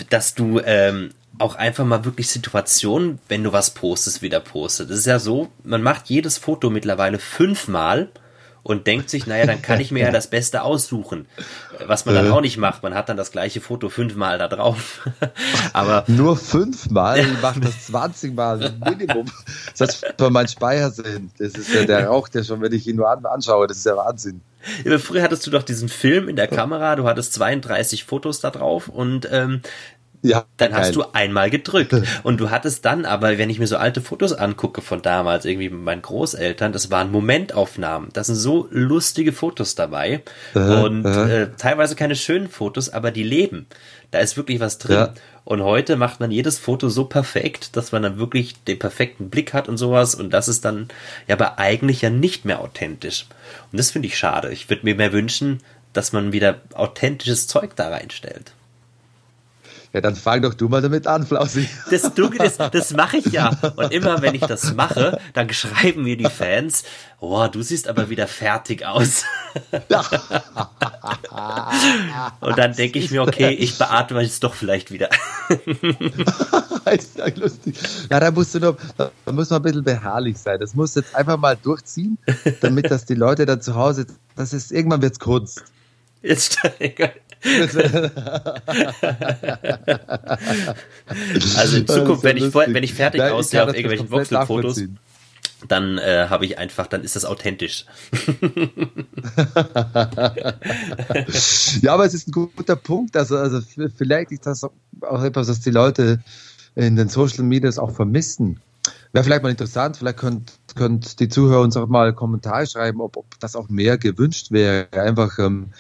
dass 0.10 0.34
du 0.34 0.60
ähm, 0.60 1.12
auch 1.38 1.56
einfach 1.56 1.86
mal 1.86 2.06
wirklich 2.06 2.30
Situationen, 2.30 3.20
wenn 3.28 3.44
du 3.44 3.52
was 3.52 3.72
postest, 3.72 4.22
wieder 4.22 4.40
postest. 4.40 4.90
Das 4.90 5.00
ist 5.00 5.06
ja 5.06 5.20
so, 5.20 5.50
man 5.64 5.84
macht 5.84 6.10
jedes 6.10 6.38
Foto 6.38 6.70
mittlerweile 6.70 7.20
fünfmal 7.20 8.10
und 8.66 8.88
denkt 8.88 9.12
sich, 9.12 9.28
naja, 9.28 9.46
dann 9.46 9.62
kann 9.62 9.80
ich 9.80 9.92
mir 9.92 10.06
ja 10.06 10.12
das 10.12 10.26
Beste 10.26 10.64
aussuchen. 10.64 11.28
Was 11.86 12.06
man 12.08 12.16
dann 12.16 12.32
auch 12.32 12.42
nicht 12.42 12.58
macht. 12.58 12.82
Man 12.82 12.96
hat 12.96 13.10
dann 13.10 13.16
das 13.16 13.32
gleiche 13.32 13.62
Foto 13.62 13.90
fünfmal 13.90 14.40
da 14.40 14.48
drauf. 14.48 15.08
Aber. 15.74 16.04
Nur 16.08 16.36
fünfmal? 16.36 17.20
Ich 17.36 17.42
mache 17.42 17.60
das 17.60 17.86
20 17.88 18.34
Mal 18.34 18.74
Minimum. 18.84 19.28
Das 19.78 19.90
heißt, 19.90 20.16
für 20.18 20.30
mein 20.30 20.48
Speicher 20.48 20.90
sind. 20.90 21.32
Das 21.38 21.54
ist 21.54 21.74
ja 21.74 21.84
der 21.84 22.08
Rauch, 22.08 22.28
der 22.28 22.44
schon, 22.44 22.62
wenn 22.62 22.74
ich 22.74 22.88
ihn 22.88 22.96
nur 22.96 23.08
anschaue, 23.10 23.68
das 23.68 23.78
ist 23.78 23.86
ja 23.86 23.96
Wahnsinn. 23.96 24.42
Früher 24.98 25.22
hattest 25.22 25.46
du 25.46 25.52
doch 25.52 25.62
diesen 25.62 25.90
Film 25.90 26.28
in 26.28 26.36
der 26.36 26.48
Kamera, 26.48 26.96
du 26.96 27.06
hattest 27.06 27.34
32 27.34 28.04
Fotos 28.04 28.40
da 28.40 28.50
drauf 28.50 28.88
und 28.88 29.28
ähm, 29.32 29.62
ja, 30.26 30.46
dann 30.58 30.72
geil. 30.72 30.82
hast 30.82 30.96
du 30.96 31.04
einmal 31.14 31.50
gedrückt. 31.50 31.96
Und 32.24 32.40
du 32.40 32.50
hattest 32.50 32.86
dann 32.86 33.06
aber, 33.06 33.38
wenn 33.38 33.50
ich 33.50 33.60
mir 33.60 33.68
so 33.68 33.78
alte 33.78 34.02
Fotos 34.02 34.34
angucke 34.34 34.82
von 34.82 35.02
damals, 35.02 35.46
irgendwie 35.46 35.70
mit 35.70 35.82
meinen 35.82 36.02
Großeltern, 36.02 36.72
das 36.72 36.92
waren 36.92 37.12
Momentaufnahmen. 37.12 38.10
Das 38.14 38.28
sind 38.28 38.36
so 38.36 38.68
lustige 38.72 39.34
Fotos 39.34 39.76
dabei. 39.76 40.24
Uh 40.56 40.60
und 40.60 41.06
uh 41.06 41.26
äh, 41.26 41.50
teilweise 41.58 41.96
keine 41.96 42.16
schönen 42.16 42.50
Fotos, 42.50 42.90
aber 42.90 43.12
die 43.12 43.24
leben. 43.24 43.68
Da 44.12 44.20
ist 44.20 44.38
wirklich 44.38 44.60
was 44.60 44.78
drin. 44.78 44.96
Ja. 44.96 45.14
Und 45.44 45.62
heute 45.62 45.96
macht 45.96 46.20
man 46.20 46.32
jedes 46.32 46.58
Foto 46.58 46.90
so 46.90 47.06
perfekt, 47.06 47.76
dass 47.76 47.92
man 47.92 48.02
dann 48.02 48.18
wirklich 48.18 48.56
den 48.64 48.80
perfekten 48.80 49.30
Blick 49.30 49.54
hat 49.54 49.70
und 49.70 49.78
sowas. 49.78 50.16
Und 50.16 50.32
das 50.32 50.48
ist 50.48 50.66
dann 50.66 50.88
ja 51.28 51.36
aber 51.36 51.60
eigentlich 51.60 52.02
ja 52.02 52.10
nicht 52.10 52.46
mehr 52.46 52.62
authentisch. 52.62 53.28
Und 53.72 53.78
das 53.78 53.92
finde 53.92 54.08
ich 54.08 54.18
schade. 54.18 54.52
Ich 54.52 54.70
würde 54.70 54.86
mir 54.86 54.96
mehr 54.96 55.14
wünschen, 55.14 55.62
dass 55.94 56.14
man 56.14 56.32
wieder 56.32 56.62
authentisches 56.74 57.48
Zeug 57.48 57.76
da 57.76 57.90
reinstellt. 57.90 58.54
Ja, 59.96 60.02
dann 60.02 60.18
fang 60.18 60.42
doch 60.42 60.54
du 60.54 60.68
mal 60.68 60.82
damit 60.82 61.08
an, 61.08 61.26
Flausi. 61.26 61.70
Das, 61.90 62.12
das, 62.14 62.58
das 62.72 62.92
mache 62.92 63.16
ich 63.16 63.28
ja. 63.28 63.52
Und 63.78 63.94
immer 63.94 64.22
wenn 64.22 64.36
ich 64.36 64.42
das 64.42 64.74
mache, 64.74 65.22
dann 65.32 65.50
schreiben 65.54 66.04
mir 66.04 66.18
die 66.18 66.26
Fans, 66.26 66.84
oh, 67.22 67.48
du 67.48 67.62
siehst 67.62 67.88
aber 67.88 68.10
wieder 68.10 68.28
fertig 68.28 68.86
aus. 68.86 69.24
Und 72.42 72.58
dann 72.58 72.76
denke 72.76 73.00
ich 73.00 73.10
mir, 73.10 73.22
okay, 73.22 73.52
ich 73.52 73.78
beatme 73.78 74.22
es 74.22 74.42
doch 74.42 74.54
vielleicht 74.54 74.92
wieder. 74.92 75.08
ist 76.92 77.18
ja 77.18 77.28
lustig. 77.34 77.78
Ja, 78.12 78.20
da 78.20 78.32
musst 78.32 78.54
du 78.54 78.60
noch, 78.60 78.76
da 78.98 79.12
muss 79.32 79.50
man 79.50 79.62
ein 79.62 79.64
bisschen 79.64 79.86
beharrlich 79.86 80.38
sein. 80.38 80.60
Das 80.60 80.76
muss 80.76 80.96
jetzt 80.96 81.16
einfach 81.16 81.38
mal 81.38 81.56
durchziehen, 81.56 82.18
damit 82.60 82.92
dass 82.92 83.06
die 83.06 83.16
Leute 83.16 83.46
da 83.46 83.62
zu 83.62 83.76
Hause, 83.76 84.08
das 84.36 84.52
ist, 84.52 84.74
irgendwann 84.74 85.02
wird's 85.02 85.20
Kunst. 85.20 85.64
Jetzt, 86.22 86.58
also 91.58 91.78
in 91.78 91.88
Zukunft, 91.88 92.24
wenn 92.24 92.38
ich, 92.38 92.54
wenn 92.54 92.84
ich 92.84 92.94
fertig 92.94 93.22
Nein, 93.22 93.34
aussehe 93.34 93.64
auf 93.64 93.70
irgendwelchen 93.70 94.10
Voxel-Fotos, 94.10 94.84
dann 95.68 95.98
äh, 95.98 96.28
habe 96.30 96.46
ich 96.46 96.58
einfach, 96.58 96.88
dann 96.88 97.04
ist 97.04 97.16
das 97.16 97.26
authentisch. 97.26 97.86
ja, 101.82 101.94
aber 101.94 102.06
es 102.06 102.14
ist 102.14 102.28
ein 102.28 102.32
guter 102.32 102.76
Punkt. 102.76 103.18
Also, 103.18 103.38
also 103.38 103.62
vielleicht 103.96 104.32
ist 104.32 104.46
das 104.46 104.64
auch 104.64 105.24
etwas, 105.24 105.48
was 105.48 105.62
die 105.62 105.72
Leute 105.72 106.20
in 106.76 106.96
den 106.96 107.10
Social 107.10 107.44
Medias 107.44 107.80
auch 107.80 107.92
vermissen. 107.92 108.60
Wäre 109.14 109.24
vielleicht 109.24 109.44
mal 109.44 109.50
interessant, 109.50 109.98
vielleicht 109.98 110.18
könnt, 110.18 110.54
könnt 110.76 111.20
die 111.20 111.30
Zuhörer 111.30 111.62
uns 111.62 111.78
auch 111.78 111.88
mal 111.88 112.14
Kommentare 112.14 112.68
schreiben, 112.68 113.02
ob, 113.02 113.18
ob 113.18 113.40
das 113.40 113.56
auch 113.56 113.70
mehr 113.70 113.98
gewünscht 113.98 114.52
wäre. 114.52 114.88
Einfach 114.92 115.40
ähm, 115.40 115.72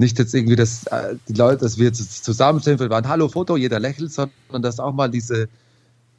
nicht 0.00 0.18
jetzt 0.18 0.34
irgendwie, 0.34 0.56
dass 0.56 0.86
äh, 0.86 1.14
die 1.28 1.34
Leute, 1.34 1.58
dass 1.58 1.78
wir 1.78 1.86
jetzt 1.86 2.24
zusammen 2.24 2.60
sind, 2.60 2.80
wir 2.80 2.90
waren 2.90 3.06
Hallo 3.06 3.28
Foto, 3.28 3.56
jeder 3.56 3.78
lächelt, 3.78 4.12
sondern 4.12 4.62
dass 4.62 4.80
auch 4.80 4.92
mal 4.92 5.10
diese 5.10 5.48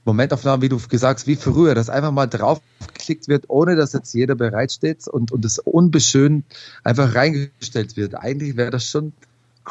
Momentaufnahmen, 0.06 0.62
wie 0.62 0.70
du 0.70 0.78
gesagt 0.78 1.20
hast, 1.20 1.28
wie 1.28 1.36
früher, 1.36 1.76
dass 1.76 1.90
einfach 1.90 2.12
mal 2.12 2.28
draufgeklickt 2.28 3.28
wird, 3.28 3.46
ohne 3.50 3.76
dass 3.76 3.94
jetzt 3.94 4.14
jeder 4.14 4.36
bereitsteht 4.36 5.08
und, 5.08 5.32
und 5.32 5.44
es 5.46 5.60
unbeschönt 5.60 6.46
einfach 6.84 7.14
reingestellt 7.14 7.98
wird. 7.98 8.16
Eigentlich 8.16 8.56
wäre 8.56 8.72
das 8.72 8.86
schon 8.86 9.14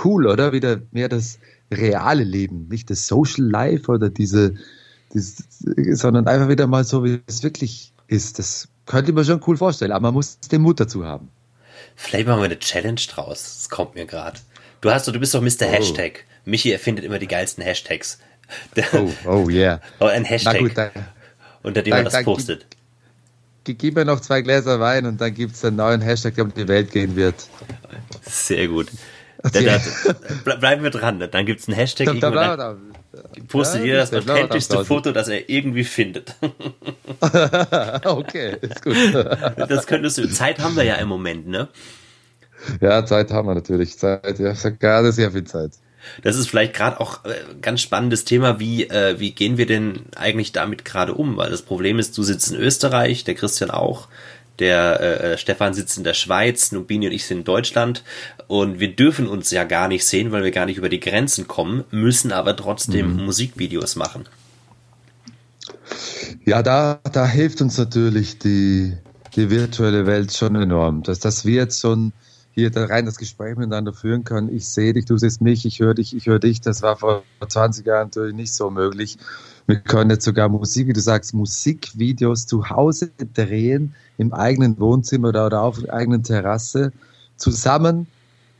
cool, 0.04 0.26
oder? 0.26 0.52
Wieder 0.52 0.80
mehr 0.92 1.08
das 1.08 1.38
reale 1.72 2.24
Leben, 2.24 2.68
nicht 2.68 2.90
das 2.90 3.06
Social 3.06 3.44
Life 3.44 3.90
oder 3.90 4.10
diese, 4.10 4.54
diese, 5.14 5.44
sondern 5.96 6.26
einfach 6.26 6.48
wieder 6.48 6.66
mal 6.66 6.84
so, 6.84 7.04
wie 7.04 7.20
es 7.26 7.42
wirklich 7.42 7.92
ist. 8.08 8.38
Das 8.38 8.68
könnte 8.86 9.12
mir 9.12 9.24
schon 9.24 9.40
cool 9.46 9.56
vorstellen, 9.56 9.92
aber 9.92 10.08
man 10.08 10.14
muss 10.14 10.38
den 10.40 10.62
Mut 10.62 10.80
dazu 10.80 11.04
haben. 11.04 11.28
Vielleicht 12.02 12.26
machen 12.26 12.40
wir 12.40 12.46
eine 12.46 12.58
Challenge 12.58 13.00
draus. 13.12 13.58
Das 13.58 13.68
kommt 13.68 13.94
mir 13.94 14.06
gerade. 14.06 14.40
Du 14.80 14.90
hast, 14.90 15.06
du 15.06 15.20
bist 15.20 15.34
doch 15.34 15.42
Mr. 15.42 15.66
Oh. 15.66 15.66
Hashtag. 15.66 16.24
Michi 16.46 16.72
erfindet 16.72 17.04
immer 17.04 17.18
die 17.18 17.28
geilsten 17.28 17.62
Hashtags. 17.62 18.18
Oh, 18.94 19.10
oh 19.26 19.48
yeah. 19.50 19.80
Oh, 20.00 20.06
ein 20.06 20.24
Hashtag, 20.24 20.58
gut, 20.60 20.78
dann, 20.78 20.90
unter 21.62 21.82
dem 21.82 21.90
dann, 21.90 22.04
man 22.04 22.12
das 22.12 22.24
postet. 22.24 22.66
Gib, 23.64 23.78
gib, 23.78 23.96
mir 23.96 24.06
noch 24.06 24.20
zwei 24.20 24.40
Gläser 24.40 24.80
Wein 24.80 25.04
und 25.04 25.20
dann 25.20 25.34
gibt 25.34 25.54
es 25.54 25.64
einen 25.64 25.76
neuen 25.76 26.00
Hashtag, 26.00 26.34
der 26.36 26.44
um 26.44 26.54
die 26.54 26.66
Welt 26.66 26.90
gehen 26.90 27.16
wird. 27.16 27.34
Sehr 28.22 28.66
gut. 28.68 28.88
Okay. 29.42 29.78
Da, 30.44 30.56
bleiben 30.56 30.82
wir 30.82 30.90
dran. 30.90 31.22
Dann 31.30 31.46
gibt 31.46 31.60
es 31.60 31.68
einen 31.68 31.76
Hashtag. 31.76 32.06
Da, 32.06 32.30
da, 32.30 32.56
da, 32.56 32.76
postet 33.48 33.80
ja, 33.80 33.86
jeder 33.86 34.06
das 34.06 34.28
authentischste 34.28 34.84
Foto, 34.84 35.12
das 35.12 35.28
er 35.28 35.48
irgendwie 35.48 35.84
findet. 35.84 36.34
okay, 38.04 38.56
ist 38.60 38.82
gut. 38.82 38.96
Das 39.68 39.86
könntest 39.86 40.18
du. 40.18 40.28
Zeit 40.28 40.58
haben 40.58 40.76
wir 40.76 40.84
ja 40.84 40.96
im 40.96 41.08
Moment, 41.08 41.46
ne? 41.46 41.68
Ja, 42.80 43.04
Zeit 43.06 43.30
haben 43.30 43.48
wir 43.48 43.54
natürlich. 43.54 43.98
Zeit, 43.98 44.38
ja, 44.38 44.52
gerade 44.52 45.12
sehr 45.12 45.32
viel 45.32 45.44
Zeit. 45.44 45.72
Das 46.22 46.36
ist 46.36 46.48
vielleicht 46.48 46.74
gerade 46.74 47.00
auch 47.00 47.24
ein 47.24 47.30
äh, 47.30 47.34
ganz 47.60 47.80
spannendes 47.80 48.24
Thema. 48.24 48.58
Wie, 48.58 48.88
äh, 48.88 49.18
wie 49.18 49.32
gehen 49.32 49.58
wir 49.58 49.66
denn 49.66 50.06
eigentlich 50.16 50.52
damit 50.52 50.84
gerade 50.84 51.14
um? 51.14 51.36
Weil 51.36 51.50
das 51.50 51.62
Problem 51.62 51.98
ist, 51.98 52.16
du 52.16 52.22
sitzt 52.22 52.50
in 52.50 52.58
Österreich, 52.58 53.24
der 53.24 53.34
Christian 53.34 53.70
auch. 53.70 54.08
Der 54.60 55.00
äh, 55.00 55.32
äh, 55.32 55.38
Stefan 55.38 55.74
sitzt 55.74 55.98
in 55.98 56.04
der 56.04 56.14
Schweiz, 56.14 56.70
Nubini 56.70 57.06
und 57.06 57.12
ich 57.12 57.24
sind 57.24 57.38
in 57.38 57.44
Deutschland 57.44 58.04
und 58.46 58.78
wir 58.78 58.94
dürfen 58.94 59.26
uns 59.26 59.50
ja 59.50 59.64
gar 59.64 59.88
nicht 59.88 60.06
sehen, 60.06 60.32
weil 60.32 60.44
wir 60.44 60.50
gar 60.50 60.66
nicht 60.66 60.76
über 60.76 60.88
die 60.88 61.00
Grenzen 61.00 61.48
kommen, 61.48 61.84
müssen 61.90 62.30
aber 62.30 62.54
trotzdem 62.54 63.16
mhm. 63.16 63.24
Musikvideos 63.24 63.96
machen. 63.96 64.26
Ja, 66.44 66.62
da, 66.62 67.00
da 67.12 67.26
hilft 67.26 67.60
uns 67.60 67.78
natürlich 67.78 68.38
die, 68.38 68.96
die 69.36 69.50
virtuelle 69.50 70.06
Welt 70.06 70.32
schon 70.32 70.54
enorm. 70.56 71.02
Dass, 71.02 71.18
dass 71.18 71.44
wir 71.44 71.54
jetzt 71.54 71.80
so 71.80 71.94
ein, 71.94 72.12
hier 72.52 72.70
rein 72.74 73.06
das 73.06 73.16
Gespräch 73.16 73.56
miteinander 73.56 73.92
führen 73.92 74.24
können. 74.24 74.54
Ich 74.54 74.68
sehe 74.68 74.92
dich, 74.92 75.04
du 75.04 75.16
siehst 75.16 75.40
mich, 75.40 75.64
ich 75.64 75.80
höre 75.80 75.94
dich, 75.94 76.14
ich 76.14 76.26
höre 76.26 76.38
dich. 76.38 76.60
Das 76.60 76.82
war 76.82 76.96
vor 76.96 77.22
20 77.46 77.86
Jahren 77.86 78.08
natürlich 78.08 78.34
nicht 78.34 78.52
so 78.52 78.70
möglich. 78.70 79.18
Wir 79.70 79.78
können 79.78 80.10
jetzt 80.10 80.24
sogar 80.24 80.48
Musik, 80.48 80.88
wie 80.88 80.92
du 80.92 81.00
sagst, 81.00 81.32
Musikvideos 81.32 82.44
zu 82.44 82.70
Hause 82.70 83.12
drehen, 83.34 83.94
im 84.18 84.32
eigenen 84.32 84.80
Wohnzimmer 84.80 85.28
oder, 85.28 85.62
auf 85.62 85.80
der 85.80 85.94
eigenen 85.94 86.24
Terrasse, 86.24 86.90
zusammen 87.36 88.08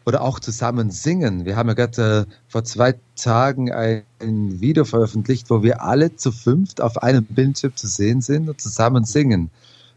oder 0.07 0.23
auch 0.23 0.39
zusammen 0.39 0.93
singen. 0.93 1.45
Wir 1.47 1.57
haben 1.57 1.67
ja 1.69 1.75
gerade 1.75 2.27
äh, 2.29 2.33
vor 2.47 2.63
zwei 2.63 2.95
Tagen 3.17 3.73
ein, 3.73 4.05
Video 4.21 4.85
veröffentlicht, 4.85 5.51
wo 5.51 5.65
wir 5.65 5.83
alle 5.83 6.15
zu 6.15 6.31
fünft 6.31 6.81
auf 6.81 7.03
einem 7.03 7.25
Bildschirm 7.25 7.75
zu 7.75 7.89
sehen 7.89 8.21
sind 8.21 8.49
und 8.49 8.61
zusammen 8.61 9.05
singen. 9.05 9.51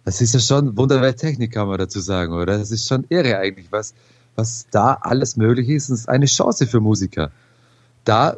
Das 0.05 0.19
ist 0.19 0.33
ja 0.33 0.39
schon 0.39 0.75
Wunderwelt-Technik, 0.75 1.51
kann 1.51 1.67
man 1.67 1.77
dazu 1.77 1.99
sagen, 1.99 2.33
oder? 2.33 2.57
Das 2.57 2.71
ist 2.71 2.87
schon 2.87 3.05
irre 3.09 3.37
eigentlich, 3.37 3.67
was, 3.69 3.93
was 4.35 4.65
da 4.71 4.97
alles 4.99 5.37
möglich 5.37 5.69
ist. 5.69 5.89
Und 5.89 5.93
es 5.93 5.99
ist 6.01 6.09
eine 6.09 6.25
Chance 6.25 6.65
für 6.65 6.79
Musiker. 6.79 7.29
Da 8.03 8.35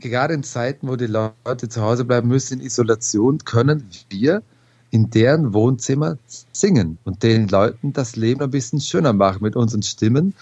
gerade 0.00 0.34
in 0.34 0.42
Zeiten, 0.42 0.88
wo 0.88 0.96
die 0.96 1.06
Leute 1.06 1.68
zu 1.68 1.82
Hause 1.82 2.04
bleiben 2.04 2.28
müssen 2.28 2.60
in 2.60 2.66
Isolation, 2.66 3.38
können 3.44 3.88
wir 4.08 4.42
in 4.90 5.10
deren 5.10 5.52
Wohnzimmer 5.52 6.16
singen 6.52 6.98
und 7.04 7.22
den 7.22 7.48
Leuten 7.48 7.92
das 7.92 8.16
Leben 8.16 8.42
ein 8.42 8.50
bisschen 8.50 8.80
schöner 8.80 9.12
machen 9.12 9.42
mit 9.42 9.56
unseren 9.56 9.82
Stimmen. 9.82 10.34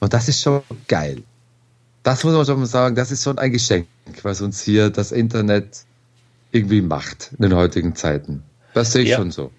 Und 0.00 0.12
das 0.12 0.28
ist 0.28 0.40
schon 0.40 0.62
geil. 0.86 1.22
Das 2.04 2.22
muss 2.22 2.34
man 2.34 2.46
schon 2.46 2.60
mal 2.60 2.66
sagen, 2.66 2.94
das 2.94 3.10
ist 3.10 3.24
schon 3.24 3.38
ein 3.38 3.52
Geschenk, 3.52 3.88
was 4.22 4.40
uns 4.40 4.60
hier 4.60 4.90
das 4.90 5.10
Internet 5.10 5.84
irgendwie 6.52 6.80
macht 6.80 7.32
in 7.36 7.42
den 7.42 7.54
heutigen 7.54 7.94
Zeiten. 7.96 8.42
Das 8.74 8.92
sehe 8.92 9.02
ich 9.02 9.10
ja. 9.10 9.16
schon 9.16 9.30
so. 9.30 9.50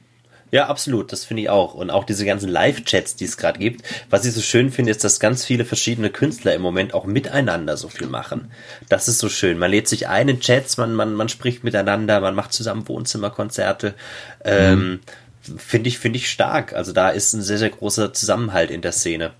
Ja, 0.51 0.67
absolut, 0.67 1.11
das 1.11 1.25
finde 1.25 1.43
ich 1.43 1.49
auch. 1.49 1.75
Und 1.75 1.91
auch 1.91 2.03
diese 2.03 2.25
ganzen 2.25 2.49
Live-Chats, 2.49 3.15
die 3.15 3.25
es 3.25 3.37
gerade 3.37 3.59
gibt. 3.59 3.83
Was 4.09 4.25
ich 4.25 4.33
so 4.33 4.41
schön 4.41 4.71
finde, 4.71 4.91
ist, 4.91 5.03
dass 5.03 5.19
ganz 5.19 5.45
viele 5.45 5.63
verschiedene 5.63 6.09
Künstler 6.09 6.55
im 6.55 6.61
Moment 6.61 6.93
auch 6.93 7.05
miteinander 7.05 7.77
so 7.77 7.87
viel 7.87 8.07
machen. 8.07 8.51
Das 8.89 9.07
ist 9.07 9.19
so 9.19 9.29
schön. 9.29 9.59
Man 9.59 9.69
lädt 9.69 9.87
sich 9.87 10.07
ein 10.07 10.27
in 10.27 10.39
Chats, 10.39 10.77
man, 10.77 10.95
man, 10.95 11.13
man 11.13 11.29
spricht 11.29 11.63
miteinander, 11.63 12.19
man 12.19 12.33
macht 12.33 12.53
zusammen 12.53 12.87
Wohnzimmerkonzerte. 12.87 13.93
Ähm, 14.43 15.01
mhm. 15.45 15.59
finde 15.59 15.89
ich, 15.89 15.99
finde 15.99 16.17
ich 16.17 16.29
stark. 16.29 16.73
Also 16.73 16.93
da 16.93 17.09
ist 17.09 17.33
ein 17.33 17.43
sehr, 17.43 17.59
sehr 17.59 17.69
großer 17.69 18.11
Zusammenhalt 18.13 18.71
in 18.71 18.81
der 18.81 18.91
Szene. 18.91 19.33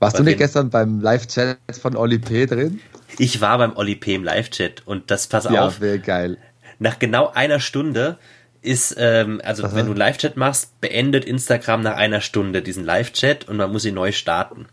Warst 0.00 0.18
du 0.18 0.24
nicht 0.24 0.38
gestern 0.38 0.70
beim 0.70 1.00
Live-Chat 1.00 1.58
von 1.80 1.94
Oli 1.94 2.18
P. 2.18 2.46
drin? 2.46 2.80
Ich 3.18 3.40
war 3.40 3.58
beim 3.58 3.76
Oli 3.76 3.94
P. 3.94 4.14
im 4.14 4.24
Live-Chat 4.24 4.86
und 4.86 5.10
das 5.10 5.26
pass 5.28 5.44
ja, 5.44 5.66
auf. 5.66 5.74
Ja, 5.74 5.80
wäre 5.80 5.98
geil. 6.00 6.38
Nach 6.78 6.98
genau 6.98 7.28
einer 7.28 7.60
Stunde 7.60 8.18
ist, 8.62 8.96
ähm, 8.98 9.40
also 9.44 9.64
Aha. 9.64 9.74
wenn 9.74 9.86
du 9.86 9.92
Live-Chat 9.92 10.36
machst, 10.36 10.80
beendet 10.80 11.24
Instagram 11.24 11.82
nach 11.82 11.96
einer 11.96 12.20
Stunde 12.20 12.62
diesen 12.62 12.84
Live-Chat 12.84 13.48
und 13.48 13.56
man 13.56 13.72
muss 13.72 13.84
ihn 13.84 13.94
neu 13.94 14.12
starten. 14.12 14.66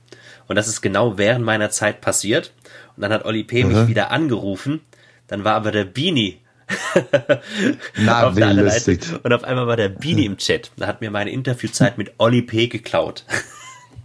Und 0.47 0.55
das 0.55 0.67
ist 0.67 0.81
genau 0.81 1.17
während 1.17 1.45
meiner 1.45 1.69
Zeit 1.69 2.01
passiert. 2.01 2.53
Und 2.95 3.01
dann 3.01 3.11
hat 3.11 3.25
Oli 3.25 3.43
P. 3.43 3.63
Aha. 3.63 3.69
mich 3.69 3.87
wieder 3.87 4.11
angerufen. 4.11 4.81
Dann 5.27 5.43
war 5.43 5.55
aber 5.55 5.71
der 5.71 5.83
Beanie 5.85 6.39
Na, 7.95 8.27
auf 8.27 8.35
der 8.35 8.69
Seite. 8.69 9.19
Und 9.23 9.33
auf 9.33 9.43
einmal 9.43 9.67
war 9.67 9.77
der 9.77 9.89
Beanie 9.89 10.25
im 10.25 10.37
Chat. 10.37 10.71
Da 10.77 10.87
hat 10.87 11.01
mir 11.01 11.11
meine 11.11 11.31
Interviewzeit 11.31 11.97
mit 11.97 12.13
Oli 12.17 12.41
P. 12.41 12.67
geklaut. 12.67 13.25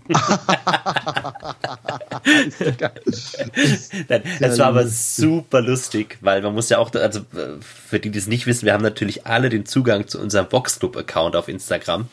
das 4.40 4.58
war 4.58 4.66
aber 4.66 4.86
super 4.86 5.60
lustig, 5.60 6.18
weil 6.20 6.42
man 6.42 6.54
muss 6.54 6.68
ja 6.68 6.78
auch, 6.78 6.92
also 6.94 7.20
für 7.60 8.00
die, 8.00 8.10
die 8.10 8.18
es 8.18 8.26
nicht 8.26 8.46
wissen, 8.46 8.66
wir 8.66 8.72
haben 8.72 8.82
natürlich 8.82 9.26
alle 9.26 9.48
den 9.48 9.66
Zugang 9.66 10.08
zu 10.08 10.20
unserem 10.20 10.48
Boxclub-Account 10.48 11.36
auf 11.36 11.48
Instagram. 11.48 12.08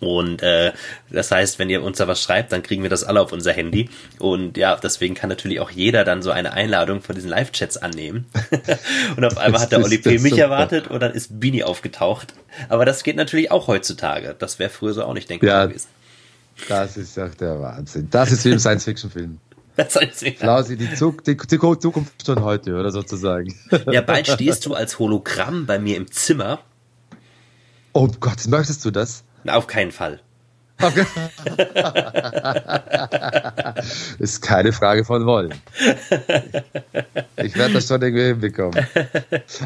Und 0.00 0.42
äh, 0.42 0.72
das 1.10 1.30
heißt, 1.30 1.58
wenn 1.58 1.70
ihr 1.70 1.82
uns 1.82 1.98
da 1.98 2.08
was 2.08 2.22
schreibt, 2.22 2.52
dann 2.52 2.62
kriegen 2.62 2.82
wir 2.82 2.90
das 2.90 3.04
alle 3.04 3.20
auf 3.20 3.32
unser 3.32 3.52
Handy. 3.52 3.88
Und 4.18 4.56
ja, 4.56 4.76
deswegen 4.76 5.14
kann 5.14 5.30
natürlich 5.30 5.60
auch 5.60 5.70
jeder 5.70 6.04
dann 6.04 6.22
so 6.22 6.30
eine 6.30 6.52
Einladung 6.52 7.00
von 7.00 7.14
diesen 7.14 7.30
Live-Chats 7.30 7.78
annehmen. 7.78 8.26
und 9.16 9.24
auf 9.24 9.38
einmal 9.38 9.62
hat 9.62 9.72
der 9.72 9.82
Oli 9.82 9.98
P. 9.98 10.18
mich 10.18 10.32
super. 10.32 10.42
erwartet 10.42 10.88
und 10.88 11.00
dann 11.00 11.12
ist 11.12 11.40
Bini 11.40 11.62
aufgetaucht. 11.62 12.34
Aber 12.68 12.84
das 12.84 13.02
geht 13.02 13.16
natürlich 13.16 13.50
auch 13.50 13.66
heutzutage. 13.66 14.34
Das 14.38 14.58
wäre 14.58 14.70
früher 14.70 14.92
so 14.92 15.04
auch 15.04 15.14
nicht 15.14 15.30
denkbar 15.30 15.48
ja, 15.48 15.66
gewesen. 15.66 15.88
Das 16.68 16.96
ist 16.96 17.16
doch 17.16 17.34
der 17.34 17.60
Wahnsinn. 17.60 18.08
Das 18.10 18.32
ist 18.32 18.44
wie 18.44 18.50
im 18.50 18.58
Science-Fiction-Film. 18.58 19.38
Flausi, 20.38 20.76
die, 20.76 20.94
Zug, 20.94 21.24
die, 21.24 21.36
die 21.36 21.58
Zukunft 21.58 22.24
schon 22.24 22.42
heute, 22.42 22.78
oder 22.78 22.92
sozusagen. 22.92 23.54
Ja, 23.90 24.02
bald 24.02 24.28
stehst 24.28 24.66
du 24.66 24.74
als 24.74 24.98
Hologramm 24.98 25.66
bei 25.66 25.78
mir 25.78 25.96
im 25.96 26.10
Zimmer. 26.10 26.60
Oh 27.92 28.08
Gott, 28.20 28.46
möchtest 28.46 28.84
du 28.84 28.90
das? 28.90 29.24
Auf 29.46 29.66
keinen 29.66 29.90
Fall. 29.90 30.20
Okay. 30.80 31.06
ist 34.18 34.42
keine 34.42 34.72
Frage 34.72 35.04
von 35.04 35.24
wollen. 35.24 35.54
Ich 37.36 37.56
werde 37.56 37.74
das 37.74 37.86
schon 37.86 38.02
irgendwie 38.02 38.24
hinbekommen. 38.24 38.84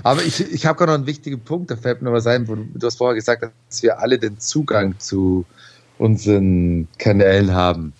Aber 0.03 0.22
ich, 0.22 0.53
ich 0.53 0.66
habe 0.66 0.76
gerade 0.76 0.93
noch 0.93 0.99
einen 0.99 1.07
wichtigen 1.07 1.41
Punkt, 1.41 1.70
da 1.70 1.76
fällt 1.76 2.03
mir 2.03 2.12
was 2.12 2.26
ein. 2.26 2.45
Du 2.47 2.86
hast 2.86 2.99
vorher 2.99 3.14
gesagt, 3.14 3.43
dass 3.43 3.82
wir 3.82 4.01
alle 4.01 4.18
den 4.18 4.39
Zugang 4.39 4.99
zu 4.99 5.47
unseren 5.99 6.88
Kanälen 6.99 7.55
haben. 7.55 7.92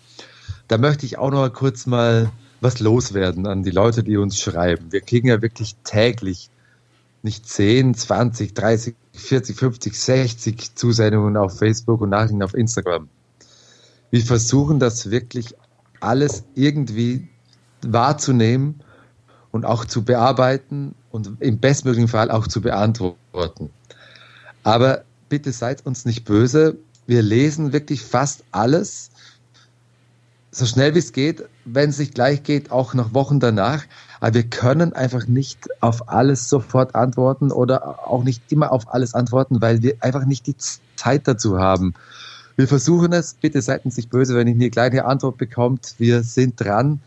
Da 0.69 0.79
möchte 0.79 1.07
ich 1.07 1.19
auch 1.19 1.31
noch 1.31 1.49
kurz 1.53 1.87
mal 1.87 2.31
was 2.61 2.81
loswerden 2.81 3.47
an 3.47 3.63
die 3.63 3.71
Leute, 3.71 4.03
die 4.03 4.17
uns 4.17 4.39
schreiben. 4.39 4.91
Wir 4.91 5.01
kriegen 5.01 5.29
ja 5.29 5.41
wirklich 5.43 5.77
täglich 5.85 6.51
nicht 7.23 7.49
10, 7.49 7.95
20, 7.95 8.55
30, 8.55 8.95
40, 9.13 9.57
50, 9.57 10.01
60 10.01 10.75
Zusendungen 10.75 11.37
auf 11.37 11.59
Facebook 11.59 12.01
und 12.01 12.11
Nachrichten 12.11 12.43
auf 12.43 12.55
Instagram. 12.55 13.09
Wir 14.11 14.23
versuchen 14.23 14.79
das 14.79 15.11
wirklich 15.11 15.55
alles 16.01 16.45
irgendwie 16.55 17.29
wahrzunehmen 17.83 18.81
und 19.51 19.65
auch 19.65 19.85
zu 19.85 20.05
bearbeiten 20.05 20.95
und 21.11 21.31
im 21.41 21.59
bestmöglichen 21.59 22.09
Fall 22.09 22.31
auch 22.31 22.47
zu 22.47 22.61
beantworten. 22.61 23.71
Aber 24.63 25.05
bitte 25.29 25.53
seid 25.53 25.85
uns 25.87 26.05
nicht 26.05 26.25
böse. 26.25 26.77
Wir 27.09 27.23
lesen 27.23 27.73
wirklich 27.73 28.03
fast 28.03 28.45
alles, 28.53 29.11
so 30.51 30.67
schnell 30.67 30.95
wie 30.95 30.99
es 30.99 31.15
geht, 31.15 31.43
wenn 31.65 31.89
es 31.89 31.99
nicht 31.99 32.15
gleich 32.15 32.43
geht, 32.43 32.71
auch 32.71 32.93
noch 32.93 33.15
Wochen 33.15 33.41
danach. 33.41 33.85
Aber 34.21 34.35
wir 34.35 34.43
können 34.43 34.93
einfach 34.93 35.27
nicht 35.27 35.69
auf 35.81 36.11
alles 36.11 36.51
sofort 36.51 36.95
antworten 36.95 37.51
oder 37.51 38.07
auch 38.07 38.25
nicht 38.25 38.43
immer 38.53 38.73
auf 38.73 38.93
alles 38.93 39.15
antworten, 39.15 39.63
weil 39.63 39.83
wir 39.83 39.97
einfach 40.01 40.27
nicht 40.27 40.47
die 40.47 40.57
Zeit 40.97 41.27
dazu 41.27 41.59
haben. 41.59 41.95
Wir 42.57 42.69
versuchen 42.69 43.15
es, 43.15 43.33
bitte 43.33 43.63
seid 43.63 43.87
uns 43.87 43.97
nicht 43.97 44.11
böse, 44.11 44.35
wenn 44.35 44.47
ihr 44.47 44.55
eine 44.55 44.69
kleine 44.69 45.07
Antwort 45.07 45.39
bekommt. 45.39 45.95
Wir 45.97 46.23
sind 46.23 46.61
dran. 46.61 47.01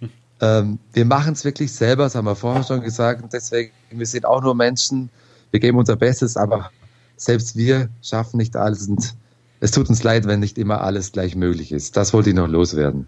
ähm, 0.40 0.80
wir 0.92 1.04
machen 1.04 1.34
es 1.34 1.44
wirklich 1.44 1.72
selber, 1.72 2.02
das 2.02 2.16
haben 2.16 2.24
wir 2.24 2.34
vorher 2.34 2.64
schon 2.64 2.80
gesagt. 2.80 3.32
Deswegen, 3.32 3.70
wir 3.92 4.06
sind 4.06 4.26
auch 4.26 4.42
nur 4.42 4.56
Menschen. 4.56 5.10
Wir 5.52 5.60
geben 5.60 5.78
unser 5.78 5.94
Bestes, 5.94 6.36
aber 6.36 6.72
selbst 7.16 7.54
wir 7.54 7.88
schaffen 8.02 8.38
nicht 8.38 8.56
alles. 8.56 8.88
Und 8.88 9.14
es 9.60 9.70
tut 9.70 9.88
uns 9.88 10.02
leid, 10.02 10.26
wenn 10.26 10.40
nicht 10.40 10.58
immer 10.58 10.82
alles 10.82 11.12
gleich 11.12 11.34
möglich 11.34 11.72
ist. 11.72 11.96
Das 11.96 12.12
wollte 12.12 12.30
ich 12.30 12.36
noch 12.36 12.48
loswerden. 12.48 13.06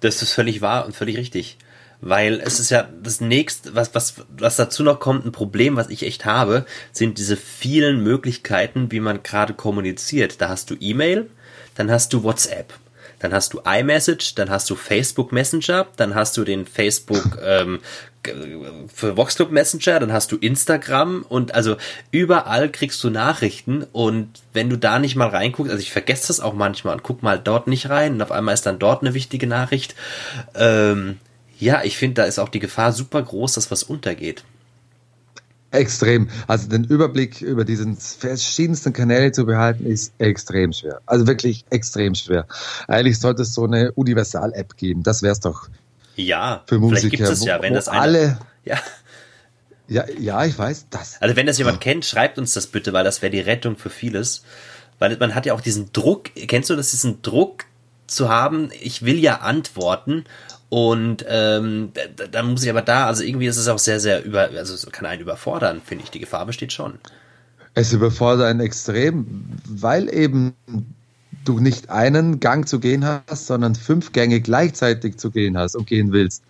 Das 0.00 0.22
ist 0.22 0.32
völlig 0.32 0.60
wahr 0.60 0.86
und 0.86 0.94
völlig 0.96 1.16
richtig 1.16 1.58
weil 2.02 2.40
es 2.44 2.58
ist 2.58 2.70
ja 2.70 2.88
das 3.00 3.20
nächste, 3.20 3.76
was, 3.76 3.94
was, 3.94 4.16
was 4.36 4.56
dazu 4.56 4.82
noch 4.82 4.98
kommt, 4.98 5.24
ein 5.24 5.32
Problem, 5.32 5.76
was 5.76 5.88
ich 5.88 6.02
echt 6.02 6.24
habe, 6.24 6.66
sind 6.90 7.16
diese 7.16 7.36
vielen 7.36 8.02
Möglichkeiten, 8.02 8.90
wie 8.90 8.98
man 8.98 9.22
gerade 9.22 9.54
kommuniziert. 9.54 10.40
Da 10.40 10.48
hast 10.48 10.68
du 10.68 10.74
E-Mail, 10.78 11.30
dann 11.76 11.90
hast 11.90 12.12
du 12.12 12.24
WhatsApp, 12.24 12.74
dann 13.22 13.32
hast 13.32 13.54
du 13.54 13.60
iMessage, 13.64 14.34
dann 14.34 14.50
hast 14.50 14.68
du 14.68 14.74
Facebook 14.74 15.32
Messenger, 15.32 15.86
dann 15.96 16.14
hast 16.14 16.36
du 16.36 16.44
den 16.44 16.66
Facebook 16.66 17.38
ähm, 17.42 17.78
für 18.92 19.16
Voxclub 19.16 19.50
Messenger, 19.50 20.00
dann 20.00 20.12
hast 20.12 20.30
du 20.32 20.36
Instagram 20.36 21.24
und 21.28 21.54
also 21.54 21.76
überall 22.10 22.70
kriegst 22.70 23.02
du 23.02 23.10
Nachrichten 23.10 23.84
und 23.92 24.28
wenn 24.52 24.68
du 24.68 24.76
da 24.76 24.98
nicht 24.98 25.16
mal 25.16 25.28
reinguckst, 25.28 25.70
also 25.70 25.82
ich 25.82 25.92
vergesse 25.92 26.28
das 26.28 26.40
auch 26.40 26.54
manchmal 26.54 26.94
und 26.94 27.02
guck 27.02 27.22
mal 27.22 27.38
dort 27.38 27.68
nicht 27.68 27.88
rein 27.88 28.14
und 28.14 28.22
auf 28.22 28.32
einmal 28.32 28.54
ist 28.54 28.66
dann 28.66 28.78
dort 28.78 29.02
eine 29.02 29.14
wichtige 29.14 29.46
Nachricht. 29.46 29.94
Ähm, 30.54 31.18
ja, 31.58 31.82
ich 31.84 31.96
finde, 31.96 32.22
da 32.22 32.24
ist 32.24 32.40
auch 32.40 32.48
die 32.48 32.58
Gefahr 32.58 32.92
super 32.92 33.22
groß, 33.22 33.52
dass 33.54 33.70
was 33.70 33.84
untergeht. 33.84 34.44
Extrem. 35.72 36.28
Also 36.46 36.68
den 36.68 36.84
Überblick 36.84 37.40
über 37.40 37.64
diesen 37.64 37.96
verschiedensten 37.96 38.92
Kanäle 38.92 39.32
zu 39.32 39.46
behalten, 39.46 39.86
ist 39.86 40.12
extrem 40.18 40.72
schwer. 40.72 41.00
Also 41.06 41.26
wirklich 41.26 41.64
extrem 41.70 42.14
schwer. 42.14 42.46
Eigentlich 42.88 43.18
sollte 43.18 43.42
es 43.42 43.54
so 43.54 43.64
eine 43.64 43.92
Universal-App 43.92 44.76
geben. 44.76 45.02
Das 45.02 45.22
wäre 45.22 45.32
es 45.32 45.40
doch. 45.40 45.68
Ja, 46.14 46.62
für 46.66 46.78
Musiker. 46.78 47.00
Vielleicht 47.00 47.16
gibt 47.16 47.28
es 47.28 47.44
ja, 47.44 47.62
wenn 47.62 47.72
das 47.72 47.88
eine, 47.88 48.00
alle. 48.00 48.38
Ja. 48.64 48.78
Ja, 49.88 50.04
ja, 50.18 50.44
ich 50.44 50.58
weiß 50.58 50.86
das. 50.90 51.20
Also 51.20 51.36
wenn 51.36 51.46
das 51.46 51.58
jemand 51.58 51.80
kennt, 51.80 52.04
schreibt 52.04 52.38
uns 52.38 52.52
das 52.52 52.66
bitte, 52.66 52.92
weil 52.92 53.04
das 53.04 53.20
wäre 53.20 53.30
die 53.30 53.40
Rettung 53.40 53.76
für 53.76 53.90
vieles. 53.90 54.42
Weil 54.98 55.16
man 55.16 55.34
hat 55.34 55.46
ja 55.46 55.54
auch 55.54 55.60
diesen 55.60 55.92
Druck, 55.92 56.30
kennst 56.34 56.70
du 56.70 56.76
das, 56.76 56.92
diesen 56.92 57.22
Druck 57.22 57.64
zu 58.06 58.28
haben, 58.28 58.70
ich 58.80 59.04
will 59.04 59.18
ja 59.18 59.36
antworten 59.36 60.24
und 60.72 61.22
ähm, 61.28 61.90
da, 62.16 62.26
da 62.28 62.42
muss 62.42 62.64
ich 62.64 62.70
aber 62.70 62.80
da, 62.80 63.06
also 63.06 63.22
irgendwie 63.22 63.44
ist 63.44 63.58
es 63.58 63.68
auch 63.68 63.78
sehr, 63.78 64.00
sehr 64.00 64.24
über, 64.24 64.48
also 64.56 64.72
es 64.72 64.86
kann 64.90 65.04
einen 65.04 65.20
überfordern, 65.20 65.82
finde 65.84 66.04
ich. 66.04 66.10
Die 66.10 66.18
Gefahr 66.18 66.46
besteht 66.46 66.72
schon. 66.72 66.94
Es 67.74 67.92
überfordert 67.92 68.46
einen 68.46 68.60
extrem, 68.60 69.44
weil 69.68 70.08
eben 70.08 70.54
du 71.44 71.60
nicht 71.60 71.90
einen 71.90 72.40
Gang 72.40 72.66
zu 72.66 72.80
gehen 72.80 73.04
hast, 73.04 73.48
sondern 73.48 73.74
fünf 73.74 74.12
Gänge 74.12 74.40
gleichzeitig 74.40 75.18
zu 75.18 75.30
gehen 75.30 75.58
hast 75.58 75.76
und 75.76 75.86
gehen 75.86 76.10
willst. 76.10 76.42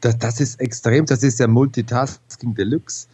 Das, 0.00 0.18
das 0.18 0.40
ist 0.40 0.60
extrem, 0.60 1.06
das 1.06 1.22
ist 1.22 1.38
ja 1.38 1.46
Multitasking 1.46 2.56
Deluxe. 2.56 3.06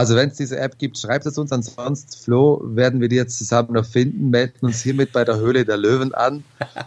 Also 0.00 0.16
wenn 0.16 0.30
es 0.30 0.36
diese 0.38 0.58
App 0.58 0.78
gibt, 0.78 0.96
schreibt 0.96 1.26
es 1.26 1.36
uns. 1.36 1.52
Ansonsten, 1.52 2.24
Flo, 2.24 2.62
werden 2.64 3.02
wir 3.02 3.08
die 3.10 3.16
jetzt 3.16 3.36
zusammen 3.36 3.74
noch 3.74 3.84
finden, 3.84 4.30
melden 4.30 4.64
uns 4.64 4.80
hiermit 4.80 5.12
bei 5.12 5.26
der 5.26 5.36
Höhle 5.36 5.66
der 5.66 5.76
Löwen 5.76 6.14
an. 6.14 6.42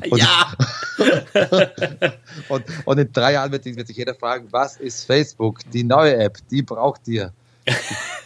Und, 0.09 0.18
ja! 0.20 0.51
und, 2.49 2.64
und, 2.86 2.97
in 2.97 3.14
drei 3.14 3.34
Jahren 3.34 3.51
wird, 3.51 3.66
wird, 3.66 3.86
sich 3.86 3.97
jeder 3.97 4.16
fragen, 4.16 4.47
was 4.49 4.78
ist 4.78 5.05
Facebook? 5.05 5.59
Die 5.74 5.84
neue 5.84 6.18
App, 6.18 6.39
die 6.49 6.64
braucht 6.64 7.07
ihr. 7.07 7.34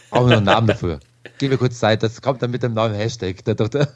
Brauchen 0.08 0.30
wir 0.30 0.30
noch 0.30 0.36
einen 0.38 0.46
Namen 0.46 0.66
dafür. 0.68 1.00
Gib 1.36 1.50
mir 1.50 1.58
kurz 1.58 1.78
Zeit, 1.78 2.02
das 2.02 2.22
kommt 2.22 2.40
dann 2.40 2.50
mit 2.50 2.62
dem 2.62 2.72
neuen 2.72 2.94
Hashtag. 2.94 3.44
Der, 3.44 3.56
der, 3.56 3.68
der 3.68 3.88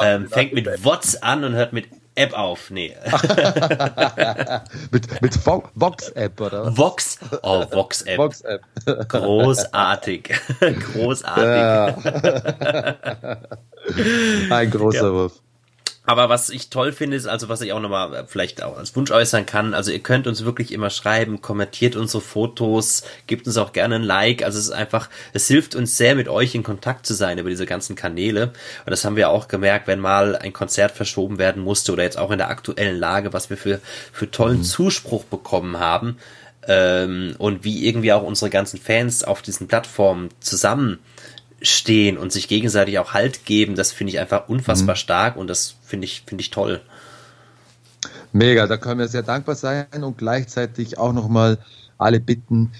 ähm, 0.00 0.30
fängt 0.30 0.54
mit 0.54 0.82
Wots 0.82 1.16
an 1.16 1.44
und 1.44 1.52
hört 1.52 1.74
mit 1.74 1.88
App 2.14 2.34
auf. 2.34 2.70
Nee. 2.70 2.94
mit 4.90 5.22
mit 5.22 5.46
Vox-App, 5.46 6.40
oder? 6.40 6.76
Vox? 6.76 7.18
Oh, 7.42 7.64
Vox-App. 7.70 8.18
Vox-App. 8.18 8.62
Großartig. 9.08 10.30
Großartig. 10.92 11.44
Ja. 11.44 11.86
Ein 14.50 14.70
großer 14.70 15.06
ja. 15.06 15.12
Wurf. 15.12 15.40
Aber 16.04 16.28
was 16.28 16.50
ich 16.50 16.68
toll 16.68 16.92
finde, 16.92 17.16
ist 17.16 17.26
also, 17.26 17.48
was 17.48 17.60
ich 17.60 17.72
auch 17.72 17.80
nochmal 17.80 18.12
äh, 18.14 18.24
vielleicht 18.26 18.62
auch 18.62 18.76
als 18.76 18.96
Wunsch 18.96 19.12
äußern 19.12 19.46
kann, 19.46 19.72
also 19.72 19.92
ihr 19.92 20.00
könnt 20.00 20.26
uns 20.26 20.44
wirklich 20.44 20.72
immer 20.72 20.90
schreiben, 20.90 21.40
kommentiert 21.40 21.94
unsere 21.94 22.20
Fotos, 22.20 23.04
gebt 23.28 23.46
uns 23.46 23.56
auch 23.56 23.72
gerne 23.72 23.96
ein 23.96 24.02
Like. 24.02 24.42
Also 24.42 24.58
es 24.58 24.66
ist 24.66 24.72
einfach, 24.72 25.08
es 25.32 25.46
hilft 25.46 25.76
uns 25.76 25.96
sehr, 25.96 26.16
mit 26.16 26.28
euch 26.28 26.56
in 26.56 26.64
Kontakt 26.64 27.06
zu 27.06 27.14
sein 27.14 27.38
über 27.38 27.50
diese 27.50 27.66
ganzen 27.66 27.94
Kanäle. 27.94 28.52
Und 28.84 28.90
das 28.90 29.04
haben 29.04 29.14
wir 29.14 29.30
auch 29.30 29.46
gemerkt, 29.46 29.86
wenn 29.86 30.00
mal 30.00 30.34
ein 30.34 30.52
Konzert 30.52 30.90
verschoben 30.90 31.38
werden 31.38 31.62
musste 31.62 31.92
oder 31.92 32.02
jetzt 32.02 32.18
auch 32.18 32.32
in 32.32 32.38
der 32.38 32.48
aktuellen 32.50 32.98
Lage, 32.98 33.32
was 33.32 33.48
wir 33.48 33.56
für, 33.56 33.80
für 34.12 34.28
tollen 34.28 34.58
mhm. 34.58 34.64
Zuspruch 34.64 35.24
bekommen 35.24 35.78
haben. 35.78 36.18
Ähm, 36.66 37.34
und 37.38 37.64
wie 37.64 37.86
irgendwie 37.86 38.12
auch 38.12 38.22
unsere 38.22 38.50
ganzen 38.50 38.78
Fans 38.80 39.24
auf 39.24 39.42
diesen 39.42 39.68
Plattformen 39.68 40.30
zusammen 40.40 40.98
stehen 41.62 42.18
und 42.18 42.32
sich 42.32 42.48
gegenseitig 42.48 42.98
auch 42.98 43.12
Halt 43.12 43.44
geben, 43.44 43.74
das 43.74 43.92
finde 43.92 44.12
ich 44.12 44.18
einfach 44.18 44.48
unfassbar 44.48 44.94
mhm. 44.94 44.98
stark 44.98 45.36
und 45.36 45.48
das 45.48 45.76
finde 45.84 46.04
ich, 46.06 46.22
finde 46.26 46.42
ich 46.42 46.50
toll. 46.50 46.80
Mega, 48.32 48.66
da 48.66 48.76
können 48.76 48.98
wir 48.98 49.08
sehr 49.08 49.22
dankbar 49.22 49.54
sein 49.54 49.86
und 50.02 50.18
gleichzeitig 50.18 50.98
auch 50.98 51.12
nochmal 51.12 51.58
alle 51.98 52.18
bitten, 52.20 52.72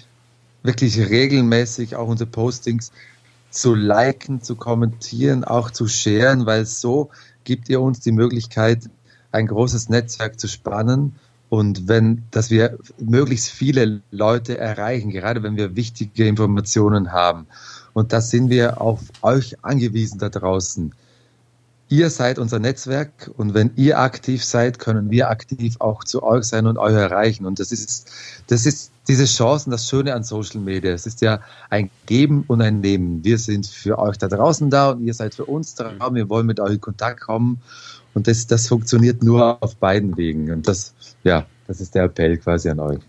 wirklich 0.63 0.97
regelmäßig 0.97 1.95
auch 1.95 2.07
unsere 2.07 2.29
Postings 2.29 2.91
zu 3.51 3.75
liken, 3.75 4.41
zu 4.41 4.55
kommentieren, 4.55 5.43
auch 5.43 5.69
zu 5.69 5.87
sharen, 5.87 6.45
weil 6.45 6.65
so 6.65 7.11
gibt 7.43 7.69
ihr 7.69 7.81
uns 7.81 7.99
die 7.99 8.11
Möglichkeit, 8.11 8.89
ein 9.31 9.47
großes 9.47 9.89
Netzwerk 9.89 10.39
zu 10.39 10.47
spannen 10.47 11.15
und 11.49 11.87
wenn, 11.87 12.23
dass 12.31 12.49
wir 12.49 12.79
möglichst 12.97 13.49
viele 13.49 14.01
Leute 14.09 14.57
erreichen, 14.57 15.11
gerade 15.11 15.43
wenn 15.43 15.55
wir 15.55 15.75
wichtige 15.75 16.27
Informationen 16.27 17.11
haben. 17.11 17.45
Und 17.93 18.11
da 18.11 18.21
sind 18.21 18.49
wir 18.49 18.81
auf 18.81 18.99
euch 19.21 19.63
angewiesen 19.63 20.19
da 20.19 20.29
draußen. 20.29 20.93
Ihr 21.89 22.09
seid 22.09 22.39
unser 22.39 22.57
Netzwerk 22.57 23.29
und 23.37 23.53
wenn 23.53 23.71
ihr 23.75 23.99
aktiv 23.99 24.43
seid, 24.43 24.79
können 24.79 25.11
wir 25.11 25.29
aktiv 25.29 25.75
auch 25.79 26.03
zu 26.03 26.23
euch 26.23 26.45
sein 26.45 26.65
und 26.65 26.77
euch 26.77 26.93
erreichen. 26.93 27.45
Und 27.45 27.59
das 27.59 27.71
ist, 27.71 28.09
das 28.47 28.65
ist 28.65 28.91
diese 29.07 29.25
Chancen, 29.25 29.69
das 29.69 29.87
Schöne 29.87 30.15
an 30.15 30.23
Social 30.23 30.59
Media. 30.59 30.91
Es 30.91 31.05
ist 31.05 31.21
ja 31.21 31.39
ein 31.69 31.91
Geben 32.07 32.45
und 32.47 32.61
ein 32.61 32.79
Nehmen. 32.79 33.23
Wir 33.23 33.37
sind 33.37 33.67
für 33.67 33.99
euch 33.99 34.17
da 34.17 34.27
draußen 34.27 34.69
da 34.71 34.91
und 34.91 35.05
ihr 35.05 35.13
seid 35.13 35.35
für 35.35 35.45
uns 35.45 35.75
da. 35.75 35.93
Wir 36.13 36.29
wollen 36.29 36.47
mit 36.47 36.59
euch 36.59 36.73
in 36.73 36.81
Kontakt 36.81 37.21
kommen. 37.21 37.61
Und 38.13 38.27
das, 38.27 38.47
das 38.47 38.67
funktioniert 38.67 39.21
nur 39.21 39.61
auf 39.61 39.75
beiden 39.75 40.17
Wegen. 40.17 40.51
Und 40.51 40.67
das, 40.67 40.93
ja, 41.23 41.45
das 41.67 41.81
ist 41.81 41.95
der 41.95 42.05
Appell 42.05 42.37
quasi 42.37 42.69
an 42.69 42.79
euch. 42.79 42.99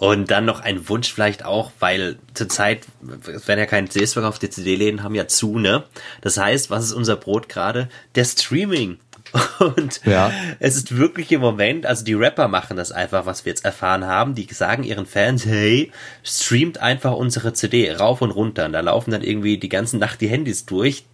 Und 0.00 0.30
dann 0.30 0.46
noch 0.46 0.60
ein 0.60 0.88
Wunsch 0.88 1.12
vielleicht 1.12 1.44
auch, 1.44 1.72
weil 1.78 2.16
zurzeit 2.32 2.86
werden 3.02 3.58
ja 3.58 3.66
keine 3.66 3.90
CDs 3.90 4.14
verkauft, 4.14 4.40
die 4.40 4.48
CD-Läden 4.48 5.02
haben 5.02 5.14
ja 5.14 5.28
zu, 5.28 5.58
ne? 5.58 5.84
Das 6.22 6.38
heißt, 6.38 6.70
was 6.70 6.84
ist 6.84 6.94
unser 6.94 7.16
Brot 7.16 7.50
gerade? 7.50 7.90
Der 8.14 8.24
Streaming. 8.24 8.98
Und 9.58 10.00
ja. 10.06 10.32
es 10.58 10.76
ist 10.76 10.96
wirklich 10.96 11.30
im 11.32 11.42
Moment, 11.42 11.84
also 11.84 12.02
die 12.02 12.14
Rapper 12.14 12.48
machen 12.48 12.78
das 12.78 12.92
einfach, 12.92 13.26
was 13.26 13.44
wir 13.44 13.50
jetzt 13.50 13.66
erfahren 13.66 14.06
haben. 14.06 14.34
Die 14.34 14.48
sagen 14.50 14.84
ihren 14.84 15.04
Fans, 15.04 15.44
hey, 15.44 15.92
streamt 16.24 16.78
einfach 16.78 17.12
unsere 17.12 17.52
CD 17.52 17.92
rauf 17.92 18.22
und 18.22 18.30
runter. 18.30 18.64
Und 18.64 18.72
da 18.72 18.80
laufen 18.80 19.10
dann 19.10 19.22
irgendwie 19.22 19.58
die 19.58 19.68
ganze 19.68 19.98
Nacht 19.98 20.22
die 20.22 20.28
Handys 20.28 20.64
durch. 20.64 21.04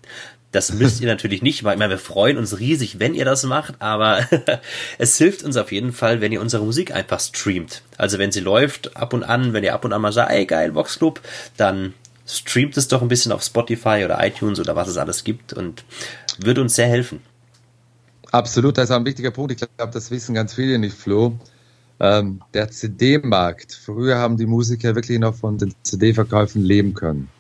Das 0.53 0.73
müsst 0.73 1.01
ihr 1.01 1.09
natürlich 1.09 1.43
nicht 1.43 1.63
machen. 1.63 1.75
Ich 1.75 1.79
meine, 1.79 1.91
wir 1.91 1.99
freuen 1.99 2.39
uns 2.39 2.59
riesig, 2.59 2.99
wenn 2.99 3.15
ihr 3.15 3.25
das 3.25 3.43
macht, 3.43 3.75
aber 3.81 4.27
es 4.99 5.19
hilft 5.19 5.43
uns 5.43 5.57
auf 5.57 5.73
jeden 5.73 5.93
Fall, 5.93 6.21
wenn 6.21 6.33
ihr 6.33 6.41
unsere 6.41 6.65
Musik 6.65 6.95
einfach 6.95 7.21
streamt. 7.21 7.83
Also 7.99 8.19
wenn 8.19 8.33
sie 8.33 8.41
läuft, 8.41 8.97
ab 8.97 9.13
und 9.13 9.25
an, 9.25 9.53
wenn 9.53 9.65
ihr 9.65 9.75
ab 9.75 9.85
und 9.85 9.93
an 9.93 10.01
mal 10.01 10.13
sagt, 10.13 10.33
ey 10.33 10.47
geil, 10.47 10.75
Vox 10.75 10.99
Club, 10.99 11.21
dann 11.57 11.95
streamt 12.27 12.77
es 12.77 12.89
doch 12.89 13.03
ein 13.03 13.09
bisschen 13.09 13.33
auf 13.33 13.43
Spotify 13.43 14.03
oder 14.05 14.25
iTunes 14.25 14.59
oder 14.59 14.77
was 14.77 14.89
es 14.89 14.97
alles 14.97 15.25
gibt 15.25 15.53
und 15.53 15.85
würde 16.39 16.61
uns 16.61 16.75
sehr 16.75 16.89
helfen. 16.89 17.21
Absolut, 18.33 18.79
das 18.79 18.85
ist 18.85 18.91
ein 18.91 19.05
wichtiger 19.05 19.31
Punkt. 19.31 19.53
Ich 19.53 19.59
glaube, 19.59 19.93
das 19.93 20.11
wissen 20.11 20.35
ganz 20.35 20.55
viele 20.55 20.79
nicht, 20.79 20.97
Flo. 20.97 21.39
Ähm, 21.99 22.41
der 22.53 22.71
CD-Markt. 22.71 23.73
Früher 23.73 24.19
haben 24.19 24.37
die 24.37 24.47
Musiker 24.47 24.95
wirklich 24.95 25.19
noch 25.19 25.35
von 25.35 25.59
den 25.59 25.75
CD-Verkäufen 25.83 26.63
leben 26.63 26.95
können 26.95 27.31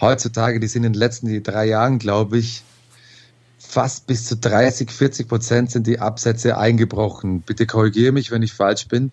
heutzutage, 0.00 0.60
die 0.60 0.66
sind 0.66 0.84
in 0.84 0.92
den 0.92 0.98
letzten 0.98 1.42
drei 1.42 1.66
Jahren, 1.66 1.98
glaube 1.98 2.38
ich, 2.38 2.62
fast 3.58 4.06
bis 4.06 4.24
zu 4.24 4.36
30, 4.36 4.90
40 4.90 5.28
Prozent 5.28 5.70
sind 5.70 5.86
die 5.86 5.98
Absätze 5.98 6.56
eingebrochen. 6.56 7.42
Bitte 7.42 7.66
korrigiere 7.66 8.12
mich, 8.12 8.30
wenn 8.30 8.42
ich 8.42 8.52
falsch 8.52 8.88
bin. 8.88 9.12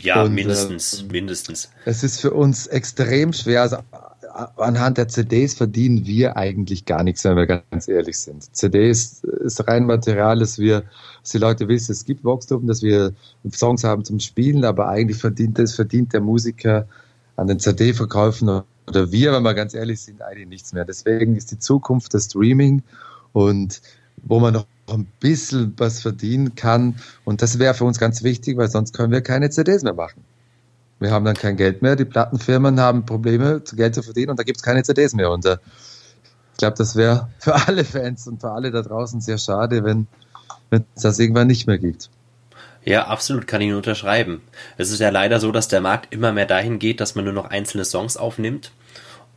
Ja, 0.00 0.22
Und, 0.22 0.34
mindestens, 0.34 1.02
äh, 1.02 1.04
mindestens. 1.04 1.70
Es 1.84 2.02
ist 2.02 2.20
für 2.20 2.32
uns 2.32 2.66
extrem 2.66 3.32
schwer. 3.32 3.62
Also 3.62 3.78
anhand 4.56 4.98
der 4.98 5.08
CDs 5.08 5.54
verdienen 5.54 6.06
wir 6.06 6.36
eigentlich 6.36 6.84
gar 6.84 7.02
nichts, 7.02 7.24
wenn 7.24 7.36
wir 7.36 7.46
ganz 7.46 7.88
ehrlich 7.88 8.18
sind. 8.18 8.54
CDs 8.54 9.22
ist 9.22 9.66
rein 9.68 9.86
Material, 9.86 10.38
dass 10.38 10.58
wir, 10.58 10.82
dass 11.22 11.30
die 11.30 11.38
Leute 11.38 11.68
wissen, 11.68 11.92
es 11.92 12.04
gibt 12.04 12.24
Voxtuben, 12.24 12.66
dass 12.66 12.82
wir 12.82 13.14
Songs 13.52 13.84
haben 13.84 14.04
zum 14.04 14.20
Spielen, 14.20 14.64
aber 14.64 14.88
eigentlich 14.88 15.18
verdient 15.18 15.58
das 15.58 15.74
verdient 15.74 16.12
der 16.12 16.20
Musiker 16.20 16.88
an 17.36 17.46
den 17.46 17.58
CD-Verkäufen 17.58 18.62
oder 18.86 19.10
wir, 19.12 19.32
wenn 19.32 19.42
wir 19.42 19.54
ganz 19.54 19.74
ehrlich 19.74 20.00
sind, 20.00 20.22
eigentlich 20.22 20.48
nichts 20.48 20.72
mehr. 20.72 20.84
Deswegen 20.84 21.36
ist 21.36 21.50
die 21.50 21.58
Zukunft 21.58 22.14
das 22.14 22.26
Streaming 22.26 22.82
und 23.32 23.80
wo 24.22 24.40
man 24.40 24.54
noch 24.54 24.66
ein 24.88 25.06
bisschen 25.20 25.74
was 25.76 26.00
verdienen 26.00 26.54
kann. 26.54 26.96
Und 27.24 27.42
das 27.42 27.58
wäre 27.58 27.74
für 27.74 27.84
uns 27.84 27.98
ganz 27.98 28.22
wichtig, 28.22 28.56
weil 28.56 28.68
sonst 28.68 28.94
können 28.94 29.12
wir 29.12 29.22
keine 29.22 29.50
CDs 29.50 29.82
mehr 29.82 29.94
machen. 29.94 30.22
Wir 31.00 31.10
haben 31.10 31.24
dann 31.24 31.34
kein 31.34 31.56
Geld 31.56 31.82
mehr, 31.82 31.96
die 31.96 32.04
Plattenfirmen 32.04 32.80
haben 32.80 33.04
Probleme, 33.04 33.62
Geld 33.74 33.94
zu 33.94 34.02
verdienen 34.02 34.30
und 34.30 34.38
da 34.38 34.42
gibt 34.42 34.58
es 34.58 34.62
keine 34.62 34.82
CDs 34.82 35.14
mehr. 35.14 35.30
Und 35.30 35.44
äh, 35.44 35.58
ich 36.52 36.58
glaube, 36.58 36.76
das 36.76 36.96
wäre 36.96 37.28
für 37.38 37.54
alle 37.54 37.84
Fans 37.84 38.26
und 38.26 38.40
für 38.40 38.50
alle 38.50 38.70
da 38.70 38.82
draußen 38.82 39.20
sehr 39.20 39.38
schade, 39.38 39.84
wenn 39.84 40.06
es 40.70 41.02
das 41.02 41.18
irgendwann 41.18 41.48
nicht 41.48 41.66
mehr 41.66 41.78
gibt. 41.78 42.10
Ja, 42.84 43.06
absolut 43.06 43.46
kann 43.46 43.62
ich 43.62 43.68
nur 43.68 43.78
unterschreiben. 43.78 44.42
Es 44.76 44.90
ist 44.90 45.00
ja 45.00 45.08
leider 45.08 45.40
so, 45.40 45.52
dass 45.52 45.68
der 45.68 45.80
Markt 45.80 46.12
immer 46.12 46.32
mehr 46.32 46.46
dahin 46.46 46.78
geht, 46.78 47.00
dass 47.00 47.14
man 47.14 47.24
nur 47.24 47.32
noch 47.32 47.46
einzelne 47.46 47.84
Songs 47.84 48.16
aufnimmt 48.16 48.72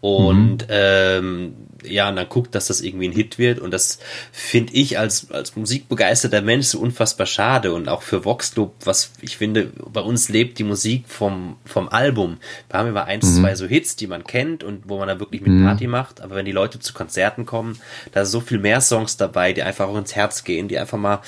und 0.01 0.63
mhm. 0.63 0.67
ähm, 0.69 1.53
ja, 1.83 2.09
und 2.09 2.15
dann 2.15 2.29
guckt, 2.29 2.53
dass 2.55 2.67
das 2.67 2.81
irgendwie 2.81 3.07
ein 3.07 3.13
Hit 3.13 3.37
wird 3.37 3.59
und 3.59 3.71
das 3.71 3.99
finde 4.31 4.73
ich 4.73 4.99
als 4.99 5.31
als 5.31 5.55
musikbegeisterter 5.55 6.41
Mensch 6.41 6.67
so 6.67 6.79
unfassbar 6.79 7.25
schade 7.25 7.73
und 7.73 7.87
auch 7.87 8.01
für 8.01 8.25
Vox 8.25 8.53
Club, 8.53 8.75
was 8.83 9.11
ich 9.21 9.37
finde, 9.37 9.71
bei 9.91 10.01
uns 10.01 10.29
lebt 10.29 10.59
die 10.59 10.63
Musik 10.63 11.05
vom 11.07 11.57
vom 11.65 11.89
Album. 11.89 12.37
Wir 12.69 12.79
haben 12.79 12.89
immer 12.89 13.05
eins, 13.05 13.25
mhm. 13.25 13.41
zwei 13.41 13.55
so 13.55 13.65
Hits, 13.65 13.95
die 13.95 14.07
man 14.07 14.23
kennt 14.23 14.63
und 14.63 14.83
wo 14.87 14.97
man 14.97 15.07
da 15.07 15.19
wirklich 15.19 15.41
mit 15.41 15.51
mhm. 15.51 15.65
Party 15.65 15.87
macht, 15.87 16.21
aber 16.21 16.35
wenn 16.35 16.45
die 16.45 16.51
Leute 16.51 16.79
zu 16.79 16.93
Konzerten 16.93 17.45
kommen, 17.45 17.79
da 18.11 18.25
sind 18.25 18.31
so 18.31 18.41
viel 18.41 18.59
mehr 18.59 18.81
Songs 18.81 19.17
dabei, 19.17 19.53
die 19.53 19.63
einfach 19.63 19.87
auch 19.87 19.97
ins 19.97 20.15
Herz 20.15 20.43
gehen, 20.43 20.67
die 20.67 20.77
einfach 20.77 20.97
mal 20.97 21.21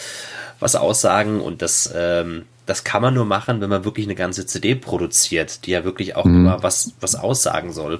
was 0.60 0.76
aussagen 0.76 1.42
und 1.42 1.62
das, 1.62 1.92
ähm, 1.96 2.46
das 2.66 2.84
kann 2.84 3.02
man 3.02 3.14
nur 3.14 3.26
machen, 3.26 3.62
wenn 3.62 3.70
man 3.70 3.86
wirklich 3.86 4.06
eine 4.06 4.16
ganze 4.16 4.46
CD 4.46 4.76
produziert, 4.76 5.66
die 5.66 5.72
ja 5.72 5.84
wirklich 5.84 6.16
auch 6.16 6.26
mhm. 6.26 6.36
immer 6.36 6.64
was, 6.64 6.94
was 7.00 7.16
aussagen 7.16 7.72
soll. 7.72 8.00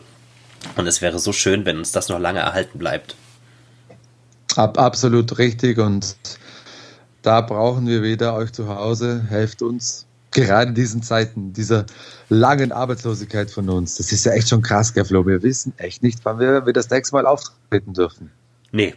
Und 0.76 0.88
es 0.88 1.02
wäre 1.02 1.20
so 1.20 1.34
schön, 1.34 1.66
wenn 1.66 1.78
uns 1.78 1.92
das 1.92 2.10
noch 2.10 2.20
lange 2.20 2.40
erhalten 2.40 2.80
bleibt. 2.80 3.16
Ab, 4.56 4.78
absolut 4.78 5.38
richtig 5.38 5.78
und 5.78 6.18
da 7.22 7.42
brauchen 7.42 7.88
wir 7.88 8.02
wieder 8.02 8.34
euch 8.34 8.52
zu 8.52 8.68
Hause, 8.68 9.26
helft 9.30 9.62
uns. 9.62 10.06
Gerade 10.32 10.70
in 10.70 10.76
diesen 10.76 11.02
Zeiten, 11.02 11.54
dieser 11.54 11.86
langen 12.30 12.72
Arbeitslosigkeit 12.72 13.50
von 13.50 13.68
uns. 13.70 13.96
Das 13.96 14.12
ist 14.12 14.26
ja 14.26 14.34
echt 14.34 14.48
schon 14.48 14.62
krass, 14.62 14.94
gell, 14.94 15.04
Flo. 15.04 15.26
Wir 15.26 15.42
wissen 15.42 15.74
echt 15.78 16.04
nicht, 16.04 16.20
wann 16.24 16.40
wir, 16.40 16.66
wir 16.66 16.74
das 16.74 16.90
nächste 16.90 17.16
Mal 17.16 17.26
auftreten 17.26 17.94
dürfen. 17.94 18.32
Nee, 18.72 18.94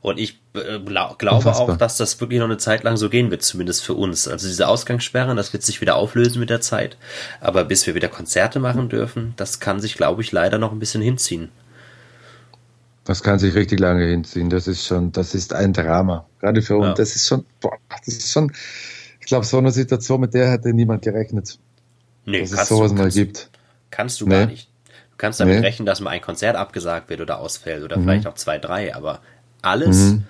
und 0.00 0.18
ich 0.18 0.40
äh, 0.56 0.78
glaube 0.80 1.36
Unfassbar. 1.36 1.74
auch, 1.74 1.76
dass 1.76 1.96
das 1.96 2.20
wirklich 2.20 2.38
noch 2.38 2.46
eine 2.46 2.58
Zeit 2.58 2.82
lang 2.82 2.96
so 2.96 3.08
gehen 3.08 3.30
wird, 3.30 3.42
zumindest 3.42 3.84
für 3.84 3.94
uns. 3.94 4.28
Also 4.28 4.48
diese 4.48 4.68
Ausgangssperren, 4.68 5.36
das 5.36 5.52
wird 5.52 5.62
sich 5.62 5.80
wieder 5.80 5.96
auflösen 5.96 6.40
mit 6.40 6.50
der 6.50 6.60
Zeit. 6.60 6.96
Aber 7.40 7.64
bis 7.64 7.86
wir 7.86 7.94
wieder 7.94 8.08
Konzerte 8.08 8.58
machen 8.58 8.88
dürfen, 8.88 9.34
das 9.36 9.60
kann 9.60 9.80
sich, 9.80 9.94
glaube 9.94 10.22
ich, 10.22 10.32
leider 10.32 10.58
noch 10.58 10.72
ein 10.72 10.78
bisschen 10.78 11.02
hinziehen. 11.02 11.50
Das 13.04 13.22
kann 13.22 13.38
sich 13.38 13.54
richtig 13.54 13.78
lange 13.78 14.04
hinziehen. 14.04 14.50
Das 14.50 14.66
ist 14.66 14.84
schon, 14.84 15.12
das 15.12 15.34
ist 15.34 15.52
ein 15.52 15.72
Drama. 15.72 16.26
Gerade 16.40 16.60
für 16.60 16.76
uns. 16.76 16.86
Ja. 16.86 16.94
Das 16.94 17.14
ist 17.14 17.28
schon, 17.28 17.44
boah, 17.60 17.76
das 18.04 18.14
ist 18.14 18.32
schon, 18.32 18.52
ich 19.20 19.26
glaube, 19.26 19.46
so 19.46 19.58
eine 19.58 19.70
Situation, 19.70 20.20
mit 20.20 20.34
der 20.34 20.50
hätte 20.50 20.72
niemand 20.72 21.02
gerechnet. 21.02 21.58
Nee, 22.24 22.40
dass 22.40 22.52
es 22.52 22.68
sowas 22.68 22.90
du, 22.90 22.98
mal 22.98 23.10
gibt. 23.10 23.48
Kannst 23.90 24.20
du 24.20 24.26
nee. 24.26 24.34
gar 24.34 24.46
nicht. 24.46 24.68
Du 25.16 25.18
kannst 25.18 25.40
damit 25.40 25.60
nee. 25.60 25.66
rechnen, 25.66 25.86
dass 25.86 26.00
mal 26.00 26.10
ein 26.10 26.20
Konzert 26.20 26.56
abgesagt 26.56 27.08
wird 27.08 27.20
oder 27.20 27.38
ausfällt 27.38 27.82
oder 27.84 27.96
mhm. 27.96 28.02
vielleicht 28.02 28.26
auch 28.26 28.34
zwei, 28.34 28.58
drei, 28.58 28.94
aber 28.94 29.20
alles. 29.62 29.96
Mhm. 29.96 30.24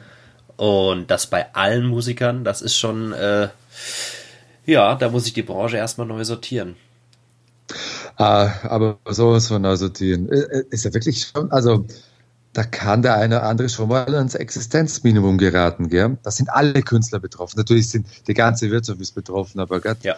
Und 0.57 1.11
das 1.11 1.27
bei 1.27 1.55
allen 1.55 1.87
Musikern, 1.87 2.45
das 2.45 2.63
ist 2.63 2.77
schon, 2.77 3.13
äh, 3.13 3.49
ja, 4.65 4.95
da 4.95 5.11
muss 5.11 5.27
ich 5.27 5.33
die 5.33 5.43
Branche 5.43 5.77
erstmal 5.77 6.07
neu 6.07 6.25
sortieren. 6.25 6.77
Ah, 8.17 8.51
aber 8.63 8.99
sowas 9.07 9.49
von 9.49 9.61
neu 9.61 9.77
sortieren. 9.77 10.31
Äh, 10.31 10.39
äh, 10.39 10.65
ist 10.71 10.85
ja 10.85 10.95
wirklich 10.95 11.27
schon, 11.27 11.51
also 11.53 11.85
da 12.55 12.65
kann 12.65 13.03
der 13.03 13.17
eine 13.17 13.37
oder 13.37 13.47
andere 13.47 13.69
schon 13.69 13.91
mal 13.91 14.15
ans 14.15 14.35
Existenzminimum 14.35 15.37
geraten, 15.37 15.91
gell? 15.91 16.17
Da 16.23 16.31
sind 16.31 16.49
alle 16.49 16.81
Künstler 16.81 17.21
betroffen. 17.21 17.59
Natürlich 17.59 17.91
sind 17.91 18.07
die 18.27 18.33
ganze 18.33 18.71
Wirtschaft 18.71 18.99
ist 19.01 19.15
betroffen, 19.15 19.61
aber 19.61 19.81
Gott, 19.81 19.99
ja. 20.03 20.15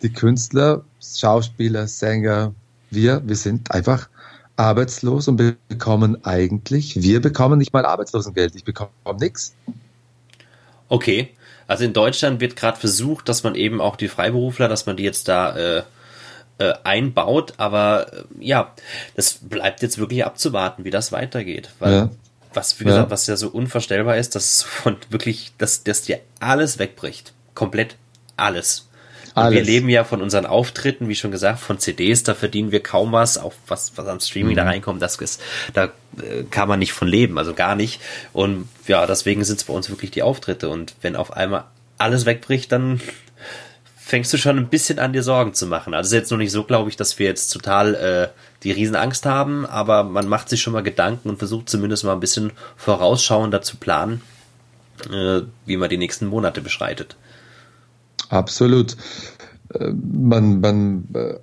die 0.00 0.12
Künstler, 0.12 0.84
Schauspieler, 1.00 1.88
Sänger, 1.88 2.54
wir, 2.90 3.22
wir 3.26 3.36
sind 3.36 3.72
einfach 3.72 4.08
arbeitslos 4.60 5.26
und 5.26 5.36
bekommen 5.68 6.24
eigentlich, 6.24 7.02
wir 7.02 7.20
bekommen 7.20 7.58
nicht 7.58 7.72
mal 7.72 7.86
Arbeitslosengeld, 7.86 8.54
ich 8.54 8.64
bekomme 8.64 8.90
nichts. 9.18 9.54
Okay, 10.88 11.30
also 11.66 11.84
in 11.84 11.94
Deutschland 11.94 12.40
wird 12.40 12.56
gerade 12.56 12.78
versucht, 12.78 13.28
dass 13.28 13.42
man 13.42 13.54
eben 13.54 13.80
auch 13.80 13.96
die 13.96 14.08
Freiberufler, 14.08 14.68
dass 14.68 14.84
man 14.84 14.96
die 14.96 15.02
jetzt 15.02 15.28
da 15.28 15.56
äh, 15.56 15.82
äh, 16.58 16.74
einbaut, 16.84 17.54
aber 17.56 18.12
äh, 18.12 18.24
ja, 18.38 18.74
das 19.16 19.38
bleibt 19.40 19.80
jetzt 19.80 19.96
wirklich 19.96 20.26
abzuwarten, 20.26 20.84
wie 20.84 20.90
das 20.90 21.10
weitergeht, 21.10 21.70
weil 21.78 21.92
ja. 21.92 22.10
was 22.52 22.78
wie 22.80 22.84
gesagt, 22.84 23.06
ja. 23.06 23.10
was 23.10 23.26
ja 23.26 23.36
so 23.36 23.48
unvorstellbar 23.48 24.18
ist, 24.18 24.34
dass 24.34 24.62
von 24.62 24.96
wirklich, 25.08 25.52
dass, 25.56 25.84
dass 25.84 26.02
dir 26.02 26.20
alles 26.38 26.78
wegbricht, 26.78 27.32
komplett 27.54 27.96
alles. 28.36 28.89
Alles. 29.40 29.56
Wir 29.56 29.64
leben 29.64 29.88
ja 29.88 30.04
von 30.04 30.22
unseren 30.22 30.46
Auftritten, 30.46 31.08
wie 31.08 31.14
schon 31.14 31.30
gesagt, 31.30 31.60
von 31.60 31.78
CDs, 31.78 32.22
da 32.22 32.34
verdienen 32.34 32.72
wir 32.72 32.82
kaum 32.82 33.12
was, 33.12 33.38
auch 33.38 33.52
was, 33.66 33.92
was 33.96 34.06
an 34.06 34.20
Streaming 34.20 34.52
mhm. 34.52 34.56
da 34.56 34.64
reinkommt, 34.64 35.02
das 35.02 35.16
ist, 35.16 35.40
da 35.74 35.84
äh, 35.84 36.44
kann 36.50 36.68
man 36.68 36.78
nicht 36.78 36.92
von 36.92 37.08
leben, 37.08 37.38
also 37.38 37.54
gar 37.54 37.74
nicht. 37.74 38.00
Und 38.32 38.68
ja, 38.86 39.06
deswegen 39.06 39.44
sind 39.44 39.56
es 39.56 39.64
bei 39.64 39.72
uns 39.72 39.90
wirklich 39.90 40.10
die 40.10 40.22
Auftritte. 40.22 40.68
Und 40.68 40.94
wenn 41.02 41.16
auf 41.16 41.32
einmal 41.32 41.64
alles 41.98 42.26
wegbricht, 42.26 42.72
dann 42.72 43.00
fängst 44.10 44.32
du 44.32 44.38
schon 44.38 44.58
ein 44.58 44.68
bisschen 44.68 44.98
an, 44.98 45.12
dir 45.12 45.22
Sorgen 45.22 45.54
zu 45.54 45.66
machen. 45.66 45.94
Also 45.94 46.08
es 46.08 46.12
ist 46.12 46.18
jetzt 46.18 46.30
noch 46.32 46.38
nicht 46.38 46.50
so, 46.50 46.64
glaube 46.64 46.90
ich, 46.90 46.96
dass 46.96 47.18
wir 47.20 47.26
jetzt 47.26 47.50
total 47.50 47.94
äh, 47.94 48.28
die 48.64 48.72
Riesenangst 48.72 49.24
haben, 49.24 49.64
aber 49.64 50.02
man 50.02 50.26
macht 50.26 50.48
sich 50.48 50.60
schon 50.60 50.72
mal 50.72 50.82
Gedanken 50.82 51.28
und 51.28 51.38
versucht 51.38 51.68
zumindest 51.68 52.02
mal 52.02 52.14
ein 52.14 52.20
bisschen 52.20 52.50
vorausschauender 52.76 53.62
zu 53.62 53.76
planen, 53.76 54.20
äh, 55.12 55.42
wie 55.64 55.76
man 55.76 55.88
die 55.88 55.96
nächsten 55.96 56.26
Monate 56.26 56.60
beschreitet. 56.60 57.16
Absolut. 58.30 58.96
Äh, 59.74 59.90
man, 59.90 60.60
man, 60.60 61.08
äh, 61.14 61.34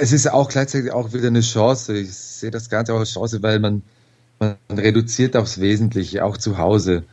es 0.00 0.12
ist 0.12 0.32
auch 0.32 0.48
gleichzeitig 0.48 0.92
auch 0.92 1.12
wieder 1.12 1.26
eine 1.26 1.40
Chance. 1.40 1.96
Ich 1.98 2.14
sehe 2.14 2.50
das 2.50 2.70
Ganze 2.70 2.94
auch 2.94 3.00
als 3.00 3.12
Chance, 3.12 3.42
weil 3.42 3.58
man, 3.58 3.82
man 4.38 4.56
reduziert 4.70 5.36
aufs 5.36 5.60
Wesentliche, 5.60 6.24
auch 6.24 6.36
zu 6.36 6.58
Hause. 6.58 7.04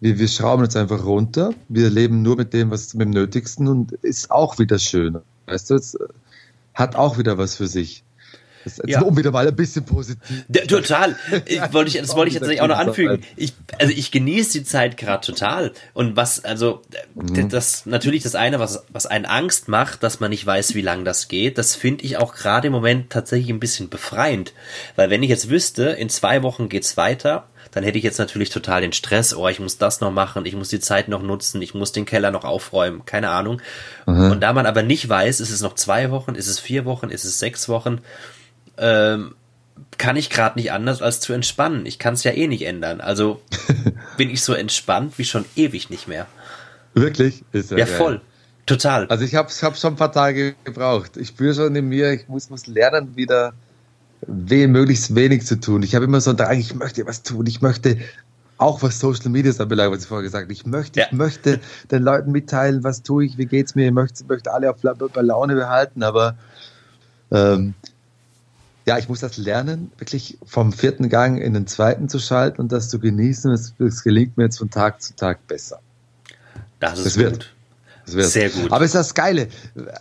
Wir, 0.00 0.18
wir 0.18 0.28
schrauben 0.28 0.62
uns 0.62 0.76
einfach 0.76 1.04
runter. 1.04 1.54
Wir 1.68 1.88
leben 1.90 2.22
nur 2.22 2.36
mit 2.36 2.52
dem, 2.52 2.70
was 2.70 2.94
mit 2.94 3.06
dem 3.06 3.10
Nötigsten 3.10 3.66
und 3.66 3.92
ist 3.92 4.30
auch 4.30 4.58
wieder 4.58 4.78
schön. 4.78 5.18
Weißt 5.46 5.70
du, 5.70 5.74
es 5.74 5.98
hat 6.74 6.96
auch 6.96 7.18
wieder 7.18 7.38
was 7.38 7.56
für 7.56 7.66
sich. 7.66 8.04
Das 8.64 8.78
ist 8.78 8.88
ja. 8.88 9.02
um 9.02 9.16
wieder 9.16 9.30
mal 9.30 9.46
ein 9.46 9.54
bisschen 9.54 9.84
positiv. 9.84 10.44
Ja, 10.48 10.64
total. 10.66 11.16
Ich, 11.46 11.60
wollte 11.72 11.88
ich, 11.90 12.00
das 12.00 12.14
wollte 12.14 12.28
ich 12.28 12.40
jetzt 12.40 12.60
auch 12.60 12.68
noch 12.68 12.78
anfügen. 12.78 13.22
Ich, 13.36 13.54
also 13.78 13.92
ich 13.92 14.10
genieße 14.10 14.58
die 14.58 14.64
Zeit 14.64 14.96
gerade 14.96 15.24
total. 15.24 15.72
Und 15.92 16.16
was, 16.16 16.44
also, 16.44 16.82
mhm. 17.14 17.48
das, 17.48 17.86
natürlich 17.86 18.22
das 18.22 18.34
eine, 18.34 18.60
was, 18.60 18.84
was 18.88 19.06
einen 19.06 19.26
Angst 19.26 19.68
macht, 19.68 20.02
dass 20.02 20.20
man 20.20 20.30
nicht 20.30 20.46
weiß, 20.46 20.74
wie 20.74 20.80
lang 20.80 21.04
das 21.04 21.28
geht, 21.28 21.58
das 21.58 21.74
finde 21.74 22.04
ich 22.04 22.16
auch 22.16 22.34
gerade 22.34 22.68
im 22.68 22.72
Moment 22.72 23.10
tatsächlich 23.10 23.50
ein 23.50 23.60
bisschen 23.60 23.88
befreiend. 23.88 24.52
Weil 24.96 25.10
wenn 25.10 25.22
ich 25.22 25.28
jetzt 25.28 25.50
wüsste, 25.50 25.84
in 25.84 26.08
zwei 26.08 26.42
Wochen 26.42 26.68
geht's 26.68 26.96
weiter, 26.96 27.48
dann 27.74 27.82
hätte 27.82 27.98
ich 27.98 28.04
jetzt 28.04 28.18
natürlich 28.18 28.50
total 28.50 28.82
den 28.82 28.92
Stress, 28.92 29.34
oh, 29.34 29.48
ich 29.48 29.58
muss 29.58 29.78
das 29.78 30.00
noch 30.00 30.12
machen, 30.12 30.46
ich 30.46 30.54
muss 30.54 30.68
die 30.68 30.78
Zeit 30.78 31.08
noch 31.08 31.22
nutzen, 31.22 31.60
ich 31.60 31.74
muss 31.74 31.90
den 31.90 32.04
Keller 32.04 32.30
noch 32.30 32.44
aufräumen, 32.44 33.04
keine 33.04 33.30
Ahnung. 33.30 33.60
Mhm. 34.06 34.30
Und 34.30 34.40
da 34.40 34.52
man 34.52 34.66
aber 34.66 34.82
nicht 34.82 35.08
weiß, 35.08 35.40
ist 35.40 35.50
es 35.50 35.60
noch 35.60 35.74
zwei 35.74 36.10
Wochen, 36.12 36.36
ist 36.36 36.46
es 36.46 36.60
vier 36.60 36.84
Wochen, 36.84 37.10
ist 37.10 37.24
es 37.24 37.40
sechs 37.40 37.68
Wochen, 37.68 38.00
ähm, 38.78 39.34
kann 39.98 40.16
ich 40.16 40.30
gerade 40.30 40.58
nicht 40.58 40.72
anders 40.72 41.02
als 41.02 41.20
zu 41.20 41.32
entspannen. 41.32 41.86
Ich 41.86 41.98
kann 41.98 42.14
es 42.14 42.24
ja 42.24 42.32
eh 42.32 42.46
nicht 42.46 42.62
ändern. 42.62 43.00
Also 43.00 43.40
bin 44.16 44.30
ich 44.30 44.42
so 44.42 44.54
entspannt 44.54 45.18
wie 45.18 45.24
schon 45.24 45.44
ewig 45.56 45.90
nicht 45.90 46.08
mehr. 46.08 46.26
Wirklich? 46.94 47.44
Ist 47.52 47.70
ja, 47.70 47.78
ja 47.78 47.86
voll. 47.86 48.20
Total. 48.66 49.06
Also 49.08 49.24
ich 49.24 49.34
habe 49.34 49.50
hab 49.50 49.76
schon 49.76 49.94
ein 49.94 49.96
paar 49.96 50.12
Tage 50.12 50.54
gebraucht. 50.64 51.16
Ich 51.16 51.28
spüre 51.28 51.54
schon 51.54 51.76
in 51.76 51.88
mir, 51.88 52.12
ich 52.12 52.28
muss, 52.28 52.50
muss 52.50 52.66
lernen, 52.66 53.14
wieder 53.16 53.52
we 54.26 54.66
möglichst 54.68 55.14
wenig 55.14 55.44
zu 55.44 55.60
tun. 55.60 55.82
Ich 55.82 55.94
habe 55.94 56.06
immer 56.06 56.20
so 56.20 56.30
einen 56.30 56.38
Drang, 56.38 56.58
ich 56.58 56.74
möchte 56.74 57.06
was 57.06 57.22
tun. 57.22 57.46
Ich 57.46 57.60
möchte 57.60 57.98
auch 58.56 58.82
was 58.82 59.00
Social 59.00 59.28
Media 59.28 59.52
anbelangt, 59.58 59.92
was 59.92 60.02
ich 60.02 60.08
vorher 60.08 60.22
gesagt 60.22 60.44
habe. 60.44 60.52
Ich 60.52 60.64
möchte, 60.64 61.00
ja. 61.00 61.06
ich 61.06 61.12
möchte 61.12 61.60
den 61.90 62.02
Leuten 62.02 62.32
mitteilen, 62.32 62.84
was 62.84 63.02
tue 63.02 63.26
ich, 63.26 63.36
wie 63.36 63.46
geht's 63.46 63.74
mir. 63.74 63.86
Ich 63.86 63.92
möchte, 63.92 64.24
möchte 64.24 64.52
alle 64.52 64.70
auf 64.70 64.76
bei 64.80 65.20
Laune 65.20 65.54
behalten, 65.54 66.02
aber 66.02 66.36
ähm, 67.30 67.74
ja, 68.86 68.98
ich 68.98 69.08
muss 69.08 69.20
das 69.20 69.36
lernen, 69.38 69.90
wirklich 69.98 70.38
vom 70.44 70.72
vierten 70.72 71.08
Gang 71.08 71.40
in 71.40 71.54
den 71.54 71.66
zweiten 71.66 72.08
zu 72.08 72.18
schalten 72.18 72.60
und 72.60 72.70
das 72.70 72.90
zu 72.90 72.98
genießen. 72.98 73.50
Es, 73.50 73.74
es 73.78 74.02
gelingt 74.02 74.36
mir 74.36 74.44
jetzt 74.44 74.58
von 74.58 74.70
Tag 74.70 75.00
zu 75.00 75.16
Tag 75.16 75.46
besser. 75.46 75.80
Das 76.80 76.98
ist 76.98 77.06
das 77.06 77.16
wird. 77.16 77.32
gut. 77.32 77.54
Das 78.04 78.14
wird. 78.14 78.26
Sehr 78.26 78.50
gut. 78.50 78.70
Aber 78.70 78.84
es 78.84 78.90
ist 78.90 78.96
das 78.96 79.14
Geile, 79.14 79.48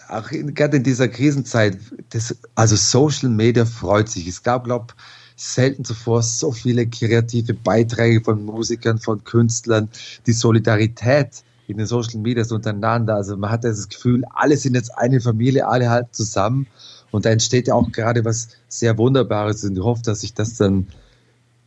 auch 0.09 0.29
in, 0.31 0.53
gerade 0.53 0.77
in 0.77 0.83
dieser 0.83 1.07
Krisenzeit, 1.07 1.77
das, 2.09 2.35
also 2.55 2.75
Social 2.75 3.29
Media 3.29 3.65
freut 3.65 4.09
sich. 4.09 4.27
Es 4.27 4.43
gab, 4.43 4.65
glaube 4.65 4.93
selten 5.35 5.83
zuvor 5.83 6.21
so 6.21 6.51
viele 6.51 6.85
kreative 6.87 7.53
Beiträge 7.53 8.21
von 8.21 8.45
Musikern, 8.45 8.99
von 8.99 9.23
Künstlern, 9.23 9.89
die 10.27 10.33
Solidarität 10.33 11.43
in 11.67 11.77
den 11.77 11.87
Social 11.87 12.19
Medias 12.19 12.51
untereinander. 12.51 13.15
Also 13.15 13.37
man 13.37 13.49
hat 13.49 13.63
das 13.63 13.89
Gefühl, 13.89 14.25
alle 14.33 14.57
sind 14.57 14.75
jetzt 14.75 14.95
eine 14.97 15.21
Familie, 15.21 15.67
alle 15.67 15.89
halten 15.89 16.11
zusammen 16.11 16.67
und 17.13 17.25
da 17.25 17.29
entsteht 17.29 17.67
ja 17.67 17.75
auch 17.75 17.91
gerade 17.91 18.25
was 18.25 18.49
sehr 18.67 18.97
Wunderbares 18.97 19.63
und 19.63 19.77
ich 19.77 19.83
hoffe, 19.83 20.01
dass 20.03 20.21
sich 20.21 20.33
das 20.33 20.55
dann 20.55 20.87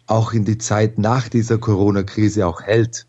auch 0.09 0.33
in 0.33 0.45
die 0.45 0.59
Zeit 0.59 0.99
nach 0.99 1.29
dieser 1.29 1.57
Corona-Krise 1.57 2.47
auch 2.47 2.63
hält. 2.63 3.07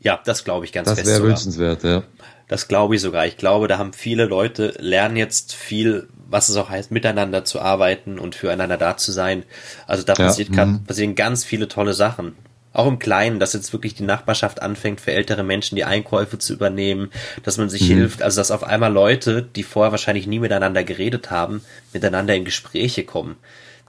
Ja, 0.00 0.20
das 0.24 0.44
glaube 0.44 0.66
ich 0.66 0.72
ganz 0.72 0.86
das 0.86 1.00
fest. 1.00 1.08
Das 1.08 1.18
wäre 1.18 1.28
wünschenswert, 1.28 1.82
ja. 1.82 2.04
Das 2.46 2.68
glaube 2.68 2.94
ich 2.94 3.00
sogar. 3.00 3.26
Ich 3.26 3.36
glaube, 3.36 3.66
da 3.66 3.76
haben 3.76 3.92
viele 3.92 4.24
Leute, 4.24 4.72
lernen 4.78 5.16
jetzt 5.16 5.52
viel, 5.52 6.08
was 6.28 6.48
es 6.48 6.56
auch 6.56 6.70
heißt, 6.70 6.92
miteinander 6.92 7.44
zu 7.44 7.60
arbeiten 7.60 8.20
und 8.20 8.36
füreinander 8.36 8.78
da 8.78 8.96
zu 8.96 9.10
sein. 9.10 9.42
Also 9.88 10.04
da 10.04 10.14
passiert 10.14 10.50
ja, 10.50 10.54
grad, 10.54 10.68
mhm. 10.68 10.84
passieren 10.84 11.16
ganz 11.16 11.44
viele 11.44 11.66
tolle 11.66 11.92
Sachen. 11.92 12.36
Auch 12.72 12.86
im 12.86 12.98
Kleinen, 12.98 13.40
dass 13.40 13.54
jetzt 13.54 13.72
wirklich 13.72 13.94
die 13.94 14.04
Nachbarschaft 14.04 14.62
anfängt, 14.62 15.00
für 15.00 15.12
ältere 15.12 15.42
Menschen 15.42 15.76
die 15.76 15.84
Einkäufe 15.84 16.38
zu 16.38 16.52
übernehmen, 16.52 17.10
dass 17.42 17.56
man 17.56 17.70
sich 17.70 17.82
mhm. 17.82 17.94
hilft, 17.94 18.22
also 18.22 18.40
dass 18.40 18.50
auf 18.50 18.62
einmal 18.62 18.92
Leute, 18.92 19.42
die 19.42 19.62
vorher 19.62 19.90
wahrscheinlich 19.90 20.26
nie 20.26 20.38
miteinander 20.38 20.84
geredet 20.84 21.30
haben, 21.30 21.62
miteinander 21.92 22.34
in 22.34 22.44
Gespräche 22.44 23.04
kommen. 23.04 23.36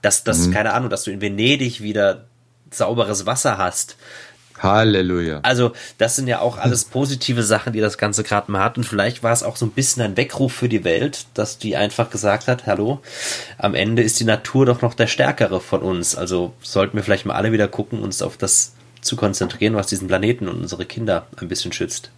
Dass, 0.02 0.24
dass, 0.24 0.46
mhm. 0.46 0.52
keine 0.52 0.72
Ahnung, 0.72 0.88
dass 0.88 1.04
du 1.04 1.10
in 1.10 1.20
Venedig 1.20 1.82
wieder 1.82 2.24
sauberes 2.70 3.26
Wasser 3.26 3.58
hast, 3.58 3.96
Halleluja. 4.62 5.40
Also, 5.42 5.72
das 5.98 6.16
sind 6.16 6.28
ja 6.28 6.40
auch 6.40 6.58
alles 6.58 6.84
positive 6.84 7.42
Sachen, 7.42 7.72
die 7.72 7.80
das 7.80 7.98
Ganze 7.98 8.22
gerade 8.22 8.50
mal 8.50 8.62
hat. 8.62 8.76
Und 8.76 8.84
vielleicht 8.84 9.22
war 9.22 9.32
es 9.32 9.42
auch 9.42 9.56
so 9.56 9.66
ein 9.66 9.72
bisschen 9.72 10.02
ein 10.02 10.16
Weckruf 10.16 10.52
für 10.52 10.68
die 10.68 10.84
Welt, 10.84 11.26
dass 11.34 11.58
die 11.58 11.76
einfach 11.76 12.10
gesagt 12.10 12.48
hat, 12.48 12.66
hallo, 12.66 13.00
am 13.58 13.74
Ende 13.74 14.02
ist 14.02 14.20
die 14.20 14.24
Natur 14.24 14.66
doch 14.66 14.82
noch 14.82 14.94
der 14.94 15.06
Stärkere 15.06 15.60
von 15.60 15.82
uns. 15.82 16.14
Also 16.14 16.52
sollten 16.62 16.96
wir 16.96 17.02
vielleicht 17.02 17.26
mal 17.26 17.34
alle 17.34 17.52
wieder 17.52 17.68
gucken, 17.68 18.00
uns 18.00 18.22
auf 18.22 18.36
das 18.36 18.72
zu 19.00 19.16
konzentrieren, 19.16 19.74
was 19.74 19.86
diesen 19.86 20.08
Planeten 20.08 20.48
und 20.48 20.60
unsere 20.60 20.84
Kinder 20.84 21.26
ein 21.40 21.48
bisschen 21.48 21.72
schützt. 21.72 22.10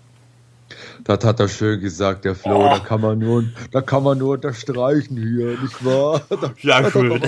Das 1.04 1.24
hat 1.24 1.40
er 1.40 1.48
schön 1.48 1.80
gesagt, 1.80 2.24
der 2.24 2.34
Flo. 2.34 2.66
Oh. 2.66 2.68
Da 2.68 2.78
kann 2.78 3.00
man 3.00 3.18
nur, 3.18 3.44
da 3.70 3.80
kann 3.80 4.02
man 4.02 4.18
nur 4.18 4.34
unterstreichen 4.34 5.16
hier, 5.16 5.58
nicht 5.60 5.84
wahr? 5.84 6.22
Das 6.30 6.50
ja, 6.62 6.90
schön. 6.90 7.20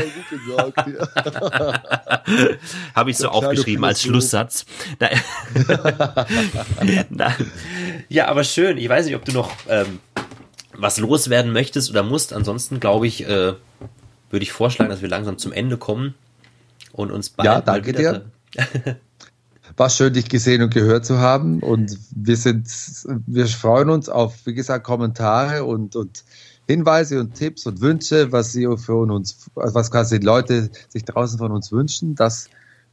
Habe 2.94 3.10
ich 3.10 3.18
so 3.18 3.28
aufgeschrieben 3.28 3.84
als 3.84 4.02
Schlusssatz. 4.02 4.64
Na, 7.10 7.36
ja, 8.08 8.28
aber 8.28 8.44
schön. 8.44 8.78
Ich 8.78 8.88
weiß 8.88 9.06
nicht, 9.06 9.16
ob 9.16 9.24
du 9.24 9.32
noch 9.32 9.50
ähm, 9.68 10.00
was 10.76 10.98
loswerden 10.98 11.52
möchtest 11.52 11.90
oder 11.90 12.02
musst. 12.02 12.32
Ansonsten 12.32 12.80
glaube 12.80 13.06
ich, 13.06 13.24
äh, 13.24 13.54
würde 14.30 14.42
ich 14.42 14.52
vorschlagen, 14.52 14.90
dass 14.90 15.02
wir 15.02 15.08
langsam 15.08 15.38
zum 15.38 15.52
Ende 15.52 15.76
kommen 15.76 16.14
und 16.92 17.10
uns 17.10 17.30
bald 17.30 17.46
ja, 17.46 17.60
danke 17.60 17.92
dir. 17.92 18.24
War 19.76 19.90
schön, 19.90 20.12
dich 20.12 20.28
gesehen 20.28 20.62
und 20.62 20.72
gehört 20.72 21.04
zu 21.04 21.18
haben. 21.18 21.60
Und 21.60 21.98
wir 22.14 22.36
sind, 22.36 22.68
wir 23.26 23.46
freuen 23.46 23.90
uns 23.90 24.08
auf, 24.08 24.46
wie 24.46 24.54
gesagt, 24.54 24.84
Kommentare 24.84 25.64
und, 25.64 25.96
und 25.96 26.24
Hinweise 26.66 27.20
und 27.20 27.34
Tipps 27.34 27.66
und 27.66 27.80
Wünsche, 27.80 28.32
was 28.32 28.52
sie 28.52 28.68
für 28.76 28.96
uns, 28.96 29.50
was 29.54 29.90
quasi 29.90 30.18
Leute 30.18 30.70
sich 30.88 31.04
draußen 31.04 31.38
von 31.38 31.52
uns 31.52 31.72
wünschen. 31.72 32.14
Das 32.14 32.48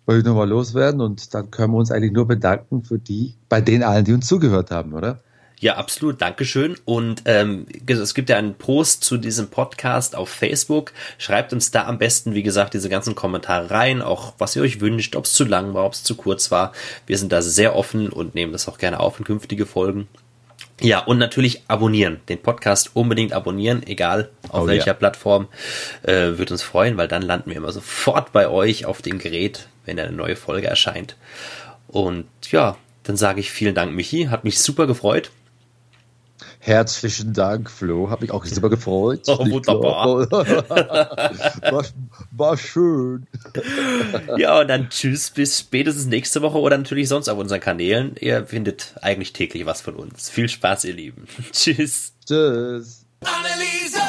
wollte 0.05 0.19
ich 0.19 0.25
nochmal 0.25 0.49
loswerden. 0.49 1.01
Und 1.01 1.33
dann 1.33 1.51
können 1.51 1.73
wir 1.73 1.77
uns 1.77 1.91
eigentlich 1.91 2.13
nur 2.13 2.27
bedanken 2.27 2.83
für 2.83 2.99
die, 2.99 3.35
bei 3.49 3.61
den 3.61 3.83
allen, 3.83 4.05
die 4.05 4.13
uns 4.13 4.27
zugehört 4.27 4.71
haben, 4.71 4.93
oder? 4.93 5.21
Ja, 5.61 5.75
absolut, 5.75 6.19
Dankeschön. 6.23 6.75
Und 6.85 7.21
ähm, 7.25 7.67
es 7.85 8.15
gibt 8.15 8.29
ja 8.29 8.37
einen 8.37 8.55
Post 8.55 9.03
zu 9.03 9.17
diesem 9.17 9.49
Podcast 9.49 10.15
auf 10.15 10.29
Facebook. 10.29 10.91
Schreibt 11.19 11.53
uns 11.53 11.69
da 11.69 11.85
am 11.85 11.99
besten, 11.99 12.33
wie 12.33 12.41
gesagt, 12.41 12.73
diese 12.73 12.89
ganzen 12.89 13.13
Kommentare 13.13 13.69
rein, 13.69 14.01
auch 14.01 14.33
was 14.39 14.55
ihr 14.55 14.63
euch 14.63 14.81
wünscht, 14.81 15.15
ob 15.15 15.25
es 15.25 15.33
zu 15.33 15.45
lang 15.45 15.75
war, 15.75 15.85
ob 15.85 15.93
es 15.93 16.03
zu 16.03 16.15
kurz 16.15 16.49
war. 16.49 16.73
Wir 17.05 17.19
sind 17.19 17.31
da 17.31 17.43
sehr 17.43 17.75
offen 17.75 18.09
und 18.09 18.33
nehmen 18.33 18.51
das 18.53 18.67
auch 18.67 18.79
gerne 18.79 18.99
auf 18.99 19.19
in 19.19 19.25
künftige 19.25 19.67
Folgen. 19.67 20.07
Ja, 20.81 20.97
und 20.97 21.19
natürlich 21.19 21.61
abonnieren. 21.67 22.21
Den 22.27 22.41
Podcast 22.41 22.95
unbedingt 22.95 23.31
abonnieren, 23.31 23.83
egal 23.85 24.31
auf 24.49 24.63
oh, 24.63 24.67
welcher 24.67 24.87
ja. 24.87 24.93
Plattform. 24.95 25.47
Äh, 26.01 26.39
Würde 26.39 26.53
uns 26.53 26.63
freuen, 26.63 26.97
weil 26.97 27.07
dann 27.07 27.21
landen 27.21 27.51
wir 27.51 27.57
immer 27.57 27.71
sofort 27.71 28.31
bei 28.31 28.49
euch 28.49 28.85
auf 28.85 29.03
dem 29.03 29.19
Gerät, 29.19 29.67
wenn 29.85 29.99
eine 29.99 30.11
neue 30.11 30.35
Folge 30.35 30.65
erscheint. 30.65 31.17
Und 31.87 32.25
ja, 32.51 32.77
dann 33.03 33.15
sage 33.15 33.39
ich 33.41 33.51
vielen 33.51 33.75
Dank, 33.75 33.93
Michi. 33.93 34.23
Hat 34.31 34.43
mich 34.43 34.57
super 34.57 34.87
gefreut. 34.87 35.29
Herzlichen 36.63 37.33
Dank, 37.33 37.71
Flo. 37.71 38.11
Habe 38.11 38.21
mich 38.21 38.31
auch 38.31 38.45
super 38.45 38.69
gefreut. 38.69 39.21
Oh, 39.25 39.39
wunderbar. 39.39 40.29
war, 41.71 41.85
war, 42.29 42.57
schön. 42.57 43.25
Ja, 44.37 44.59
und 44.59 44.67
dann 44.67 44.89
tschüss 44.89 45.31
bis 45.31 45.57
spätestens 45.57 46.05
nächste 46.05 46.43
Woche 46.43 46.59
oder 46.59 46.77
natürlich 46.77 47.09
sonst 47.09 47.29
auf 47.29 47.39
unseren 47.39 47.59
Kanälen. 47.59 48.15
Ihr 48.19 48.45
findet 48.45 48.93
eigentlich 49.01 49.33
täglich 49.33 49.65
was 49.65 49.81
von 49.81 49.95
uns. 49.95 50.29
Viel 50.29 50.49
Spaß, 50.49 50.85
ihr 50.85 50.93
Lieben. 50.93 51.25
tschüss. 51.51 52.13
Tschüss. 52.27 53.05
Anneliese. 53.21 53.99